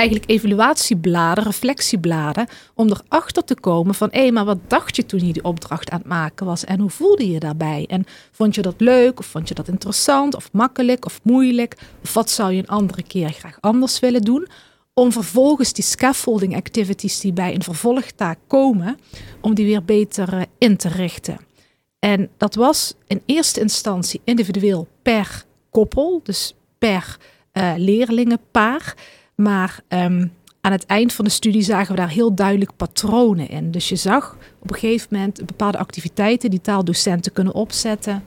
eigenlijk 0.00 0.30
evaluatiebladen, 0.30 1.44
reflectiebladen, 1.44 2.46
om 2.74 2.88
erachter 2.88 3.44
te 3.44 3.54
komen 3.54 3.94
van, 3.94 4.08
hé, 4.10 4.30
maar 4.30 4.44
wat 4.44 4.58
dacht 4.66 4.96
je 4.96 5.06
toen 5.06 5.26
je 5.26 5.32
die 5.32 5.44
opdracht 5.44 5.90
aan 5.90 5.98
het 5.98 6.08
maken 6.08 6.46
was 6.46 6.64
en 6.64 6.80
hoe 6.80 6.90
voelde 6.90 7.30
je 7.30 7.38
daarbij? 7.38 7.84
En 7.88 8.04
vond 8.32 8.54
je 8.54 8.62
dat 8.62 8.74
leuk 8.80 9.18
of 9.18 9.26
vond 9.26 9.48
je 9.48 9.54
dat 9.54 9.68
interessant 9.68 10.34
of 10.34 10.52
makkelijk 10.52 11.04
of 11.04 11.20
moeilijk? 11.22 11.76
Of 12.02 12.14
wat 12.14 12.30
zou 12.30 12.52
je 12.52 12.58
een 12.58 12.68
andere 12.68 13.02
keer 13.02 13.28
graag 13.28 13.56
anders 13.60 14.00
willen 14.00 14.22
doen? 14.22 14.48
Om 14.94 15.12
vervolgens 15.12 15.72
die 15.72 15.84
scaffolding 15.84 16.56
activities 16.56 17.20
die 17.20 17.32
bij 17.32 17.54
een 17.54 17.62
vervolgtaak 17.62 18.38
komen, 18.46 18.98
om 19.40 19.54
die 19.54 19.66
weer 19.66 19.84
beter 19.84 20.32
eh, 20.32 20.42
in 20.58 20.76
te 20.76 20.88
richten. 20.88 21.38
En 21.98 22.30
dat 22.36 22.54
was 22.54 22.94
in 23.06 23.22
eerste 23.26 23.60
instantie 23.60 24.20
individueel 24.24 24.88
per 25.02 25.44
koppel, 25.70 26.20
dus 26.24 26.54
per 26.78 27.16
eh, 27.52 27.72
leerlingenpaar. 27.76 28.94
Maar 29.42 29.80
ehm, 29.88 30.26
aan 30.60 30.72
het 30.72 30.86
eind 30.86 31.12
van 31.12 31.24
de 31.24 31.30
studie 31.30 31.62
zagen 31.62 31.94
we 31.94 32.00
daar 32.00 32.08
heel 32.10 32.34
duidelijk 32.34 32.76
patronen 32.76 33.48
in. 33.48 33.70
Dus 33.70 33.88
je 33.88 33.96
zag 33.96 34.36
op 34.58 34.70
een 34.70 34.78
gegeven 34.78 35.08
moment 35.10 35.46
bepaalde 35.46 35.78
activiteiten 35.78 36.50
die 36.50 36.60
taaldocenten 36.60 37.32
kunnen 37.32 37.54
opzetten. 37.54 38.22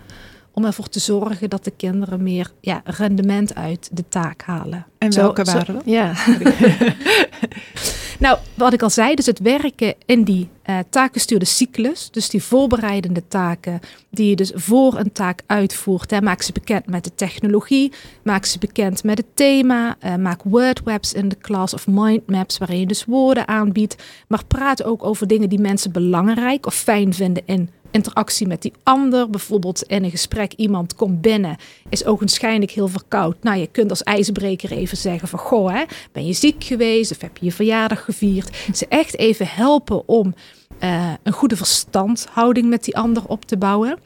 Om 0.52 0.65
ervoor 0.65 0.89
te 0.89 0.99
zorgen 0.99 1.49
dat 1.49 1.63
de 1.63 1.71
kinderen 1.71 2.23
meer 2.23 2.52
ja, 2.62 2.82
rendement 2.84 3.56
uit 3.56 3.89
de 3.91 4.04
taak 4.10 4.41
halen. 4.41 4.86
En 4.97 5.13
welke 5.13 5.45
zo- 5.45 5.54
waren 5.54 5.73
dat? 5.73 5.84
Ja. 5.86 6.13
Nou, 8.24 8.38
wat 8.54 8.74
ik 8.74 8.82
al 8.82 8.90
zei, 8.90 9.16
dus 9.16 9.26
het 9.26 9.40
werken 9.40 9.96
in 10.06 10.24
die 10.24 10.50
eh, 10.62 10.80
taakgestuurde 10.90 11.46
cyclus, 11.46 12.12
dus 12.12 12.30
die 12.30 12.44
voorbereidende 12.44 13.28
taken 13.28 13.80
die 14.10 14.30
je 14.30 14.36
dus 14.36 14.52
voor 14.56 14.98
een 14.98 15.12
taak 15.12 15.42
uitvoert. 15.46 16.12
Hè, 16.12 16.22
maak 16.22 16.42
ze 16.42 16.52
bekend 16.52 16.88
met 16.88 17.04
de 17.04 17.16
technologie, 17.16 17.92
maak 18.24 18.46
ze 18.46 18.60
bekend 18.60 19.04
met 19.04 19.18
het 19.18 19.28
thema, 19.34 19.96
eh, 20.00 20.16
maak 20.16 20.42
wordwebs 20.44 21.14
in 21.14 21.30
de 21.30 21.36
klas 21.36 21.74
of 21.74 21.88
mindmaps 21.88 22.58
waarin 22.58 22.80
je 22.80 22.86
dus 22.86 23.06
woorden 23.06 23.48
aanbiedt. 23.48 24.04
Maar 24.28 24.46
praat 24.48 24.84
ook 24.84 25.04
over 25.04 25.28
dingen 25.28 25.50
die 25.50 25.60
mensen 25.60 25.92
belangrijk 25.92 26.66
of 26.66 26.76
fijn 26.76 27.14
vinden 27.14 27.44
in 27.46 27.70
interactie 27.93 28.47
met 28.47 28.62
die 28.62 28.73
ander. 28.84 29.29
Bijvoorbeeld 29.29 29.84
in 29.84 30.03
een 30.03 30.12
gesprek, 30.12 30.53
iemand 30.53 30.95
komt 30.95 31.21
binnen, 31.21 31.56
is 31.89 32.06
ogenschijnlijk 32.06 32.71
heel 32.71 32.88
verkoud. 32.88 33.36
Nou, 33.41 33.58
je 33.58 33.67
kunt 33.67 33.89
als 33.89 34.03
ijsbreker 34.03 34.71
even 34.71 34.97
zeggen 34.97 35.27
van, 35.27 35.39
goh, 35.39 35.73
hè, 35.73 35.84
ben 36.12 36.25
je 36.25 36.34
ziek 36.34 36.63
geweest 36.63 37.12
of 37.12 37.21
heb 37.21 37.38
je 37.38 37.45
je 37.45 37.51
verjaardag 37.51 38.03
gevierd? 38.03 38.58
Ze 38.73 38.88
echt 38.88 39.17
even 39.17 39.47
helpen 39.47 40.08
om 40.08 40.34
eh, 40.79 41.13
een 41.23 41.34
goede 41.34 41.56
verstandhouding 41.56 42.69
met 42.69 42.84
die 42.84 42.97
ander 42.97 43.23
op 43.27 43.45
te 43.45 43.58
bouwen. 43.58 43.99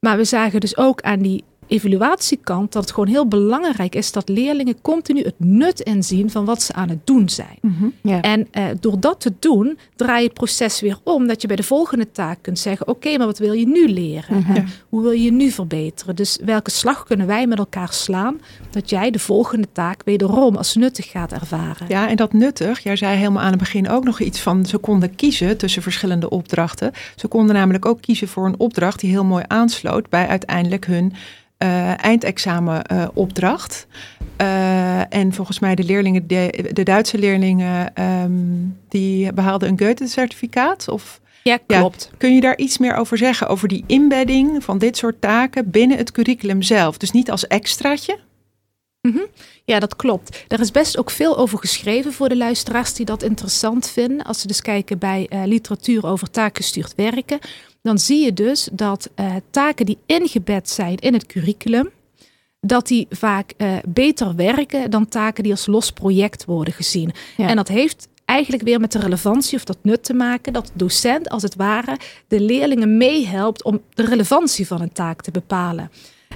Maar 0.00 0.16
we 0.16 0.24
zagen 0.24 0.60
dus 0.60 0.76
ook 0.76 1.00
aan 1.00 1.20
die 1.20 1.44
evaluatiekant 1.66 2.72
dat 2.72 2.82
het 2.82 2.92
gewoon 2.92 3.08
heel 3.08 3.28
belangrijk 3.28 3.94
is 3.94 4.12
dat 4.12 4.28
leerlingen 4.28 4.80
continu 4.80 5.22
het 5.22 5.34
nut 5.38 5.80
inzien 5.80 6.30
van 6.30 6.44
wat 6.44 6.62
ze 6.62 6.72
aan 6.72 6.88
het 6.88 7.06
doen 7.06 7.28
zijn. 7.28 7.58
Mhm. 7.60 7.84
ja. 8.02 8.20
En 8.20 8.48
eh, 8.50 8.64
door 8.80 9.00
dat 9.00 9.20
te 9.20 9.32
doen, 9.38 9.78
draai 9.96 10.18
je 10.18 10.24
het 10.24 10.34
proces 10.34 10.80
weer 10.80 10.98
om. 11.02 11.26
Dat 11.26 11.40
je 11.40 11.46
bij 11.46 11.56
de 11.56 11.62
volgende 11.62 12.10
taak 12.10 12.38
kunt 12.40 12.58
zeggen: 12.58 12.88
Oké, 12.88 13.16
maar 13.16 13.26
wat 13.26 13.38
wil 13.38 13.52
je 13.52 13.66
nu 13.66 13.88
leren? 13.88 14.38
Mhm. 14.38 14.56
En 14.56 14.68
Hoe 14.88 15.02
wil 15.02 15.10
je 15.10 15.32
nu 15.32 15.50
verbeteren? 15.50 16.16
Dus 16.16 16.38
welke 16.44 16.70
slag 16.70 17.04
kunnen 17.04 17.26
wij 17.26 17.46
met 17.46 17.58
elkaar 17.58 17.92
slaan? 17.92 18.40
Dat 18.70 18.90
jij 18.90 19.10
de 19.10 19.18
volgende 19.18 19.68
taak 19.72 20.02
wederom 20.04 20.56
als 20.56 20.74
nuttig 20.74 21.10
gaat 21.10 21.32
ervaren. 21.32 21.86
Ja, 21.88 22.08
en 22.08 22.16
dat 22.16 22.32
nuttig. 22.32 22.80
Jij 22.80 22.96
zei 22.96 23.16
helemaal 23.16 23.42
aan 23.42 23.50
het 23.50 23.58
begin 23.58 23.88
ook 23.88 24.04
nog 24.04 24.20
iets 24.20 24.40
van 24.40 24.66
ze 24.66 24.78
konden 24.78 25.14
kiezen 25.14 25.56
tussen 25.56 25.82
verschillende 25.82 26.30
opdrachten. 26.30 26.92
Ze 27.16 27.26
konden 27.28 27.54
namelijk 27.54 27.86
ook 27.86 28.00
kiezen 28.00 28.28
voor 28.28 28.46
een 28.46 28.58
opdracht 28.58 29.00
die 29.00 29.10
heel 29.10 29.24
mooi 29.24 29.44
aansloot 29.46 30.08
bij 30.08 30.26
uiteindelijk 30.26 30.86
hun 30.86 31.12
eindexamenopdracht. 31.96 33.86
Eh, 34.36 35.14
en 35.14 35.32
volgens 35.32 35.58
mij 35.58 35.74
de 35.74 35.84
leerlingen, 35.84 36.26
de, 36.26 36.70
de 36.72 36.82
Duitse 36.82 37.18
leerlingen, 37.18 37.94
ehm, 37.94 38.32
die 38.88 39.32
behaalden 39.32 39.68
een 39.68 39.78
Goethe-certificaat. 39.78 40.88
Of 40.88 41.20
Ja, 41.42 41.58
Ja. 41.66 41.78
klopt. 41.78 42.10
kun 42.18 42.34
je 42.34 42.40
daar 42.40 42.56
iets 42.58 42.78
meer 42.78 42.94
over 42.94 43.18
zeggen? 43.18 43.48
Over 43.48 43.68
die 43.68 43.84
inbedding 43.86 44.64
van 44.64 44.78
dit 44.78 44.96
soort 44.96 45.20
taken 45.20 45.70
binnen 45.70 45.96
het 45.96 46.12
curriculum 46.12 46.62
zelf. 46.62 46.98
Dus 46.98 47.10
niet 47.10 47.30
als 47.30 47.46
extraatje. 47.46 48.18
Ja, 49.64 49.78
dat 49.78 49.96
klopt. 49.96 50.44
Er 50.48 50.60
is 50.60 50.70
best 50.70 50.98
ook 50.98 51.10
veel 51.10 51.36
over 51.38 51.58
geschreven 51.58 52.12
voor 52.12 52.28
de 52.28 52.36
luisteraars 52.36 52.94
die 52.94 53.06
dat 53.06 53.22
interessant 53.22 53.88
vinden. 53.90 54.22
Als 54.26 54.40
ze 54.40 54.46
dus 54.46 54.60
kijken 54.62 54.98
bij 54.98 55.26
eh, 55.28 55.40
literatuur 55.44 56.06
over 56.06 56.30
taakgestuurd 56.30 56.94
werken, 56.96 57.38
dan 57.84 57.98
zie 57.98 58.24
je 58.24 58.32
dus 58.32 58.68
dat 58.72 59.10
eh, 59.14 59.34
taken 59.50 59.86
die 59.86 59.98
ingebed 60.06 60.70
zijn 60.70 60.96
in 60.96 61.12
het 61.12 61.26
curriculum, 61.26 61.90
dat 62.60 62.86
die 62.86 63.06
vaak 63.10 63.52
eh, 63.56 63.76
beter 63.86 64.34
werken 64.34 64.90
dan 64.90 65.08
taken 65.08 65.42
die 65.42 65.52
als 65.52 65.66
los 65.66 65.92
project 65.92 66.44
worden 66.44 66.74
gezien. 66.74 67.12
Ja. 67.36 67.48
En 67.48 67.56
dat 67.56 67.68
heeft 67.68 68.08
eigenlijk 68.24 68.62
weer 68.62 68.80
met 68.80 68.92
de 68.92 68.98
relevantie 68.98 69.56
of 69.56 69.64
dat 69.64 69.78
nut 69.82 70.04
te 70.04 70.14
maken 70.14 70.52
dat 70.52 70.66
de 70.66 70.72
docent 70.74 71.28
als 71.28 71.42
het 71.42 71.54
ware 71.54 71.98
de 72.28 72.40
leerlingen 72.40 72.96
meehelpt 72.96 73.64
om 73.64 73.80
de 73.94 74.04
relevantie 74.04 74.66
van 74.66 74.80
een 74.80 74.92
taak 74.92 75.22
te 75.22 75.30
bepalen. 75.30 75.90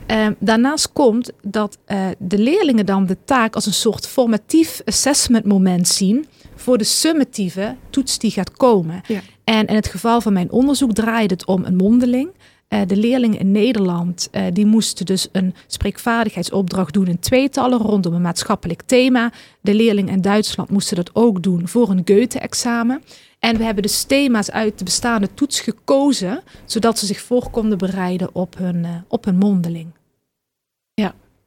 Eh, 0.08 0.26
daarnaast 0.38 0.92
komt 0.92 1.32
dat 1.42 1.78
eh, 1.84 2.06
de 2.18 2.38
leerlingen 2.38 2.86
dan 2.86 3.06
de 3.06 3.16
taak 3.24 3.54
als 3.54 3.66
een 3.66 3.72
soort 3.72 4.06
formatief 4.06 4.80
assessment 4.84 5.44
moment 5.44 5.88
zien 5.88 6.26
voor 6.54 6.78
de 6.78 6.84
summatieve 6.84 7.76
toets 7.90 8.18
die 8.18 8.30
gaat 8.30 8.52
komen. 8.52 9.00
Ja. 9.06 9.20
En 9.44 9.66
in 9.66 9.74
het 9.74 9.86
geval 9.86 10.20
van 10.20 10.32
mijn 10.32 10.50
onderzoek 10.50 10.92
draaide 10.92 11.34
het 11.34 11.46
om 11.46 11.64
een 11.64 11.76
mondeling. 11.76 12.30
Eh, 12.68 12.80
de 12.86 12.96
leerlingen 12.96 13.38
in 13.38 13.52
Nederland 13.52 14.28
eh, 14.30 14.44
die 14.52 14.66
moesten 14.66 15.06
dus 15.06 15.28
een 15.32 15.54
spreekvaardigheidsopdracht 15.66 16.92
doen 16.92 17.06
in 17.06 17.18
tweetallen 17.18 17.78
rondom 17.78 18.14
een 18.14 18.22
maatschappelijk 18.22 18.82
thema. 18.82 19.32
De 19.60 19.74
leerlingen 19.74 20.12
in 20.12 20.20
Duitsland 20.20 20.70
moesten 20.70 20.96
dat 20.96 21.10
ook 21.12 21.42
doen 21.42 21.68
voor 21.68 21.90
een 21.90 22.02
Goethe-examen. 22.04 23.02
En 23.38 23.56
we 23.56 23.64
hebben 23.64 23.82
dus 23.82 24.02
thema's 24.02 24.50
uit 24.50 24.78
de 24.78 24.84
bestaande 24.84 25.28
toets 25.34 25.60
gekozen, 25.60 26.42
zodat 26.64 26.98
ze 26.98 27.06
zich 27.06 27.20
voor 27.20 27.50
konden 27.50 27.78
bereiden 27.78 28.34
op 28.34 28.58
hun, 28.58 28.86
op 29.08 29.24
hun 29.24 29.36
mondeling. 29.36 29.97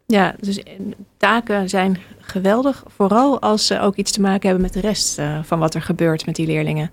Ja, 0.05 0.35
dus 0.39 0.63
eh, 0.63 0.73
taken 1.17 1.69
zijn 1.69 1.97
geweldig. 2.19 2.83
Vooral 2.87 3.41
als 3.41 3.67
ze 3.67 3.79
ook 3.79 3.95
iets 3.95 4.11
te 4.11 4.21
maken 4.21 4.49
hebben 4.49 4.61
met 4.61 4.73
de 4.73 4.79
rest 4.79 5.17
eh, 5.17 5.39
van 5.43 5.59
wat 5.59 5.73
er 5.73 5.81
gebeurt 5.81 6.25
met 6.25 6.35
die 6.35 6.45
leerlingen. 6.45 6.91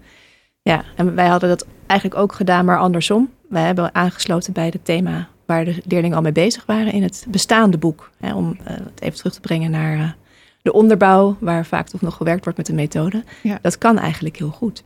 Ja, 0.63 0.85
en 0.97 1.15
wij 1.15 1.27
hadden 1.27 1.49
dat 1.49 1.67
eigenlijk 1.87 2.21
ook 2.21 2.33
gedaan, 2.33 2.65
maar 2.65 2.79
andersom. 2.79 3.31
Wij 3.49 3.63
hebben 3.63 3.95
aangesloten 3.95 4.53
bij 4.53 4.67
het 4.67 4.85
thema 4.85 5.29
waar 5.47 5.65
de 5.65 5.83
leerlingen 5.85 6.17
al 6.17 6.23
mee 6.23 6.33
bezig 6.33 6.67
waren 6.67 6.93
in 6.93 7.03
het 7.03 7.27
bestaande 7.29 7.79
boek. 7.79 8.11
Hè, 8.19 8.35
om 8.35 8.57
eh, 8.65 8.77
het 8.77 9.01
even 9.01 9.19
terug 9.19 9.33
te 9.33 9.41
brengen 9.41 9.71
naar 9.71 9.99
eh, 9.99 10.11
de 10.63 10.73
onderbouw, 10.73 11.37
waar 11.41 11.67
vaak 11.67 11.89
toch 11.89 12.01
nog 12.01 12.17
gewerkt 12.17 12.43
wordt 12.45 12.59
met 12.59 12.67
de 12.67 12.75
methode. 12.75 13.25
Ja. 13.43 13.59
Dat 13.63 13.79
kan 13.79 13.99
eigenlijk 13.99 14.37
heel 14.37 14.51
goed. 14.51 14.85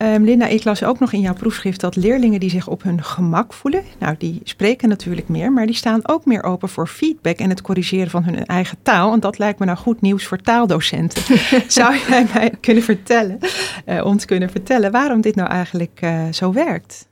Ehm, 0.00 0.22
Linda, 0.22 0.46
ik 0.46 0.64
las 0.64 0.84
ook 0.84 0.98
nog 0.98 1.12
in 1.12 1.20
jouw 1.20 1.34
proefschrift 1.34 1.80
dat 1.80 1.96
leerlingen 1.96 2.40
die 2.40 2.50
zich 2.50 2.68
op 2.68 2.82
hun 2.82 3.02
gemak 3.02 3.52
voelen, 3.52 3.82
nou 3.98 4.14
die 4.18 4.40
spreken 4.44 4.88
natuurlijk 4.88 5.28
meer, 5.28 5.52
maar 5.52 5.66
die 5.66 5.74
staan 5.74 6.08
ook 6.08 6.24
meer 6.24 6.42
open 6.42 6.68
voor 6.68 6.86
feedback 6.86 7.38
en 7.38 7.48
het 7.48 7.62
corrigeren 7.62 8.10
van 8.10 8.24
hun 8.24 8.46
eigen 8.46 8.78
taal. 8.82 9.12
En 9.12 9.20
dat 9.20 9.38
lijkt 9.38 9.58
me 9.58 9.64
nou 9.64 9.78
goed 9.78 10.00
nieuws 10.00 10.26
voor 10.26 10.38
taaldocenten. 10.38 11.22
Zou 11.68 11.96
jij 12.08 12.26
mij 12.34 12.52
kunnen 12.60 12.82
vertellen, 12.82 13.38
eh, 13.84 14.04
ons 14.04 14.24
kunnen 14.24 14.50
vertellen, 14.50 14.90
waarom 14.90 15.20
dit 15.20 15.34
nou 15.34 15.48
eigenlijk 15.48 15.98
eh, 16.00 16.22
zo 16.32 16.52
werkt? 16.52 17.08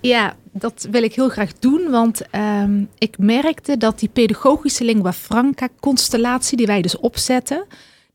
Ja, 0.00 0.34
dat 0.52 0.86
wil 0.90 1.02
ik 1.02 1.14
heel 1.14 1.28
graag 1.28 1.52
doen, 1.58 1.90
want 1.90 2.22
ehm, 2.30 2.84
ik 2.98 3.18
merkte 3.18 3.76
dat 3.76 3.98
die 3.98 4.08
pedagogische 4.08 4.84
lingua 4.84 5.12
franca 5.12 5.68
constellatie 5.80 6.56
die 6.56 6.66
wij 6.66 6.82
dus 6.82 6.98
opzetten, 6.98 7.66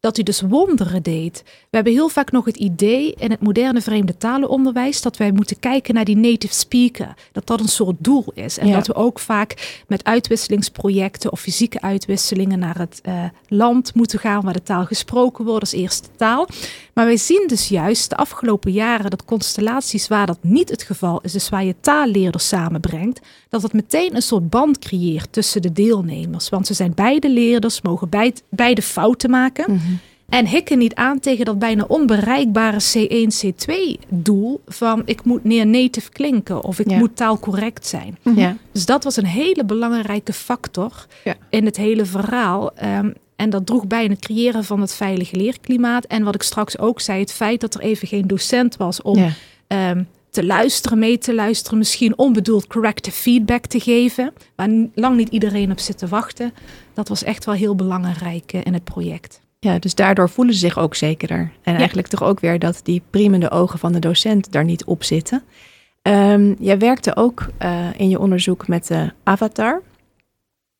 dat 0.07 0.15
hij 0.15 0.25
dus 0.25 0.41
wonderen 0.41 1.03
deed. 1.03 1.41
We 1.45 1.51
hebben 1.75 1.93
heel 1.93 2.09
vaak 2.09 2.31
nog 2.31 2.45
het 2.45 2.57
idee 2.57 3.13
in 3.17 3.31
het 3.31 3.41
moderne 3.41 3.81
vreemde 3.81 4.17
talenonderwijs 4.17 5.01
dat 5.01 5.17
wij 5.17 5.31
moeten 5.31 5.59
kijken 5.59 5.93
naar 5.93 6.05
die 6.05 6.17
native 6.17 6.53
speaker. 6.53 7.13
Dat 7.31 7.47
dat 7.47 7.59
een 7.59 7.67
soort 7.67 7.95
doel 7.99 8.25
is. 8.33 8.57
En 8.57 8.67
Ja. 8.67 8.73
dat 8.75 8.87
we 8.87 8.93
ook 8.95 9.19
vaak 9.19 9.81
met 9.87 10.03
uitwisselingsprojecten 10.03 11.31
of 11.31 11.39
fysieke 11.39 11.81
uitwisselingen 11.81 12.59
naar 12.59 12.77
het 12.77 12.99
eh, 13.03 13.23
land 13.47 13.93
moeten 13.95 14.19
gaan 14.19 14.41
waar 14.43 14.53
de 14.53 14.63
taal 14.63 14.85
gesproken 14.85 15.45
wordt 15.45 15.61
als 15.61 15.71
eerste 15.73 16.07
taal. 16.15 16.47
Maar 16.93 17.05
wij 17.05 17.17
zien 17.17 17.43
dus 17.47 17.67
juist 17.67 18.09
de 18.09 18.15
afgelopen 18.15 18.71
jaren 18.71 19.09
dat 19.09 19.25
constellaties 19.25 20.07
waar 20.07 20.25
dat 20.25 20.37
niet 20.41 20.69
het 20.69 20.83
geval 20.83 21.19
is, 21.21 21.31
dus 21.31 21.49
waar 21.49 21.63
je 21.63 21.75
taalleerders 21.81 22.47
samenbrengt, 22.47 23.19
dat 23.49 23.61
het 23.61 23.73
meteen 23.73 24.15
een 24.15 24.21
soort 24.21 24.49
band 24.49 24.79
creëert 24.79 25.31
tussen 25.31 25.61
de 25.61 25.71
deelnemers. 25.71 26.49
Want 26.49 26.67
ze 26.67 26.73
zijn 26.73 26.91
beide 26.95 27.29
leerders, 27.29 27.81
mogen 27.81 28.09
beid- 28.09 28.43
beide 28.49 28.81
fouten 28.81 29.29
maken. 29.29 29.81
En 30.29 30.47
hikken 30.47 30.77
niet 30.77 30.95
aan 30.95 31.19
tegen 31.19 31.45
dat 31.45 31.59
bijna 31.59 31.83
onbereikbare 31.87 32.77
C1, 32.93 33.45
C2 33.45 33.73
doel 34.09 34.61
van 34.67 35.01
ik 35.05 35.23
moet 35.23 35.43
neer 35.43 35.67
native 35.67 36.09
klinken 36.09 36.63
of 36.63 36.79
ik 36.79 36.89
Ja. 36.89 36.97
moet 36.97 37.15
taalcorrect 37.15 37.87
zijn. 37.87 38.17
Ja. 38.35 38.57
Dus 38.71 38.85
dat 38.85 39.03
was 39.03 39.15
een 39.17 39.25
hele 39.25 39.65
belangrijke 39.65 40.33
factor 40.33 41.05
Ja. 41.23 41.35
in 41.49 41.65
het 41.65 41.77
hele 41.77 42.05
verhaal. 42.05 42.73
Ehm, 42.75 43.11
en 43.35 43.49
dat 43.49 43.65
droeg 43.65 43.87
bij 43.87 44.03
in 44.03 44.09
het 44.11 44.19
creëren 44.19 44.63
van 44.63 44.81
het 44.81 44.93
veilige 44.93 45.35
leerklimaat. 45.35 46.05
En 46.05 46.23
wat 46.23 46.35
ik 46.35 46.43
straks 46.43 46.77
ook 46.79 47.01
zei, 47.01 47.19
het 47.19 47.31
feit 47.33 47.61
dat 47.61 47.73
er 47.73 47.81
even 47.81 48.07
geen 48.07 48.27
docent 48.27 48.77
was 48.77 49.01
om 49.01 49.17
Ja. 49.17 49.29
ehm, 49.67 50.03
te 50.29 50.45
luisteren, 50.45 50.99
mee 50.99 51.17
te 51.17 51.33
luisteren, 51.35 51.77
misschien 51.77 52.17
onbedoeld 52.17 52.67
corrective 52.67 53.17
feedback 53.17 53.65
te 53.65 53.79
geven, 53.79 54.33
waar 54.55 54.69
lang 54.95 55.17
niet 55.17 55.29
iedereen 55.29 55.71
op 55.71 55.79
zit 55.79 55.97
te 55.97 56.07
wachten. 56.07 56.53
Dat 56.93 57.07
was 57.07 57.23
echt 57.23 57.45
wel 57.45 57.55
heel 57.55 57.75
belangrijk 57.75 58.53
eh, 58.53 58.61
in 58.63 58.73
het 58.73 58.83
project. 58.83 59.41
Ja, 59.59 59.79
dus 59.79 59.95
daardoor 59.95 60.29
voelen 60.29 60.53
ze 60.53 60.59
zich 60.59 60.77
ook 60.77 60.95
zekerder. 60.95 61.51
En 61.63 61.75
eigenlijk 61.75 62.07
toch 62.07 62.23
ook 62.23 62.39
weer 62.39 62.59
dat 62.59 62.79
die 62.83 63.01
priemende 63.09 63.51
ogen 63.51 63.79
van 63.79 63.91
de 63.93 63.99
docent 63.99 64.51
daar 64.51 64.63
niet 64.63 64.85
op 64.85 65.03
zitten. 65.03 65.43
Ehm, 66.01 66.53
jij 66.59 66.77
werkte 66.77 67.15
ook 67.15 67.47
eh, 67.57 67.87
in 67.97 68.09
je 68.09 68.19
onderzoek 68.19 68.67
met 68.67 68.87
de 68.87 69.11
avatar. 69.23 69.81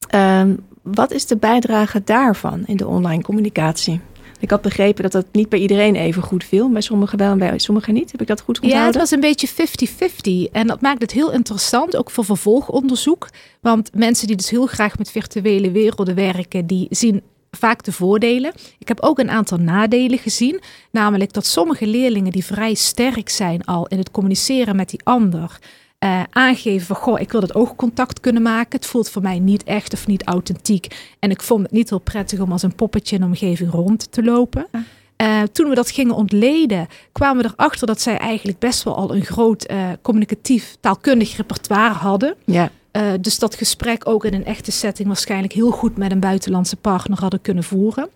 Ehm, 0.10 0.56
wat 0.82 1.12
is 1.12 1.26
de 1.26 1.38
bijdrage 1.38 2.02
daarvan 2.04 2.64
in 2.66 2.78
de 2.78 2.88
online 2.88 3.24
communicatie? 3.24 4.00
Ik 4.40 4.50
had 4.50 4.62
begrepen 4.62 5.04
dat 5.04 5.12
dat 5.12 5.26
niet 5.32 5.50
bij 5.50 5.60
iedereen 5.60 5.96
even 5.96 6.22
goed 6.22 6.44
viel. 6.44 6.70
Bij 6.70 6.82
sommigen 6.82 7.18
wel 7.18 7.32
en 7.32 7.38
bij 7.38 7.58
sommigen 7.60 7.94
niet. 7.94 8.12
Heb 8.12 8.22
ik 8.22 8.28
dat 8.28 8.42
goed 8.42 8.56
Ja, 8.56 8.62
het 8.62 8.72
onthouden? 8.72 9.00
was 9.02 9.12
een 9.12 9.20
beetje 9.20 9.48
50-50. 9.48 10.52
En 10.52 10.68
dat 10.68 10.82
maakt 10.82 11.02
het 11.02 11.12
heel 11.12 11.32
interessant, 11.32 11.96
ook 11.96 12.12
voor 12.12 12.26
vervolgonderzoek. 12.26 13.30
Want 13.62 13.90
mensen 13.94 14.28
die 14.28 14.36
dus 14.36 14.50
heel 14.50 14.66
graag 14.66 14.98
met 14.98 15.12
virtuele 15.12 15.72
werelden 15.72 16.16
werken, 16.16 16.66
die 16.68 16.88
zien 16.90 17.22
vaak 17.52 17.84
de 17.84 17.92
voordelen. 17.92 18.54
Ik 18.78 18.88
heb 18.88 19.02
ook 19.02 19.20
een 19.20 19.30
aantal 19.30 19.58
nadelen 19.58 20.18
gezien. 20.20 20.62
Namelijk 20.92 21.34
dat 21.34 21.46
sommige 21.46 21.88
leerlingen 21.88 22.32
die 22.32 22.46
vrij 22.46 22.74
sterk 22.74 23.30
zijn 23.30 23.66
al 23.66 23.88
in 23.88 23.98
het 23.98 24.12
communiceren 24.12 24.76
met 24.76 24.90
die 24.90 25.02
ander. 25.04 25.60
eh, 26.00 26.24
aangeven 26.30 26.88
van, 26.88 26.96
goh, 26.96 27.20
ik 27.20 27.32
wil 27.32 27.42
dat 27.42 27.56
oogcontact 27.56 28.20
kunnen 28.20 28.42
maken. 28.42 28.80
Het 28.80 28.86
voelt 28.86 29.10
voor 29.10 29.22
mij 29.22 29.40
niet 29.40 29.64
echt 29.64 29.94
of 29.94 30.08
niet 30.08 30.24
authentiek. 30.24 31.16
En 31.20 31.30
ik 31.30 31.42
vond 31.42 31.62
het 31.62 31.72
niet 31.72 31.90
heel 31.90 32.00
prettig 32.00 32.40
om 32.40 32.52
als 32.52 32.64
een 32.64 32.76
poppetje 32.76 33.16
in 33.16 33.22
de 33.22 33.28
omgeving 33.28 33.72
rond 33.72 34.12
te 34.12 34.24
lopen. 34.24 34.68
Eh, 35.16 35.42
toen 35.52 35.70
we 35.70 35.76
dat 35.76 35.92
gingen 35.92 36.16
ontleden, 36.16 36.88
kwamen 37.12 37.44
we 37.44 37.52
erachter 37.58 37.88
dat 37.88 38.02
zij 38.02 38.18
eigenlijk 38.18 38.60
best 38.60 38.84
wel 38.84 38.96
al 38.96 39.16
een 39.16 39.26
groot 39.26 39.64
eh, 39.64 39.78
communicatief 40.02 40.78
taalkundig 40.80 41.38
repertoire 41.38 41.94
hadden. 41.94 42.36
Ja, 42.46 42.70
Eh, 42.92 43.14
dus 43.22 43.40
dat 43.40 43.56
gesprek 43.56 44.08
ook 44.08 44.26
in 44.26 44.34
een 44.34 44.46
echte 44.46 44.72
setting 44.72 45.08
waarschijnlijk 45.08 45.54
heel 45.54 45.72
goed 45.72 45.98
met 45.98 46.12
een 46.12 46.20
buitenlandse 46.20 46.76
partner 46.76 47.20
hadden 47.20 47.42
kunnen 47.42 47.64
voeren. 47.64 48.10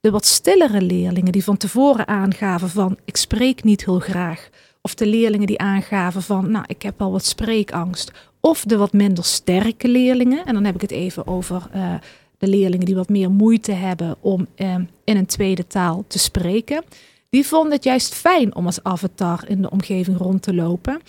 De 0.00 0.10
wat 0.10 0.26
stillere 0.26 0.82
leerlingen 0.82 1.32
die 1.32 1.44
van 1.44 1.56
tevoren 1.56 2.08
aangaven 2.08 2.68
van 2.68 2.96
ik 3.04 3.16
spreek 3.16 3.64
niet 3.64 3.84
heel 3.84 3.98
graag. 3.98 4.48
Of 4.82 4.94
de 4.94 5.06
leerlingen 5.06 5.46
die 5.46 5.58
aangaven 5.58 6.22
van 6.22 6.50
nou 6.50 6.64
ik 6.68 6.82
heb 6.82 7.02
al 7.02 7.12
wat 7.12 7.24
spreekangst. 7.24 8.12
Of 8.40 8.64
de 8.64 8.76
wat 8.76 8.92
minder 8.92 9.24
sterke 9.24 9.88
leerlingen. 9.88 10.44
En 10.44 10.54
dan 10.54 10.64
heb 10.64 10.74
ik 10.74 10.80
het 10.80 10.90
even 10.90 11.26
over 11.26 11.68
eh, 11.72 11.94
de 12.38 12.48
leerlingen 12.48 12.86
die 12.86 12.94
wat 12.94 13.08
meer 13.08 13.30
moeite 13.30 13.72
hebben 13.72 14.16
om 14.20 14.46
eh, 14.54 14.74
in 15.04 15.16
een 15.16 15.26
tweede 15.26 15.66
taal 15.66 16.04
te 16.06 16.18
spreken. 16.18 16.84
Die 17.30 17.46
vonden 17.46 17.72
het 17.72 17.84
juist 17.84 18.14
fijn 18.14 18.54
om 18.54 18.66
als 18.66 18.82
avatar 18.82 19.44
in 19.48 19.62
de 19.62 19.70
omgeving 19.70 20.18
rond 20.18 20.42
te 20.42 20.54
lopen. 20.54 21.00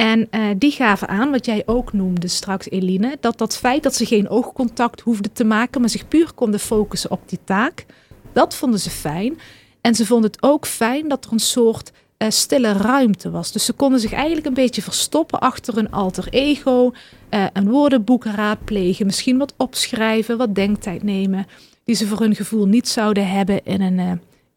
En 0.00 0.26
eh, 0.30 0.42
die 0.56 0.70
gaven 0.70 1.08
aan, 1.08 1.30
wat 1.30 1.46
jij 1.46 1.62
ook 1.66 1.92
noemde 1.92 2.28
straks, 2.28 2.70
Eline, 2.70 3.16
dat 3.20 3.38
dat 3.38 3.56
feit 3.56 3.82
dat 3.82 3.94
ze 3.94 4.06
geen 4.06 4.28
oogcontact 4.28 5.00
hoefden 5.00 5.32
te 5.32 5.44
maken, 5.44 5.80
maar 5.80 5.90
zich 5.90 6.08
puur 6.08 6.32
konden 6.32 6.60
focussen 6.60 7.10
op 7.10 7.20
die 7.26 7.38
taak, 7.44 7.86
dat 8.32 8.54
vonden 8.54 8.80
ze 8.80 8.90
fijn. 8.90 9.38
En 9.80 9.94
ze 9.94 10.06
vonden 10.06 10.30
het 10.30 10.42
ook 10.42 10.66
fijn 10.66 11.08
dat 11.08 11.24
er 11.24 11.32
een 11.32 11.38
soort 11.38 11.92
eh, 12.16 12.30
stille 12.30 12.72
ruimte 12.72 13.30
was. 13.30 13.52
Dus 13.52 13.64
ze 13.64 13.72
konden 13.72 14.00
zich 14.00 14.12
eigenlijk 14.12 14.46
een 14.46 14.54
beetje 14.54 14.82
verstoppen 14.82 15.40
achter 15.40 15.78
een 15.78 15.90
alter 15.90 16.28
ego, 16.30 16.92
eh, 17.28 17.44
een 17.52 17.68
woordenboek 17.68 18.24
raadplegen, 18.24 19.06
misschien 19.06 19.38
wat 19.38 19.54
opschrijven, 19.56 20.38
wat 20.38 20.54
denktijd 20.54 21.02
nemen, 21.02 21.46
die 21.84 21.94
ze 21.94 22.06
voor 22.06 22.20
hun 22.20 22.34
gevoel 22.34 22.66
niet 22.66 22.88
zouden 22.88 23.30
hebben 23.30 23.64
in 23.64 23.80
een, 23.80 23.98
eh, 23.98 24.12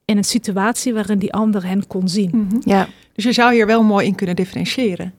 in 0.06 0.18
een 0.18 0.24
situatie 0.24 0.94
waarin 0.94 1.20
die 1.20 1.34
ander 1.34 1.66
hen 1.66 1.88
kon 1.88 2.08
zien. 2.08 2.30
Mhm. 2.34 2.62
ja, 2.70 2.88
Dus 3.16 3.24
je 3.24 3.34
zou 3.34 3.54
hier 3.54 3.66
wel 3.66 3.84
mooi 3.84 4.08
in 4.08 4.16
kunnen 4.16 4.36
differentiëren. 4.36 5.14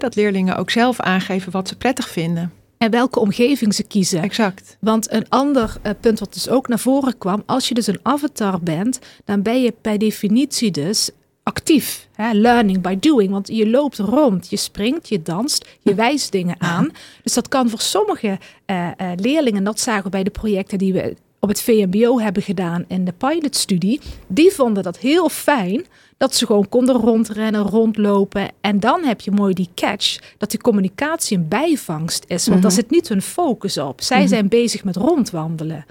Dat 0.00 0.14
leerlingen 0.14 0.56
ook 0.56 0.70
zelf 0.70 1.00
aangeven 1.00 1.52
wat 1.52 1.68
ze 1.68 1.76
prettig 1.76 2.08
vinden. 2.08 2.52
En 2.78 2.90
welke 2.90 3.20
omgeving 3.20 3.74
ze 3.74 3.82
kiezen. 3.82 4.22
Exact. 4.22 4.76
Want 4.80 5.12
een 5.12 5.28
ander 5.28 5.76
eh, 5.82 5.92
punt 6.00 6.18
wat 6.18 6.32
dus 6.32 6.48
ook 6.48 6.68
naar 6.68 6.78
voren 6.78 7.18
kwam, 7.18 7.42
als 7.46 7.68
je 7.68 7.74
dus 7.74 7.86
een 7.86 8.00
avatar 8.02 8.60
bent, 8.60 8.98
dan 9.24 9.42
ben 9.42 9.62
je 9.62 9.74
per 9.80 9.98
definitie 9.98 10.70
dus 10.70 11.10
actief. 11.42 12.08
Hè? 12.12 12.32
Learning 12.32 12.80
by 12.80 12.98
doing, 13.00 13.30
want 13.30 13.48
je 13.48 13.68
loopt 13.68 13.98
rond, 13.98 14.50
je 14.50 14.56
springt, 14.56 15.08
je 15.08 15.22
danst, 15.22 15.68
je 15.80 15.94
wijst 15.94 16.32
dingen 16.32 16.56
aan. 16.58 16.90
Dus 17.22 17.34
dat 17.34 17.48
kan 17.48 17.70
voor 17.70 17.80
sommige 17.80 18.38
eh, 18.64 18.86
eh, 18.86 19.10
leerlingen, 19.16 19.64
dat 19.64 19.80
zagen 19.80 20.04
we 20.04 20.10
bij 20.10 20.24
de 20.24 20.30
projecten 20.30 20.78
die 20.78 20.92
we 20.92 21.16
op 21.38 21.48
het 21.48 21.62
VMBO 21.62 22.20
hebben 22.20 22.42
gedaan 22.42 22.84
in 22.88 23.04
de 23.04 23.12
pilotstudie, 23.12 24.00
die 24.26 24.52
vonden 24.52 24.82
dat 24.82 24.98
heel 24.98 25.28
fijn 25.28 25.86
dat 26.22 26.34
ze 26.34 26.46
gewoon 26.46 26.68
konden 26.68 26.94
rondrennen, 26.96 27.62
rondlopen. 27.62 28.48
En 28.60 28.80
dan 28.80 29.04
heb 29.04 29.20
je 29.20 29.30
mooi 29.30 29.54
die 29.54 29.68
catch, 29.74 30.18
dat 30.38 30.50
die 30.50 30.60
communicatie 30.60 31.36
een 31.36 31.48
bijvangst 31.48 32.24
is. 32.26 32.46
Want 32.46 32.62
daar 32.62 32.70
Mhm. 32.70 32.80
zit 32.80 32.90
niet 32.90 33.08
hun 33.08 33.22
focus 33.22 33.78
op. 33.78 34.00
Zij 34.00 34.18
Mhm. 34.18 34.28
zijn 34.28 34.48
bezig 34.48 34.84
met 34.84 34.96
rondwandelen, 34.96 35.84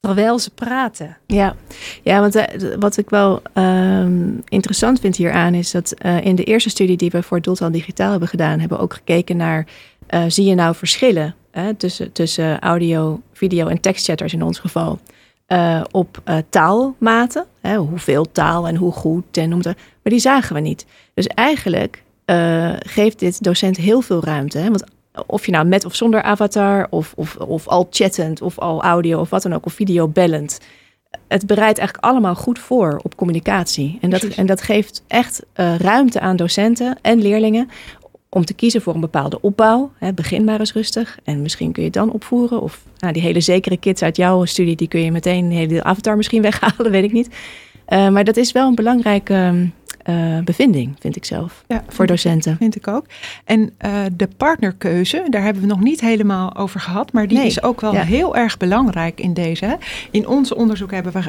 terwijl 0.00 0.38
ze 0.38 0.50
praten. 0.50 1.16
Ja, 1.26 1.56
ja 2.02 2.20
want 2.20 2.34
eh, 2.34 2.74
wat 2.78 2.96
ik 2.96 3.10
wel 3.10 3.42
ehm, 3.54 4.28
interessant 4.48 5.00
vind 5.00 5.16
hieraan 5.16 5.54
is 5.54 5.70
dat 5.70 5.92
eh, 5.92 6.24
in 6.24 6.34
de 6.34 6.44
eerste 6.44 6.70
studie 6.70 6.96
die 6.96 7.10
we 7.10 7.22
voor 7.22 7.40
Doeltaal 7.40 7.70
Digitaal 7.70 8.10
hebben 8.10 8.28
gedaan, 8.28 8.58
hebben 8.58 8.78
we 8.78 8.84
ook 8.84 8.94
gekeken 8.94 9.36
naar, 9.36 9.66
eh, 10.06 10.24
zie 10.28 10.44
je 10.44 10.54
nou 10.54 10.74
verschillen 10.74 11.34
hè, 11.50 11.74
tussen, 11.74 12.12
tussen 12.12 12.60
audio, 12.60 13.20
video 13.32 13.66
en 13.66 13.80
tekstchatters 13.80 14.32
in 14.32 14.42
ons 14.42 14.58
geval, 14.58 14.98
eh, 15.50 15.80
op 15.90 16.20
eh, 16.24 16.36
taalmaten, 16.48 17.44
hè, 17.60 17.76
hoeveel 17.76 18.32
taal 18.32 18.68
en 18.68 18.76
hoe 18.76 18.92
goed 18.92 19.36
en 19.36 19.48
noem 19.48 19.58
het, 19.58 19.76
maar 20.02 20.12
die 20.12 20.18
zagen 20.18 20.54
we 20.54 20.60
niet. 20.60 20.86
Dus 21.14 21.26
eigenlijk 21.26 22.02
eh, 22.24 22.72
geeft 22.78 23.18
dit 23.18 23.42
docent 23.42 23.76
heel 23.76 24.00
veel 24.00 24.24
ruimte, 24.24 24.58
hè, 24.58 24.68
want 24.68 24.84
of 25.26 25.46
je 25.46 25.52
nou 25.52 25.66
met 25.66 25.84
of 25.84 25.94
zonder 25.94 26.22
avatar, 26.22 26.86
of, 26.90 27.12
of, 27.16 27.36
of 27.36 27.68
al 27.68 27.86
chattend, 27.90 28.42
of 28.42 28.58
al 28.58 28.82
audio, 28.82 29.20
of 29.20 29.30
wat 29.30 29.42
dan 29.42 29.52
ook, 29.52 29.66
of 29.66 29.72
video 29.72 30.08
bellend 30.08 30.60
het 31.28 31.46
bereidt 31.46 31.78
eigenlijk 31.78 32.08
allemaal 32.08 32.34
goed 32.34 32.58
voor 32.58 33.00
op 33.02 33.16
communicatie. 33.16 33.98
En 34.00 34.10
dat, 34.10 34.20
Precies. 34.20 34.38
en 34.38 34.46
dat 34.46 34.62
geeft 34.62 35.02
echt 35.06 35.42
ruimte 35.78 36.20
aan 36.20 36.36
docenten 36.36 36.98
en 37.02 37.22
leerlingen 37.22 37.70
om 38.30 38.44
te 38.44 38.54
kiezen 38.54 38.82
voor 38.82 38.94
een 38.94 39.00
bepaalde 39.00 39.40
opbouw. 39.40 39.92
Hè, 39.98 40.12
begin 40.12 40.44
maar 40.44 40.60
eens 40.60 40.72
rustig 40.72 41.18
en 41.24 41.42
misschien 41.42 41.72
kun 41.72 41.82
je 41.82 41.88
het 41.88 41.98
dan 41.98 42.12
opvoeren. 42.12 42.60
Of 42.60 42.84
nou, 42.98 43.12
die 43.12 43.22
hele 43.22 43.40
zekere 43.40 43.76
kids 43.76 44.02
uit 44.02 44.16
jouw 44.16 44.44
studie, 44.44 44.76
die 44.76 44.88
kun 44.88 45.00
je 45.00 45.12
meteen 45.12 45.44
een 45.44 45.50
hele 45.50 45.82
avatar 45.82 46.16
misschien 46.16 46.42
weghalen, 46.50 46.90
weet 46.90 47.04
ik 47.04 47.12
niet. 47.12 47.28
Eh, 47.84 48.08
maar 48.08 48.24
dat 48.24 48.36
is 48.36 48.52
wel 48.52 48.68
een 48.68 48.74
belangrijke 48.74 49.68
eh, 50.02 50.38
bevinding, 50.44 50.96
vind 50.98 51.16
ik 51.16 51.24
zelf, 51.24 51.64
Ja, 51.68 51.84
voor 51.88 52.06
docenten. 52.06 52.56
Vind 52.56 52.76
ik 52.76 52.88
ook. 52.88 53.06
En 53.44 53.70
eh, 53.78 53.92
de 54.12 54.28
partnerkeuze, 54.36 55.26
daar 55.28 55.42
hebben 55.42 55.62
we 55.62 55.68
nog 55.68 55.80
niet 55.80 56.00
helemaal 56.00 56.56
over 56.56 56.80
gehad, 56.80 57.12
maar 57.12 57.28
die 57.28 57.38
Nee, 57.38 57.46
is 57.46 57.62
ook 57.62 57.80
wel 57.80 57.92
ja. 57.92 58.02
heel 58.02 58.36
erg 58.36 58.56
belangrijk 58.56 59.20
in 59.20 59.34
deze. 59.34 59.78
In 60.10 60.26
ons 60.26 60.54
onderzoek 60.54 60.90
hebben 60.90 61.12
we 61.12 61.22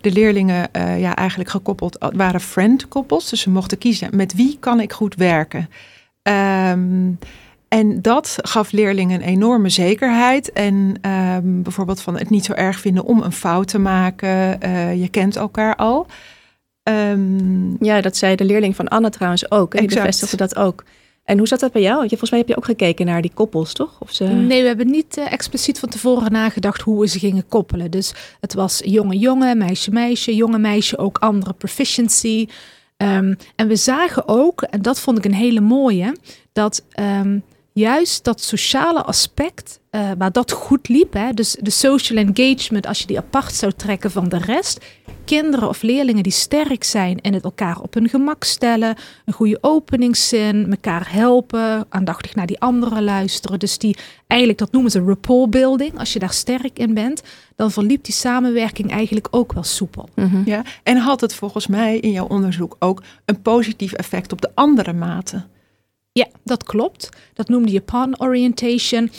de 0.00 0.12
leerlingen 0.12 0.68
ja, 0.98 1.16
eigenlijk 1.16 1.50
gekoppeld, 1.50 2.06
waren 2.14 2.40
friend 2.40 2.88
koppels, 2.88 3.30
dus 3.30 3.40
ze 3.40 3.50
mochten 3.50 3.78
kiezen 3.78 4.08
met 4.16 4.34
wie 4.34 4.56
kan 4.60 4.80
ik 4.80 4.92
goed 4.92 5.14
werken. 5.14 5.68
Ehm, 6.26 7.10
en 7.68 8.02
dat 8.02 8.36
gaf 8.42 8.72
leerlingen 8.72 9.20
een 9.20 9.28
enorme 9.28 9.68
zekerheid. 9.68 10.52
En 10.52 10.98
ehm, 11.00 11.62
bijvoorbeeld 11.62 12.00
van 12.00 12.18
het 12.18 12.30
niet 12.30 12.44
zo 12.44 12.52
erg 12.52 12.80
vinden 12.80 13.04
om 13.04 13.22
een 13.22 13.32
fout 13.32 13.68
te 13.68 13.78
maken. 13.78 14.60
Eh, 14.60 15.00
je 15.00 15.08
kent 15.08 15.36
elkaar 15.36 15.76
al. 15.76 16.06
Ehm, 16.82 17.84
Ja, 17.84 18.00
dat 18.00 18.16
zei 18.16 18.36
de 18.36 18.44
leerling 18.44 18.76
van 18.76 18.88
Anne 18.88 19.10
trouwens 19.10 19.50
ook. 19.50 19.74
En 19.74 19.86
die 19.86 19.96
bevestigde 19.96 20.36
dat 20.36 20.56
ook. 20.56 20.84
En 21.24 21.38
hoe 21.38 21.48
zat 21.48 21.60
dat 21.60 21.72
bij 21.72 21.82
jou? 21.82 21.96
Want 21.96 22.10
je, 22.10 22.16
volgens 22.16 22.30
mij 22.30 22.40
heb 22.40 22.48
je 22.48 22.56
ook 22.56 22.64
gekeken 22.64 23.06
naar 23.06 23.22
die 23.22 23.30
koppels, 23.34 23.72
toch? 23.72 23.96
Of 23.98 24.12
ze... 24.12 24.24
Nee, 24.24 24.62
we 24.62 24.68
hebben 24.68 24.90
niet 24.90 25.16
uh, 25.18 25.32
expliciet 25.32 25.78
van 25.78 25.88
tevoren 25.88 26.32
nagedacht 26.32 26.80
hoe 26.80 27.00
we 27.00 27.06
ze 27.06 27.18
gingen 27.18 27.48
koppelen. 27.48 27.90
Dus 27.90 28.14
het 28.40 28.54
was 28.54 28.80
jonge-jongen, 28.84 29.58
meisje-meisje, 29.58 30.34
jonge 30.34 30.58
meisje, 30.58 30.98
ook 30.98 31.18
andere 31.18 31.52
proficiency. 31.52 32.46
Um, 32.96 33.36
en 33.56 33.68
we 33.68 33.76
zagen 33.76 34.28
ook, 34.28 34.62
en 34.62 34.82
dat 34.82 35.00
vond 35.00 35.18
ik 35.18 35.24
een 35.24 35.34
hele 35.34 35.60
mooie, 35.60 36.16
dat 36.52 36.84
um, 37.00 37.42
juist 37.76 38.24
dat 38.24 38.40
sociale 38.40 39.02
aspect, 39.02 39.80
uh, 39.90 40.10
waar 40.18 40.32
dat 40.32 40.52
goed 40.52 40.88
liep, 40.88 41.12
hè, 41.12 41.32
dus 41.32 41.56
de 41.60 41.70
social 41.70 42.18
engagement, 42.18 42.86
als 42.86 43.00
je 43.00 43.06
die 43.06 43.18
apart 43.18 43.54
zou 43.54 43.72
trekken 43.76 44.10
van 44.10 44.28
de 44.28 44.38
rest, 44.38 44.84
kinderen 45.24 45.68
of 45.68 45.82
leerlingen 45.82 46.22
die 46.22 46.32
sterk 46.32 46.84
zijn 46.84 47.20
in 47.20 47.34
het 47.34 47.44
elkaar 47.44 47.80
op 47.80 47.94
hun 47.94 48.08
gemak 48.08 48.44
stellen, 48.44 48.96
een 49.24 49.32
goede 49.32 49.58
openingszin, 49.60 50.70
elkaar 50.70 51.12
helpen, 51.12 51.86
aandachtig 51.88 52.34
naar 52.34 52.46
die 52.46 52.60
anderen 52.60 53.04
luisteren. 53.04 53.58
Dus 53.58 53.78
die 53.78 53.96
eigenlijk, 54.26 54.58
dat 54.58 54.72
noemen 54.72 54.90
ze 54.90 55.00
rapport 55.00 55.50
building. 55.50 55.98
Als 55.98 56.12
je 56.12 56.18
daar 56.18 56.32
sterk 56.32 56.78
in 56.78 56.94
bent, 56.94 57.22
dan 57.56 57.70
verliep 57.70 58.04
die 58.04 58.14
samenwerking 58.14 58.90
eigenlijk 58.90 59.28
ook 59.30 59.52
wel 59.52 59.64
soepel. 59.64 60.08
Mm 60.14 60.28
-hmm. 60.28 60.42
Ja, 60.44 60.62
en 60.82 60.96
had 60.96 61.20
het 61.20 61.34
volgens 61.34 61.66
mij 61.66 61.98
in 61.98 62.12
jouw 62.12 62.26
onderzoek 62.26 62.76
ook 62.78 63.02
een 63.24 63.42
positief 63.42 63.92
effect 63.92 64.32
op 64.32 64.40
de 64.40 64.50
andere 64.54 64.92
maten? 64.92 65.50
Ja, 66.16 66.26
dat 66.44 66.64
klopt. 66.64 67.08
Dat 67.34 67.48
noemde 67.48 67.72
je 67.72 67.80
pan 67.80 68.20
orientation. 68.20 69.10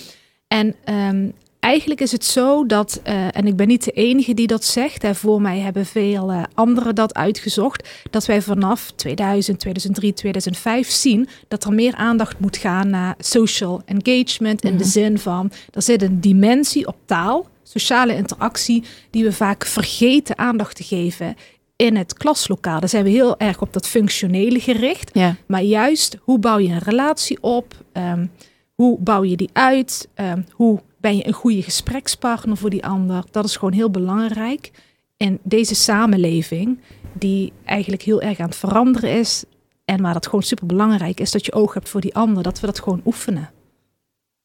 En 0.48 0.76
um, 0.90 1.34
eigenlijk 1.60 2.02
is 2.02 2.12
het 2.12 2.26
zo 2.26 2.66
dat, 2.66 3.02
uh, 3.08 3.38
en 3.38 3.48
ik 3.48 3.56
ben 3.56 3.68
niet 3.68 3.84
de 3.84 3.92
enige 3.92 4.34
die 4.34 4.48
dat 4.48 4.66
zegt, 4.66 5.02
hè, 5.02 5.16
voor 5.16 5.42
mij 5.42 5.60
hebben 5.60 5.86
veel 5.86 6.32
uh, 6.32 6.44
anderen 6.54 6.96
dat 6.96 7.16
uitgezocht, 7.16 7.90
dat 8.10 8.26
wij 8.26 8.42
vanaf 8.42 8.92
2000, 8.96 9.60
2003, 9.60 10.14
2005 10.14 10.90
zien 10.90 11.28
dat 11.48 11.64
er 11.64 11.74
meer 11.74 11.96
aandacht 11.96 12.40
moet 12.40 12.58
gaan 12.58 12.90
naar 12.90 13.16
social 13.20 13.82
engagement 13.86 14.62
in 14.62 14.72
mm 14.72 14.76
-hmm. 14.76 14.84
de 14.84 14.90
zin 14.90 15.20
van, 15.20 15.52
er 15.74 15.82
zit 15.82 16.02
een 16.02 16.22
dimensie 16.22 16.88
op 16.88 16.98
taal, 17.06 17.48
sociale 17.64 18.16
interactie, 18.16 18.84
die 19.10 19.24
we 19.24 19.32
vaak 19.32 19.66
vergeten 19.66 20.38
aandacht 20.38 20.76
te 20.76 20.84
geven 20.84 21.36
in 21.78 21.96
het 21.96 22.14
klaslokaal. 22.14 22.80
Daar 22.80 22.90
zijn 22.90 23.04
we 23.04 23.10
heel 23.10 23.40
erg 23.40 23.62
op 23.62 23.74
dat 23.74 23.88
functionele 23.88 24.60
gericht. 24.60 25.10
Ja. 25.14 25.36
Maar 25.46 25.62
juist, 25.62 26.18
hoe 26.22 26.40
bouw 26.40 26.58
je 26.58 26.70
een 26.70 26.78
relatie 26.78 27.38
op? 27.42 27.74
Um, 27.94 28.32
hoe 28.74 29.00
bouw 29.00 29.24
je 29.24 29.36
die 29.36 29.50
uit? 29.54 30.10
Um, 30.16 30.46
hoe 30.52 30.82
ben 30.98 31.18
je 31.18 31.28
een 31.28 31.34
goede 31.34 31.62
gesprekspartner 31.62 32.58
voor 32.58 32.70
die 32.70 32.86
ander? 32.86 33.24
Dat 33.32 33.46
is 33.46 33.56
gewoon 33.56 33.74
heel 33.74 33.92
belangrijk. 33.92 34.72
In 35.18 35.40
deze 35.44 35.76
samenleving, 35.76 36.80
die 37.14 37.54
eigenlijk 37.66 38.02
heel 38.02 38.22
erg 38.22 38.40
aan 38.40 38.48
het 38.48 38.56
veranderen 38.56 39.12
is. 39.12 39.44
En 39.86 40.02
waar 40.02 40.14
dat 40.14 40.26
gewoon 40.26 40.44
super 40.44 40.66
belangrijk 40.66 41.20
is 41.20 41.32
dat 41.32 41.46
je 41.46 41.54
oog 41.54 41.74
hebt 41.74 41.90
voor 41.90 42.02
die 42.02 42.16
ander. 42.16 42.44
Dat 42.44 42.60
we 42.60 42.66
dat 42.66 42.80
gewoon 42.80 43.02
oefenen. 43.06 43.50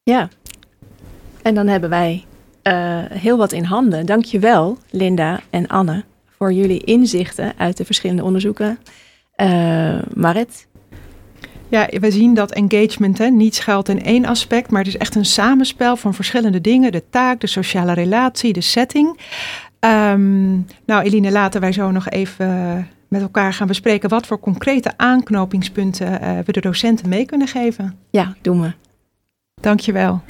Ja. 0.03 0.29
En 1.43 1.55
dan 1.55 1.67
hebben 1.67 1.91
wij 1.91 2.25
uh, 2.63 2.73
heel 3.09 3.37
wat 3.37 3.53
in 3.53 3.65
handen. 3.65 4.07
Dankjewel, 4.07 4.79
Linda 4.91 5.41
en 5.51 5.67
Anne 5.67 6.05
voor 6.43 6.53
jullie 6.53 6.85
inzichten 6.85 7.53
uit 7.57 7.77
de 7.77 7.85
verschillende 7.85 8.25
onderzoeken. 8.25 8.79
Uh, 9.37 9.99
Marit? 10.15 10.67
Ja, 11.69 11.89
we 12.01 12.11
zien 12.11 12.35
dat 12.35 12.53
engagement 12.53 13.19
hè, 13.19 13.27
niet 13.27 13.55
schuilt 13.55 13.89
in 13.89 14.05
één 14.05 14.25
aspect, 14.25 14.71
maar 14.71 14.81
het 14.81 14.95
is 14.95 14.97
echt 14.97 15.15
een 15.15 15.25
samenspel 15.25 15.97
van 15.97 16.15
verschillende 16.15 16.61
dingen. 16.61 16.93
De 16.93 17.03
taak, 17.11 17.41
de 17.41 17.47
sociale 17.47 17.93
relatie, 17.93 18.53
de 18.53 18.61
setting. 18.61 19.19
Um, 19.81 20.67
nou, 20.87 21.03
Eline, 21.03 21.31
laten 21.31 21.61
wij 21.61 21.73
zo 21.73 21.91
nog 21.91 22.09
even 22.09 22.89
met 23.09 23.21
elkaar 23.21 23.53
gaan 23.53 23.67
bespreken 23.67 24.09
wat 24.09 24.27
voor 24.27 24.41
concrete 24.41 24.93
aanknopingspunten 24.97 26.23
uh, 26.23 26.39
we 26.45 26.53
de 26.53 26.61
docenten 26.61 27.09
mee 27.09 27.25
kunnen 27.25 27.49
geven. 27.49 27.99
Ja, 28.11 28.35
doen 28.41 28.61
we. 28.61 28.73
Dankjewel. 29.61 30.23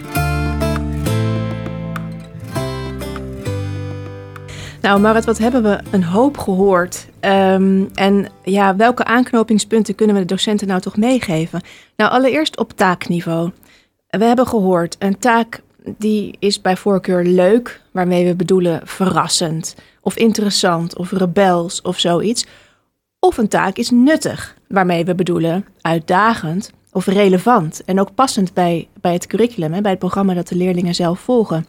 Nou, 4.83 5.01
Marit, 5.01 5.25
wat 5.25 5.39
hebben 5.39 5.63
we 5.63 5.81
een 5.91 6.05
hoop 6.05 6.39
gehoord. 6.39 7.07
Um, 7.21 7.91
en 7.95 8.29
ja, 8.45 8.77
welke 8.77 9.05
aanknopingspunten 9.05 9.95
kunnen 9.95 10.15
we 10.15 10.21
de 10.23 10.27
docenten 10.27 10.67
nou 10.67 10.81
toch 10.81 10.97
meegeven? 10.97 11.61
Nou, 11.97 12.11
allereerst 12.11 12.59
op 12.59 12.73
taakniveau. 12.73 13.51
We 14.09 14.25
hebben 14.25 14.47
gehoord, 14.47 14.97
een 14.99 15.19
taak 15.19 15.63
die 15.99 16.37
is 16.39 16.61
bij 16.61 16.77
voorkeur 16.77 17.25
leuk, 17.25 17.81
waarmee 17.91 18.27
we 18.27 18.35
bedoelen 18.35 18.81
verrassend, 18.85 19.77
of 20.01 20.17
interessant, 20.17 20.97
of 20.97 21.11
rebels, 21.11 21.83
of 21.83 21.99
zoiets. 21.99 22.47
Of 23.19 23.37
een 23.37 23.49
taak 23.49 23.77
is 23.77 23.91
nuttig, 23.91 24.57
waarmee 24.69 25.05
we 25.05 25.15
bedoelen 25.15 25.67
uitdagend 25.81 26.73
of 26.93 27.07
relevant 27.07 27.85
en 27.85 28.01
ook 28.01 28.15
passend 28.15 28.55
bij, 28.55 28.89
bij 29.01 29.13
het 29.13 29.27
curriculum, 29.27 29.73
hè, 29.73 29.81
bij 29.81 29.91
het 29.91 30.01
programma 30.01 30.35
dat 30.35 30.49
de 30.49 30.57
leerlingen 30.57 30.95
zelf 30.95 31.21
volgen 31.21 31.67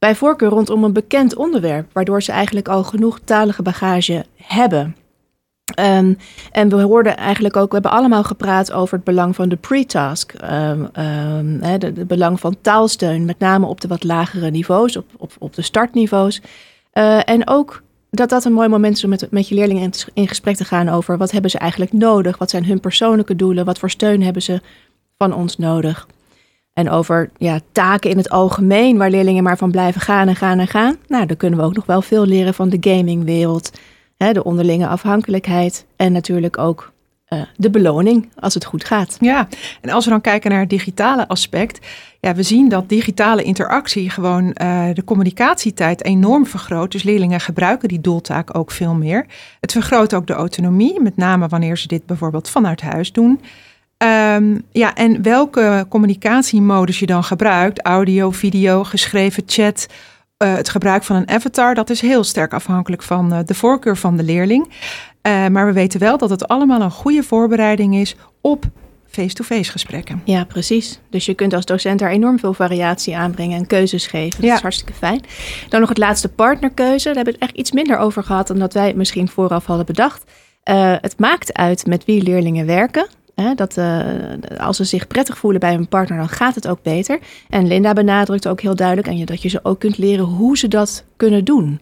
bij 0.00 0.14
voorkeur 0.14 0.48
rondom 0.48 0.84
een 0.84 0.92
bekend 0.92 1.34
onderwerp, 1.36 1.92
waardoor 1.92 2.22
ze 2.22 2.32
eigenlijk 2.32 2.68
al 2.68 2.84
genoeg 2.84 3.20
talige 3.24 3.62
bagage 3.62 4.24
hebben. 4.36 4.96
Um, 5.80 6.18
en 6.52 6.68
we 6.68 6.82
hoorden 6.82 7.16
eigenlijk 7.16 7.56
ook, 7.56 7.68
we 7.68 7.74
hebben 7.74 7.90
allemaal 7.90 8.24
gepraat 8.24 8.72
over 8.72 8.94
het 8.94 9.04
belang 9.04 9.34
van 9.34 9.48
de 9.48 9.56
pre-task. 9.56 10.34
Um, 10.42 10.88
um, 11.04 11.62
het 11.62 12.06
belang 12.06 12.40
van 12.40 12.56
taalsteun, 12.60 13.24
met 13.24 13.38
name 13.38 13.66
op 13.66 13.80
de 13.80 13.88
wat 13.88 14.04
lagere 14.04 14.50
niveaus, 14.50 14.96
op, 14.96 15.06
op, 15.16 15.32
op 15.38 15.54
de 15.54 15.62
startniveaus. 15.62 16.42
Uh, 16.94 17.28
en 17.28 17.48
ook 17.48 17.82
dat 18.10 18.28
dat 18.28 18.44
een 18.44 18.52
mooi 18.52 18.68
moment 18.68 18.96
is 18.96 19.04
om 19.04 19.10
met, 19.10 19.30
met 19.30 19.48
je 19.48 19.54
leerlingen 19.54 19.82
in, 19.82 19.92
in 20.14 20.28
gesprek 20.28 20.56
te 20.56 20.64
gaan 20.64 20.88
over 20.88 21.18
wat 21.18 21.30
hebben 21.30 21.50
ze 21.50 21.58
eigenlijk 21.58 21.92
nodig, 21.92 22.38
wat 22.38 22.50
zijn 22.50 22.64
hun 22.64 22.80
persoonlijke 22.80 23.36
doelen, 23.36 23.64
wat 23.64 23.78
voor 23.78 23.90
steun 23.90 24.22
hebben 24.22 24.42
ze 24.42 24.60
van 25.18 25.34
ons 25.34 25.56
nodig. 25.56 26.06
En 26.80 26.90
over 26.90 27.30
ja, 27.36 27.60
taken 27.72 28.10
in 28.10 28.16
het 28.16 28.30
algemeen, 28.30 28.96
waar 28.96 29.10
leerlingen 29.10 29.42
maar 29.42 29.56
van 29.56 29.70
blijven 29.70 30.00
gaan 30.00 30.28
en 30.28 30.36
gaan 30.36 30.58
en 30.58 30.68
gaan. 30.68 30.96
Nou, 31.08 31.26
dan 31.26 31.36
kunnen 31.36 31.58
we 31.58 31.64
ook 31.64 31.74
nog 31.74 31.86
wel 31.86 32.02
veel 32.02 32.26
leren 32.26 32.54
van 32.54 32.68
de 32.68 32.76
gamingwereld. 32.80 33.70
Hè, 34.16 34.32
de 34.32 34.44
onderlinge 34.44 34.86
afhankelijkheid 34.86 35.86
en 35.96 36.12
natuurlijk 36.12 36.58
ook 36.58 36.92
uh, 37.28 37.42
de 37.56 37.70
beloning 37.70 38.28
als 38.38 38.54
het 38.54 38.64
goed 38.64 38.84
gaat. 38.84 39.16
Ja, 39.20 39.48
en 39.80 39.90
als 39.90 40.04
we 40.04 40.10
dan 40.10 40.20
kijken 40.20 40.50
naar 40.50 40.60
het 40.60 40.70
digitale 40.70 41.28
aspect. 41.28 41.86
Ja, 42.20 42.34
we 42.34 42.42
zien 42.42 42.68
dat 42.68 42.88
digitale 42.88 43.42
interactie 43.42 44.10
gewoon 44.10 44.44
uh, 44.44 44.84
de 44.92 45.04
communicatietijd 45.04 46.04
enorm 46.04 46.46
vergroot. 46.46 46.92
Dus 46.92 47.02
leerlingen 47.02 47.40
gebruiken 47.40 47.88
die 47.88 48.00
doeltaak 48.00 48.56
ook 48.56 48.70
veel 48.70 48.94
meer. 48.94 49.26
Het 49.60 49.72
vergroot 49.72 50.14
ook 50.14 50.26
de 50.26 50.32
autonomie, 50.32 51.00
met 51.00 51.16
name 51.16 51.48
wanneer 51.48 51.78
ze 51.78 51.86
dit 51.86 52.06
bijvoorbeeld 52.06 52.48
vanuit 52.48 52.80
huis 52.80 53.12
doen. 53.12 53.40
Um, 54.02 54.62
ja, 54.72 54.94
en 54.94 55.22
welke 55.22 55.86
communicatiemodus 55.88 56.98
je 56.98 57.06
dan 57.06 57.24
gebruikt, 57.24 57.82
audio, 57.82 58.30
video, 58.30 58.84
geschreven 58.84 59.42
chat, 59.46 59.86
uh, 60.42 60.54
het 60.54 60.68
gebruik 60.68 61.02
van 61.02 61.16
een 61.16 61.28
avatar, 61.28 61.74
dat 61.74 61.90
is 61.90 62.00
heel 62.00 62.24
sterk 62.24 62.52
afhankelijk 62.52 63.02
van 63.02 63.32
uh, 63.32 63.38
de 63.44 63.54
voorkeur 63.54 63.96
van 63.96 64.16
de 64.16 64.22
leerling. 64.22 64.68
Uh, 65.22 65.46
maar 65.46 65.66
we 65.66 65.72
weten 65.72 66.00
wel 66.00 66.18
dat 66.18 66.30
het 66.30 66.48
allemaal 66.48 66.80
een 66.80 66.90
goede 66.90 67.22
voorbereiding 67.22 67.94
is 67.94 68.16
op 68.40 68.64
face-to-face 69.06 69.60
-face 69.60 69.70
gesprekken. 69.70 70.22
Ja, 70.24 70.44
precies. 70.44 71.00
Dus 71.10 71.26
je 71.26 71.34
kunt 71.34 71.54
als 71.54 71.64
docent 71.64 71.98
daar 71.98 72.10
enorm 72.10 72.38
veel 72.38 72.54
variatie 72.54 73.16
aanbrengen 73.16 73.58
en 73.58 73.66
keuzes 73.66 74.06
geven. 74.06 74.40
Dat 74.40 74.50
ja. 74.50 74.54
is 74.54 74.60
hartstikke 74.62 74.92
fijn. 74.92 75.20
Dan 75.68 75.80
nog 75.80 75.88
het 75.88 75.98
laatste 75.98 76.28
partnerkeuze. 76.28 77.04
Daar 77.04 77.14
hebben 77.14 77.32
we 77.32 77.38
het 77.38 77.48
echt 77.48 77.58
iets 77.58 77.72
minder 77.72 77.98
over 77.98 78.24
gehad 78.24 78.46
dan 78.46 78.58
dat 78.58 78.74
wij 78.74 78.86
het 78.86 78.96
misschien 78.96 79.28
vooraf 79.28 79.66
hadden 79.66 79.86
bedacht. 79.86 80.24
het 81.00 81.18
maakt 81.18 81.54
uit 81.54 81.86
met 81.86 82.04
wie 82.04 82.22
leerlingen 82.22 82.66
werken. 82.66 83.06
Hè, 83.42 83.54
dat 83.54 83.76
uh, 83.76 84.00
als 84.58 84.76
ze 84.76 84.84
zich 84.84 85.06
prettig 85.06 85.38
voelen 85.38 85.60
bij 85.60 85.74
hun 85.74 85.88
partner, 85.88 86.18
dan 86.18 86.28
gaat 86.28 86.54
het 86.54 86.68
ook 86.68 86.82
beter. 86.82 87.18
En 87.48 87.66
Linda 87.66 87.92
benadrukt 87.92 88.48
ook 88.48 88.60
heel 88.60 88.76
duidelijk 88.76 89.08
en 89.08 89.16
je, 89.16 89.24
dat 89.24 89.42
je 89.42 89.48
ze 89.48 89.60
ook 89.62 89.80
kunt 89.80 89.98
leren 89.98 90.24
hoe 90.24 90.58
ze 90.58 90.68
dat 90.68 91.04
kunnen 91.16 91.44
doen. 91.44 91.80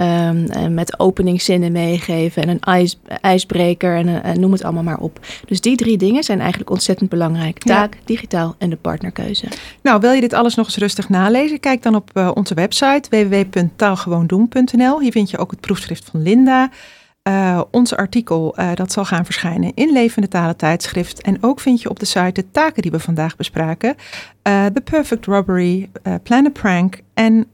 Um, 0.00 0.46
en 0.46 0.74
met 0.74 0.98
openingszinnen 0.98 1.72
meegeven 1.72 2.42
en 2.42 2.48
een 2.48 2.60
ijs, 2.60 2.98
ijsbreker 3.20 3.96
en, 3.96 4.22
en, 4.22 4.40
noem 4.40 4.52
het 4.52 4.64
allemaal 4.64 4.82
maar 4.82 4.98
op. 4.98 5.26
Dus 5.46 5.60
die 5.60 5.76
drie 5.76 5.96
dingen 5.96 6.24
zijn 6.24 6.40
eigenlijk 6.40 6.70
ontzettend 6.70 7.10
belangrijk. 7.10 7.58
Taak, 7.58 7.94
ja. 7.94 8.00
digitaal 8.04 8.54
en 8.58 8.70
de 8.70 8.76
partnerkeuze. 8.76 9.46
Nou, 9.82 10.00
wil 10.00 10.12
je 10.12 10.20
dit 10.20 10.32
alles 10.32 10.54
nog 10.54 10.66
eens 10.66 10.76
rustig 10.76 11.08
nalezen? 11.08 11.60
Kijk 11.60 11.82
dan 11.82 11.94
op 11.94 12.10
uh, 12.14 12.30
onze 12.34 12.54
website 12.54 13.08
www.taalgewoondoen.nl. 13.10 15.00
Hier 15.00 15.12
vind 15.12 15.30
je 15.30 15.38
ook 15.38 15.50
het 15.50 15.60
proefschrift 15.60 16.08
van 16.10 16.22
Linda. 16.22 16.70
Uh, 17.28 17.60
ons 17.70 17.94
artikel 17.96 18.54
uh, 18.58 18.74
dat 18.74 18.92
zal 18.92 19.04
gaan 19.04 19.24
verschijnen 19.24 19.72
in 19.74 19.92
Levende 19.92 20.28
Talen 20.28 20.56
tijdschrift. 20.56 21.22
En 21.22 21.38
ook 21.40 21.60
vind 21.60 21.82
je 21.82 21.90
op 21.90 21.98
de 21.98 22.06
site 22.06 22.32
de 22.32 22.50
taken 22.50 22.82
die 22.82 22.90
we 22.90 23.00
vandaag 23.00 23.36
bespraken. 23.36 23.94
Uh, 24.48 24.66
The 24.66 24.80
Perfect 24.80 25.26
Robbery, 25.26 25.90
Plan 26.22 26.46
a 26.46 26.50
Prank 26.50 27.00
en 27.14 27.46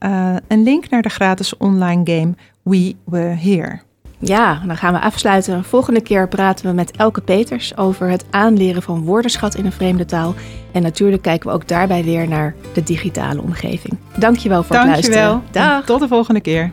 een 0.48 0.62
link 0.62 0.90
naar 0.90 1.02
de 1.02 1.08
gratis 1.08 1.56
online 1.56 2.00
game 2.04 2.34
We 2.62 2.94
Were 3.04 3.34
Here. 3.34 3.80
Ja, 4.18 4.62
dan 4.66 4.76
gaan 4.76 4.92
we 4.92 5.00
afsluiten. 5.00 5.64
Volgende 5.64 6.00
keer 6.00 6.28
praten 6.28 6.66
we 6.66 6.72
met 6.72 6.96
Elke 6.96 7.20
Peters 7.20 7.76
over 7.76 8.08
het 8.08 8.24
aanleren 8.30 8.82
van 8.82 9.04
woordenschat 9.04 9.54
in 9.54 9.66
een 9.66 9.72
vreemde 9.72 10.04
taal. 10.04 10.34
En 10.72 10.82
natuurlijk 10.82 11.22
kijken 11.22 11.48
we 11.48 11.54
ook 11.54 11.68
daarbij 11.68 12.04
weer 12.04 12.28
naar 12.28 12.54
de 12.74 12.82
digitale 12.82 13.42
omgeving. 13.42 13.98
Dankjewel 14.18 14.62
voor 14.62 14.76
Dankjewel. 14.76 15.02
het 15.02 15.14
luisteren. 15.14 15.42
Dag. 15.50 15.84
Tot 15.84 16.00
de 16.00 16.08
volgende 16.08 16.40
keer. 16.40 16.72